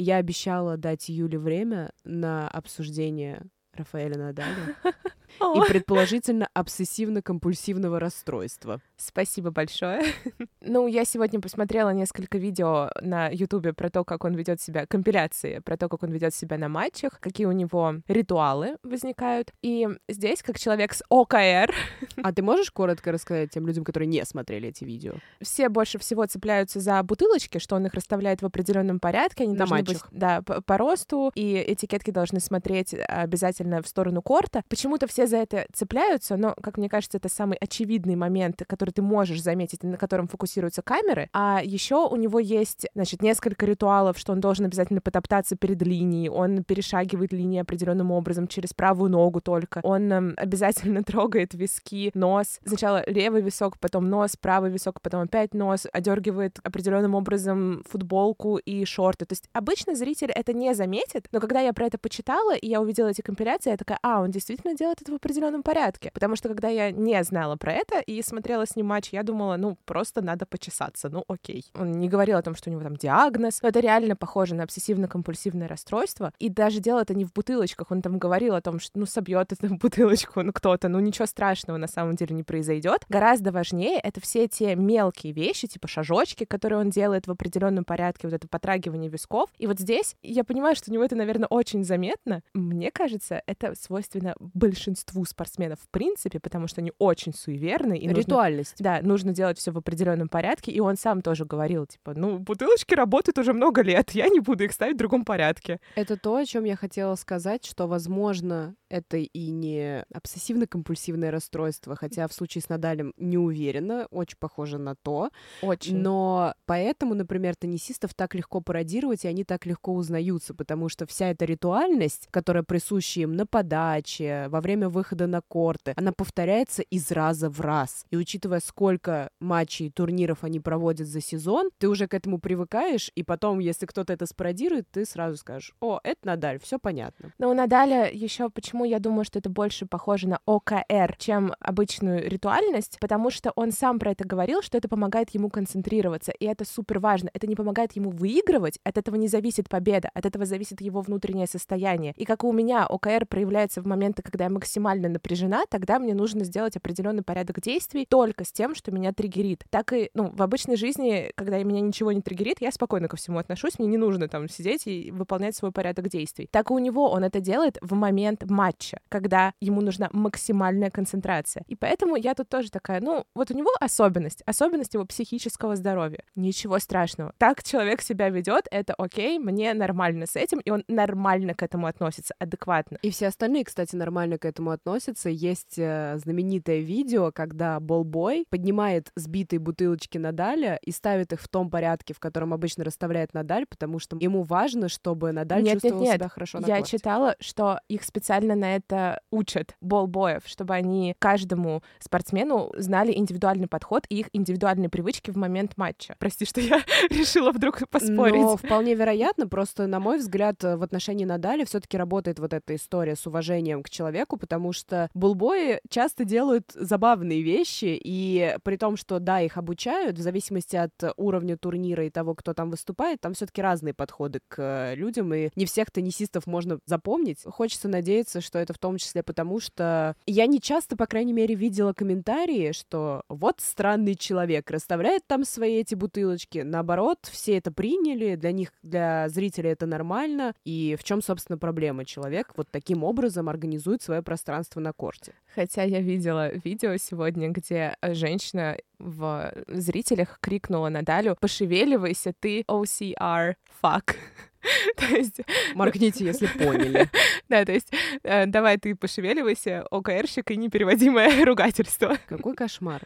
Я 0.00 0.18
обещала 0.18 0.76
дать 0.76 1.08
Юле 1.08 1.40
время 1.40 1.90
на 2.04 2.48
обсуждение 2.48 3.42
Рафаэля 3.72 4.16
Надаля. 4.16 4.76
и 5.40 5.68
предположительно 5.68 6.48
обсессивно-компульсивного 6.54 7.98
расстройства. 7.98 8.80
Спасибо 8.96 9.50
большое. 9.50 10.02
ну, 10.60 10.86
я 10.86 11.04
сегодня 11.04 11.40
посмотрела 11.40 11.90
несколько 11.90 12.38
видео 12.38 12.90
на 13.00 13.28
Ютубе 13.28 13.72
про 13.72 13.90
то, 13.90 14.04
как 14.04 14.24
он 14.24 14.34
ведет 14.34 14.60
себя, 14.60 14.86
компиляции, 14.86 15.60
про 15.60 15.76
то, 15.76 15.88
как 15.88 16.02
он 16.02 16.10
ведет 16.10 16.34
себя 16.34 16.58
на 16.58 16.68
матчах, 16.68 17.20
какие 17.20 17.46
у 17.46 17.52
него 17.52 17.96
ритуалы 18.08 18.76
возникают. 18.82 19.52
И 19.62 19.88
здесь, 20.08 20.42
как 20.42 20.58
человек 20.58 20.92
с 20.92 21.02
ОКР... 21.08 21.74
а 22.22 22.32
ты 22.32 22.42
можешь 22.42 22.70
коротко 22.70 23.12
рассказать 23.12 23.50
тем 23.50 23.66
людям, 23.66 23.84
которые 23.84 24.08
не 24.08 24.24
смотрели 24.24 24.68
эти 24.68 24.84
видео? 24.84 25.14
Все 25.40 25.68
больше 25.68 25.98
всего 25.98 26.26
цепляются 26.26 26.80
за 26.80 27.02
бутылочки, 27.02 27.58
что 27.58 27.76
он 27.76 27.86
их 27.86 27.94
расставляет 27.94 28.42
в 28.42 28.46
определенном 28.46 29.00
порядке. 29.00 29.44
Они 29.44 29.52
на 29.52 29.58
должны 29.58 29.76
матчах. 29.78 30.10
быть 30.10 30.18
да, 30.18 30.42
по, 30.42 30.60
по 30.60 30.76
росту, 30.76 31.30
и 31.34 31.64
этикетки 31.66 32.10
должны 32.10 32.40
смотреть 32.40 32.94
обязательно 32.94 33.82
в 33.82 33.88
сторону 33.88 34.22
корта. 34.22 34.62
Почему-то 34.68 35.06
все 35.06 35.17
за 35.26 35.38
это 35.38 35.66
цепляются, 35.72 36.36
но, 36.36 36.54
как 36.62 36.78
мне 36.78 36.88
кажется, 36.88 37.18
это 37.18 37.28
самый 37.28 37.58
очевидный 37.58 38.16
момент, 38.16 38.62
который 38.66 38.90
ты 38.90 39.02
можешь 39.02 39.42
заметить, 39.42 39.82
на 39.82 39.96
котором 39.96 40.28
фокусируются 40.28 40.82
камеры. 40.82 41.28
А 41.32 41.60
еще 41.62 42.06
у 42.08 42.16
него 42.16 42.38
есть, 42.38 42.86
значит, 42.94 43.22
несколько 43.22 43.66
ритуалов, 43.66 44.18
что 44.18 44.32
он 44.32 44.40
должен 44.40 44.66
обязательно 44.66 45.00
потоптаться 45.00 45.56
перед 45.56 45.82
линией, 45.82 46.28
он 46.28 46.64
перешагивает 46.64 47.32
линии 47.32 47.60
определенным 47.60 48.10
образом 48.10 48.48
через 48.48 48.72
правую 48.74 49.10
ногу 49.10 49.40
только, 49.40 49.80
он 49.82 50.12
эм, 50.12 50.34
обязательно 50.36 51.02
трогает 51.02 51.54
виски, 51.54 52.10
нос, 52.14 52.60
сначала 52.64 53.02
левый 53.06 53.42
висок, 53.42 53.78
потом 53.78 54.08
нос, 54.08 54.36
правый 54.36 54.70
висок, 54.70 55.00
потом 55.00 55.22
опять 55.22 55.54
нос, 55.54 55.86
одергивает 55.92 56.58
определенным 56.62 57.14
образом 57.14 57.82
футболку 57.88 58.58
и 58.58 58.84
шорты. 58.84 59.24
То 59.24 59.32
есть 59.32 59.48
обычно 59.52 59.94
зритель 59.94 60.30
это 60.30 60.52
не 60.52 60.74
заметит, 60.74 61.28
но 61.32 61.40
когда 61.40 61.60
я 61.60 61.72
про 61.72 61.86
это 61.86 61.98
почитала, 61.98 62.54
и 62.54 62.68
я 62.68 62.80
увидела 62.80 63.08
эти 63.08 63.20
компиляции, 63.20 63.70
я 63.70 63.76
такая, 63.76 63.98
а, 64.02 64.20
он 64.20 64.30
действительно 64.30 64.74
делает 64.74 65.02
это 65.02 65.07
в 65.08 65.14
определенном 65.14 65.62
порядке. 65.62 66.10
Потому 66.12 66.36
что 66.36 66.48
когда 66.48 66.68
я 66.68 66.90
не 66.90 67.22
знала 67.24 67.56
про 67.56 67.72
это 67.72 68.00
и 68.00 68.22
смотрела 68.22 68.66
с 68.66 68.76
ним 68.76 68.86
матч, 68.86 69.10
я 69.12 69.22
думала, 69.22 69.56
ну, 69.56 69.76
просто 69.84 70.22
надо 70.22 70.46
почесаться, 70.46 71.08
ну, 71.08 71.24
окей. 71.28 71.64
Он 71.74 71.92
не 71.92 72.08
говорил 72.08 72.38
о 72.38 72.42
том, 72.42 72.54
что 72.54 72.70
у 72.70 72.72
него 72.72 72.82
там 72.82 72.96
диагноз, 72.96 73.60
но 73.62 73.68
это 73.68 73.80
реально 73.80 74.16
похоже 74.16 74.54
на 74.54 74.62
обсессивно-компульсивное 74.62 75.68
расстройство. 75.68 76.32
И 76.38 76.48
даже 76.48 76.80
дело 76.80 77.00
это 77.00 77.14
не 77.14 77.24
в 77.24 77.32
бутылочках, 77.32 77.90
он 77.90 78.02
там 78.02 78.18
говорил 78.18 78.54
о 78.54 78.60
том, 78.60 78.80
что, 78.80 78.98
ну, 78.98 79.06
собьет 79.06 79.52
эту 79.52 79.74
бутылочку, 79.76 80.42
ну, 80.42 80.52
кто-то, 80.52 80.88
ну, 80.88 81.00
ничего 81.00 81.26
страшного 81.26 81.78
на 81.78 81.88
самом 81.88 82.16
деле 82.16 82.34
не 82.34 82.42
произойдет. 82.42 83.04
Гораздо 83.08 83.52
важнее 83.52 83.98
это 83.98 84.20
все 84.20 84.48
те 84.48 84.74
мелкие 84.74 85.32
вещи, 85.32 85.66
типа 85.66 85.88
шажочки, 85.88 86.44
которые 86.44 86.80
он 86.80 86.90
делает 86.90 87.26
в 87.26 87.30
определенном 87.30 87.84
порядке, 87.84 88.26
вот 88.28 88.34
это 88.34 88.48
потрагивание 88.48 89.10
висков. 89.10 89.50
И 89.58 89.66
вот 89.66 89.78
здесь 89.78 90.16
я 90.22 90.44
понимаю, 90.44 90.76
что 90.76 90.90
у 90.90 90.94
него 90.94 91.04
это, 91.04 91.16
наверное, 91.16 91.48
очень 91.48 91.84
заметно. 91.84 92.42
Мне 92.54 92.90
кажется, 92.90 93.42
это 93.46 93.74
свойственно 93.74 94.34
большинству 94.38 94.97
большинству 94.98 95.24
спортсменов 95.24 95.78
в 95.80 95.88
принципе, 95.90 96.40
потому 96.40 96.68
что 96.68 96.80
они 96.80 96.92
очень 96.98 97.34
суеверны. 97.34 97.98
И 97.98 98.08
Ритуальность. 98.08 98.80
Нужно, 98.80 99.00
да, 99.00 99.06
нужно 99.06 99.32
делать 99.32 99.58
все 99.58 99.70
в 99.70 99.78
определенном 99.78 100.28
порядке. 100.28 100.72
И 100.72 100.80
он 100.80 100.96
сам 100.96 101.22
тоже 101.22 101.44
говорил, 101.44 101.86
типа, 101.86 102.14
ну, 102.14 102.38
бутылочки 102.38 102.94
работают 102.94 103.38
уже 103.38 103.52
много 103.52 103.82
лет, 103.82 104.10
я 104.12 104.28
не 104.28 104.40
буду 104.40 104.64
их 104.64 104.72
ставить 104.72 104.94
в 104.94 104.98
другом 104.98 105.24
порядке. 105.24 105.80
Это 105.94 106.16
то, 106.16 106.36
о 106.36 106.44
чем 106.44 106.64
я 106.64 106.76
хотела 106.76 107.14
сказать, 107.14 107.64
что, 107.64 107.86
возможно, 107.86 108.74
это 108.88 109.18
и 109.18 109.50
не 109.50 110.04
обсессивно-компульсивное 110.14 111.30
расстройство, 111.30 111.94
хотя 111.94 112.26
в 112.26 112.32
случае 112.32 112.62
с 112.62 112.68
Надалем 112.68 113.12
не 113.16 113.38
уверена, 113.38 114.06
очень 114.10 114.38
похоже 114.38 114.78
на 114.78 114.94
то. 114.96 115.30
Очень. 115.62 115.98
Но 115.98 116.54
поэтому, 116.66 117.14
например, 117.14 117.54
теннисистов 117.56 118.14
так 118.14 118.34
легко 118.34 118.60
пародировать, 118.60 119.24
и 119.24 119.28
они 119.28 119.44
так 119.44 119.66
легко 119.66 119.94
узнаются, 119.94 120.54
потому 120.54 120.88
что 120.88 121.06
вся 121.06 121.30
эта 121.30 121.44
ритуальность, 121.44 122.28
которая 122.30 122.62
присуща 122.62 123.20
им 123.20 123.32
на 123.32 123.46
подаче, 123.46 124.46
во 124.48 124.60
время 124.60 124.87
выхода 124.88 125.26
на 125.26 125.40
корты, 125.40 125.92
она 125.96 126.12
повторяется 126.12 126.82
из 126.82 127.10
раза 127.10 127.50
в 127.50 127.60
раз. 127.60 128.04
И 128.10 128.16
учитывая 128.16 128.60
сколько 128.60 129.30
матчей 129.40 129.90
турниров 129.90 130.44
они 130.44 130.60
проводят 130.60 131.06
за 131.06 131.20
сезон, 131.20 131.70
ты 131.78 131.88
уже 131.88 132.08
к 132.08 132.14
этому 132.14 132.38
привыкаешь, 132.38 133.10
и 133.14 133.22
потом, 133.22 133.58
если 133.58 133.86
кто-то 133.86 134.12
это 134.12 134.26
спародирует, 134.26 134.86
ты 134.90 135.04
сразу 135.04 135.36
скажешь, 135.36 135.74
о, 135.80 136.00
это 136.02 136.18
Надаль, 136.24 136.58
все 136.60 136.78
понятно. 136.78 137.32
Но 137.38 137.50
у 137.50 137.54
Надаля 137.54 138.10
еще 138.10 138.50
почему 138.50 138.84
я 138.84 138.98
думаю, 138.98 139.24
что 139.24 139.38
это 139.38 139.50
больше 139.50 139.86
похоже 139.86 140.28
на 140.28 140.40
ОКР, 140.46 141.16
чем 141.18 141.52
обычную 141.60 142.28
ритуальность, 142.28 142.98
потому 143.00 143.30
что 143.30 143.52
он 143.56 143.72
сам 143.72 143.98
про 143.98 144.12
это 144.12 144.26
говорил, 144.26 144.62
что 144.62 144.78
это 144.78 144.88
помогает 144.88 145.30
ему 145.30 145.50
концентрироваться, 145.50 146.32
и 146.32 146.44
это 146.44 146.64
супер 146.64 146.98
важно. 146.98 147.30
Это 147.32 147.46
не 147.46 147.54
помогает 147.54 147.92
ему 147.92 148.10
выигрывать, 148.10 148.78
от 148.84 148.98
этого 148.98 149.16
не 149.16 149.28
зависит 149.28 149.68
победа, 149.68 150.10
от 150.14 150.26
этого 150.26 150.44
зависит 150.44 150.80
его 150.80 151.00
внутреннее 151.00 151.46
состояние. 151.46 152.12
И 152.16 152.24
как 152.24 152.44
у 152.44 152.52
меня 152.52 152.86
ОКР 152.86 153.26
проявляется 153.26 153.82
в 153.82 153.86
моменты, 153.86 154.22
когда 154.22 154.44
я 154.44 154.50
максимально 154.50 154.77
напряжена, 154.78 155.64
тогда 155.68 155.98
мне 155.98 156.14
нужно 156.14 156.44
сделать 156.44 156.76
определенный 156.76 157.22
порядок 157.22 157.60
действий 157.60 158.06
только 158.08 158.44
с 158.44 158.52
тем, 158.52 158.74
что 158.74 158.90
меня 158.90 159.12
триггерит. 159.12 159.64
Так 159.70 159.92
и, 159.92 160.10
ну, 160.14 160.30
в 160.30 160.42
обычной 160.42 160.76
жизни, 160.76 161.32
когда 161.34 161.62
меня 161.62 161.80
ничего 161.80 162.12
не 162.12 162.22
триггерит, 162.22 162.60
я 162.60 162.70
спокойно 162.70 163.08
ко 163.08 163.16
всему 163.16 163.38
отношусь, 163.38 163.78
мне 163.78 163.88
не 163.88 163.96
нужно 163.96 164.28
там 164.28 164.48
сидеть 164.48 164.86
и 164.86 165.10
выполнять 165.10 165.56
свой 165.56 165.72
порядок 165.72 166.08
действий. 166.08 166.48
Так 166.50 166.70
и 166.70 166.74
у 166.74 166.78
него 166.78 167.10
он 167.10 167.24
это 167.24 167.40
делает 167.40 167.78
в 167.80 167.94
момент 167.94 168.44
матча, 168.48 169.00
когда 169.08 169.52
ему 169.60 169.80
нужна 169.80 170.08
максимальная 170.12 170.90
концентрация. 170.90 171.64
И 171.66 171.76
поэтому 171.76 172.16
я 172.16 172.34
тут 172.34 172.48
тоже 172.48 172.70
такая, 172.70 173.00
ну, 173.00 173.24
вот 173.34 173.50
у 173.50 173.54
него 173.54 173.70
особенность, 173.80 174.42
особенность 174.46 174.94
его 174.94 175.04
психического 175.04 175.76
здоровья. 175.76 176.22
Ничего 176.34 176.78
страшного. 176.78 177.32
Так 177.38 177.62
человек 177.62 178.02
себя 178.02 178.28
ведет, 178.28 178.66
это 178.70 178.94
окей, 178.94 179.38
мне 179.38 179.74
нормально 179.74 180.26
с 180.26 180.36
этим, 180.36 180.60
и 180.60 180.70
он 180.70 180.84
нормально 180.88 181.54
к 181.54 181.62
этому 181.62 181.86
относится, 181.86 182.34
адекватно. 182.38 182.98
И 183.02 183.10
все 183.10 183.28
остальные, 183.28 183.64
кстати, 183.64 183.96
нормально 183.96 184.38
к 184.38 184.44
этому 184.44 184.67
относятся. 184.70 185.28
Есть 185.28 185.78
э, 185.78 186.16
знаменитое 186.18 186.80
видео, 186.80 187.30
когда 187.32 187.80
Болбой 187.80 188.46
поднимает 188.50 189.10
сбитые 189.16 189.60
бутылочки 189.60 190.18
Надаля 190.18 190.78
и 190.82 190.90
ставит 190.90 191.32
их 191.32 191.40
в 191.40 191.48
том 191.48 191.70
порядке, 191.70 192.14
в 192.14 192.20
котором 192.20 192.52
обычно 192.52 192.84
расставляет 192.84 193.34
Надаль, 193.34 193.66
потому 193.66 193.98
что 193.98 194.16
ему 194.20 194.42
важно, 194.42 194.88
чтобы 194.88 195.32
Надаль 195.32 195.62
нет, 195.62 195.74
чувствовал 195.74 196.00
нет, 196.00 196.08
нет. 196.08 196.14
себя 196.16 196.28
хорошо 196.28 196.60
на 196.60 196.66
Я 196.66 196.76
корте. 196.78 196.98
читала, 196.98 197.36
что 197.40 197.80
их 197.88 198.04
специально 198.04 198.54
на 198.54 198.76
это 198.76 199.20
учат 199.30 199.76
болбоев, 199.80 200.42
чтобы 200.46 200.74
они 200.74 201.14
каждому 201.18 201.82
спортсмену 201.98 202.72
знали 202.76 203.12
индивидуальный 203.12 203.68
подход 203.68 204.04
и 204.08 204.20
их 204.20 204.28
индивидуальные 204.32 204.88
привычки 204.88 205.30
в 205.30 205.36
момент 205.36 205.76
матча. 205.76 206.16
Прости, 206.18 206.44
что 206.44 206.60
я 206.60 206.82
решила 207.10 207.52
вдруг 207.52 207.88
поспорить. 207.90 208.40
Но 208.40 208.56
вполне 208.56 208.94
вероятно, 208.94 209.46
просто, 209.48 209.86
на 209.86 210.00
мой 210.00 210.18
взгляд, 210.18 210.62
в 210.62 210.82
отношении 210.82 211.24
Надаля 211.24 211.64
все 211.64 211.80
таки 211.80 211.96
работает 211.96 212.38
вот 212.38 212.52
эта 212.52 212.74
история 212.74 213.16
с 213.16 213.26
уважением 213.26 213.82
к 213.82 213.90
человеку, 213.90 214.36
потому 214.36 214.57
что 214.72 215.08
булбои 215.14 215.80
часто 215.88 216.24
делают 216.24 216.70
забавные 216.74 217.42
вещи, 217.42 217.98
и 218.02 218.56
при 218.62 218.76
том, 218.76 218.96
что, 218.96 219.18
да, 219.18 219.40
их 219.40 219.56
обучают, 219.56 220.18
в 220.18 220.22
зависимости 220.22 220.76
от 220.76 220.92
уровня 221.16 221.56
турнира 221.56 222.04
и 222.04 222.10
того, 222.10 222.34
кто 222.34 222.54
там 222.54 222.70
выступает, 222.70 223.20
там 223.20 223.34
все 223.34 223.46
таки 223.46 223.62
разные 223.62 223.94
подходы 223.94 224.40
к 224.48 224.94
людям, 224.94 225.32
и 225.34 225.50
не 225.56 225.66
всех 225.66 225.90
теннисистов 225.90 226.46
можно 226.46 226.78
запомнить. 226.86 227.42
Хочется 227.44 227.88
надеяться, 227.88 228.40
что 228.40 228.58
это 228.58 228.72
в 228.72 228.78
том 228.78 228.98
числе 228.98 229.22
потому, 229.22 229.60
что 229.60 230.14
я 230.26 230.46
не 230.46 230.60
часто, 230.60 230.96
по 230.96 231.06
крайней 231.06 231.32
мере, 231.32 231.54
видела 231.54 231.92
комментарии, 231.92 232.72
что 232.72 233.22
вот 233.28 233.60
странный 233.60 234.14
человек 234.14 234.70
расставляет 234.70 235.26
там 235.26 235.44
свои 235.44 235.76
эти 235.76 235.94
бутылочки. 235.94 236.58
Наоборот, 236.58 237.18
все 237.30 237.56
это 237.56 237.72
приняли, 237.72 238.36
для 238.36 238.52
них, 238.52 238.72
для 238.82 239.28
зрителей 239.28 239.70
это 239.70 239.86
нормально. 239.86 240.54
И 240.64 240.96
в 240.98 241.04
чем, 241.04 241.22
собственно, 241.22 241.58
проблема? 241.58 242.04
Человек 242.04 242.52
вот 242.56 242.68
таким 242.70 243.04
образом 243.04 243.48
организует 243.48 244.02
свое 244.02 244.22
пространство 244.22 244.37
на 244.80 244.92
корте. 244.92 245.34
Хотя 245.54 245.82
я 245.82 246.00
видела 246.00 246.50
видео 246.52 246.96
сегодня, 246.96 247.48
где 247.48 247.96
женщина 248.02 248.76
в 248.98 249.52
зрителях 249.68 250.38
крикнула 250.40 250.88
Надалю 250.88 251.36
«Пошевеливайся, 251.40 252.32
ты 252.38 252.62
OCR, 252.62 253.54
fuck». 253.82 254.14
то 254.96 255.06
есть... 255.06 255.40
Моргните, 255.74 256.24
если 256.24 256.46
поняли. 256.58 257.08
Да, 257.48 257.64
то 257.64 257.72
есть 257.72 257.92
э, 258.22 258.46
давай 258.46 258.78
ты 258.78 258.94
пошевеливайся, 258.94 259.86
ОКРщик 259.90 260.50
и 260.50 260.56
непереводимое 260.56 261.44
ругательство. 261.46 262.18
Какой 262.28 262.54
кошмар. 262.54 263.02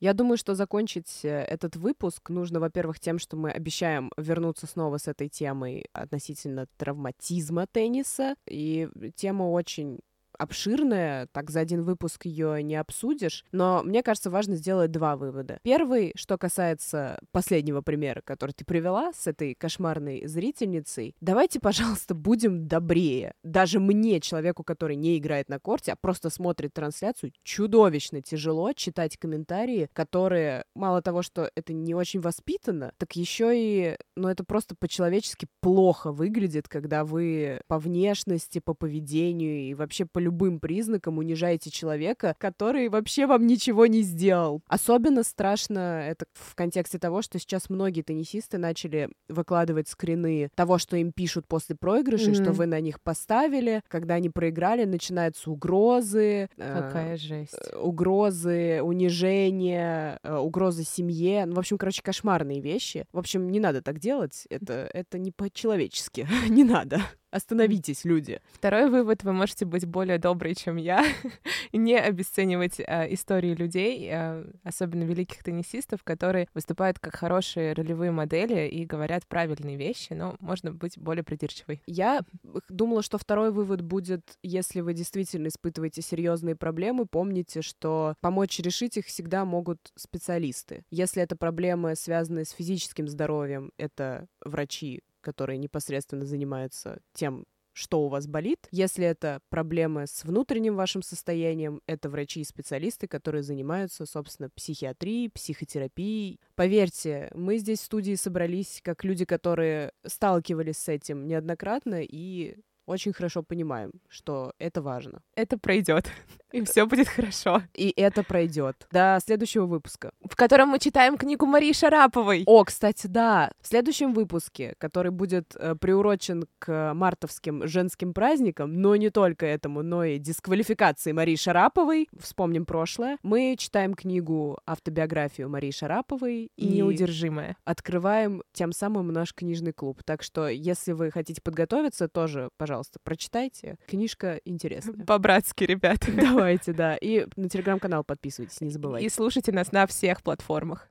Я 0.00 0.14
думаю, 0.14 0.38
что 0.38 0.54
закончить 0.54 1.24
э, 1.24 1.28
этот 1.28 1.76
выпуск 1.76 2.30
нужно, 2.30 2.58
во-первых, 2.58 2.98
тем, 2.98 3.18
что 3.18 3.36
мы 3.36 3.50
обещаем 3.50 4.10
вернуться 4.16 4.66
снова 4.66 4.96
с 4.96 5.06
этой 5.06 5.28
темой 5.28 5.84
относительно 5.92 6.66
травматизма 6.78 7.66
тенниса. 7.66 8.34
И 8.48 8.88
тема 9.14 9.44
очень 9.44 10.00
обширная, 10.40 11.28
так 11.32 11.50
за 11.50 11.60
один 11.60 11.84
выпуск 11.84 12.24
ее 12.24 12.62
не 12.62 12.76
обсудишь, 12.76 13.44
но 13.52 13.82
мне 13.84 14.02
кажется, 14.02 14.30
важно 14.30 14.56
сделать 14.56 14.90
два 14.90 15.16
вывода. 15.16 15.58
Первый, 15.62 16.12
что 16.16 16.38
касается 16.38 17.18
последнего 17.30 17.82
примера, 17.82 18.22
который 18.24 18.52
ты 18.52 18.64
привела 18.64 19.12
с 19.12 19.26
этой 19.26 19.54
кошмарной 19.54 20.26
зрительницей, 20.26 21.14
давайте, 21.20 21.60
пожалуйста, 21.60 22.14
будем 22.14 22.66
добрее. 22.66 23.34
Даже 23.42 23.80
мне, 23.80 24.20
человеку, 24.20 24.64
который 24.64 24.96
не 24.96 25.18
играет 25.18 25.48
на 25.48 25.58
корте, 25.58 25.92
а 25.92 25.96
просто 25.96 26.30
смотрит 26.30 26.72
трансляцию, 26.72 27.32
чудовищно 27.42 28.22
тяжело 28.22 28.72
читать 28.72 29.18
комментарии, 29.18 29.88
которые, 29.92 30.64
мало 30.74 31.02
того, 31.02 31.22
что 31.22 31.50
это 31.54 31.72
не 31.72 31.94
очень 31.94 32.20
воспитано, 32.20 32.92
так 32.96 33.14
еще 33.16 33.52
и, 33.54 33.96
ну, 34.16 34.28
это 34.28 34.44
просто 34.44 34.74
по-человечески 34.74 35.48
плохо 35.60 36.12
выглядит, 36.12 36.68
когда 36.68 37.04
вы 37.04 37.60
по 37.66 37.78
внешности, 37.78 38.58
по 38.58 38.72
поведению 38.72 39.60
и 39.60 39.74
вообще 39.74 40.06
по 40.06 40.18
любым 40.30 40.60
признакам 40.60 41.18
унижаете 41.18 41.70
человека, 41.70 42.36
который 42.38 42.88
вообще 42.88 43.26
вам 43.26 43.46
ничего 43.46 43.86
не 43.86 44.02
сделал. 44.02 44.62
Особенно 44.68 45.24
страшно 45.24 46.04
это 46.06 46.24
в 46.34 46.54
контексте 46.54 46.98
того, 46.98 47.20
что 47.20 47.38
сейчас 47.40 47.68
многие 47.68 48.02
теннисисты 48.02 48.56
начали 48.58 49.10
выкладывать 49.28 49.88
скрины 49.88 50.50
того, 50.54 50.78
что 50.78 50.96
им 50.96 51.12
пишут 51.12 51.48
после 51.48 51.74
проигрыша, 51.74 52.30
mm-hmm. 52.30 52.42
что 52.42 52.52
вы 52.52 52.66
на 52.66 52.80
них 52.80 53.02
поставили. 53.02 53.82
Когда 53.88 54.14
они 54.14 54.30
проиграли, 54.30 54.84
начинаются 54.84 55.50
угрозы. 55.50 56.48
Какая 56.56 57.14
э, 57.14 57.16
жесть. 57.16 57.58
Угрозы, 57.74 58.80
унижение, 58.82 60.20
э, 60.22 60.36
угрозы 60.36 60.84
семье. 60.84 61.44
Ну, 61.46 61.56
в 61.56 61.58
общем, 61.58 61.76
короче, 61.76 62.02
кошмарные 62.02 62.60
вещи. 62.60 63.04
В 63.12 63.18
общем, 63.18 63.50
не 63.50 63.58
надо 63.58 63.82
так 63.82 63.98
делать. 63.98 64.46
Это, 64.48 64.88
это 64.94 65.18
не 65.18 65.32
по-человечески. 65.32 66.28
не 66.48 66.62
надо. 66.62 67.00
Остановитесь, 67.30 68.04
люди. 68.04 68.40
Второй 68.52 68.90
вывод, 68.90 69.22
вы 69.22 69.32
можете 69.32 69.64
быть 69.64 69.86
более 69.86 70.18
доброй, 70.18 70.54
чем 70.56 70.76
я, 70.76 71.04
не 71.72 71.96
обесценивать 71.96 72.80
э, 72.80 73.14
истории 73.14 73.54
людей, 73.54 74.08
э, 74.10 74.44
особенно 74.64 75.04
великих 75.04 75.44
теннисистов, 75.44 76.02
которые 76.02 76.48
выступают 76.54 76.98
как 76.98 77.14
хорошие 77.14 77.72
ролевые 77.72 78.10
модели 78.10 78.68
и 78.68 78.84
говорят 78.84 79.26
правильные 79.28 79.76
вещи, 79.76 80.12
но 80.12 80.36
можно 80.40 80.72
быть 80.72 80.98
более 80.98 81.22
придирчивой. 81.22 81.82
Я 81.86 82.22
думала, 82.68 83.02
что 83.02 83.16
второй 83.16 83.52
вывод 83.52 83.80
будет, 83.80 84.22
если 84.42 84.80
вы 84.80 84.94
действительно 84.94 85.48
испытываете 85.48 86.02
серьезные 86.02 86.56
проблемы, 86.56 87.06
помните, 87.06 87.62
что 87.62 88.14
помочь 88.20 88.58
решить 88.58 88.96
их 88.96 89.06
всегда 89.06 89.44
могут 89.44 89.78
специалисты. 89.94 90.84
Если 90.90 91.22
это 91.22 91.36
проблемы, 91.36 91.94
связанные 91.94 92.44
с 92.44 92.50
физическим 92.50 93.06
здоровьем, 93.06 93.70
это 93.76 94.26
врачи, 94.44 95.02
которые 95.20 95.58
непосредственно 95.58 96.24
занимаются 96.24 97.00
тем, 97.12 97.46
что 97.72 98.02
у 98.02 98.08
вас 98.08 98.26
болит. 98.26 98.68
Если 98.70 99.06
это 99.06 99.40
проблемы 99.48 100.06
с 100.06 100.24
внутренним 100.24 100.76
вашим 100.76 101.02
состоянием, 101.02 101.80
это 101.86 102.08
врачи 102.10 102.40
и 102.40 102.44
специалисты, 102.44 103.06
которые 103.06 103.42
занимаются, 103.42 104.06
собственно, 104.06 104.50
психиатрией, 104.50 105.30
психотерапией. 105.30 106.40
Поверьте, 106.56 107.30
мы 107.34 107.58
здесь 107.58 107.80
в 107.80 107.84
студии 107.84 108.14
собрались 108.14 108.80
как 108.82 109.04
люди, 109.04 109.24
которые 109.24 109.92
сталкивались 110.04 110.78
с 110.78 110.88
этим 110.88 111.26
неоднократно 111.26 112.02
и 112.02 112.56
очень 112.86 113.12
хорошо 113.12 113.42
понимаем, 113.42 113.92
что 114.08 114.52
это 114.58 114.82
важно. 114.82 115.22
Это 115.34 115.58
пройдет, 115.58 116.10
и 116.52 116.62
все 116.64 116.86
будет 116.86 117.08
хорошо. 117.08 117.62
И 117.74 117.92
это 117.96 118.22
пройдет. 118.22 118.86
До 118.90 119.18
следующего 119.24 119.66
выпуска. 119.66 120.12
В 120.24 120.36
котором 120.36 120.70
мы 120.70 120.78
читаем 120.78 121.16
книгу 121.16 121.46
Марии 121.46 121.72
Шараповой. 121.72 122.44
О, 122.46 122.64
кстати, 122.64 123.06
да. 123.06 123.52
В 123.60 123.68
следующем 123.68 124.12
выпуске, 124.12 124.74
который 124.78 125.10
будет 125.10 125.54
э, 125.56 125.74
приурочен 125.74 126.44
к 126.58 126.92
мартовским 126.94 127.66
женским 127.66 128.12
праздникам, 128.12 128.80
но 128.80 128.96
не 128.96 129.10
только 129.10 129.46
этому, 129.46 129.82
но 129.82 130.04
и 130.04 130.18
дисквалификации 130.18 131.12
Марии 131.12 131.36
Шараповой, 131.36 132.08
вспомним 132.18 132.66
прошлое, 132.66 133.18
мы 133.22 133.56
читаем 133.58 133.94
книгу 133.94 134.58
автобиографию 134.66 135.48
Марии 135.48 135.70
Шараповой 135.70 136.50
и 136.56 136.66
неудержимая. 136.66 137.56
Открываем 137.64 138.42
тем 138.52 138.72
самым 138.72 139.08
наш 139.08 139.34
книжный 139.34 139.72
клуб. 139.72 140.02
Так 140.04 140.22
что, 140.22 140.48
если 140.48 140.92
вы 140.92 141.10
хотите 141.10 141.40
подготовиться, 141.40 142.08
тоже, 142.08 142.50
пожалуйста, 142.56 142.79
пожалуйста, 142.80 142.98
прочитайте. 143.02 143.76
Книжка 143.86 144.40
интересная. 144.44 145.04
По-братски, 145.04 145.64
ребята. 145.64 146.10
Давайте, 146.12 146.72
да. 146.72 146.96
И 146.96 147.26
на 147.36 147.48
телеграм-канал 147.48 148.04
подписывайтесь, 148.04 148.60
не 148.60 148.70
забывайте. 148.70 149.06
И 149.06 149.10
слушайте 149.10 149.52
нас 149.52 149.72
на 149.72 149.86
всех 149.86 150.22
платформах. 150.22 150.88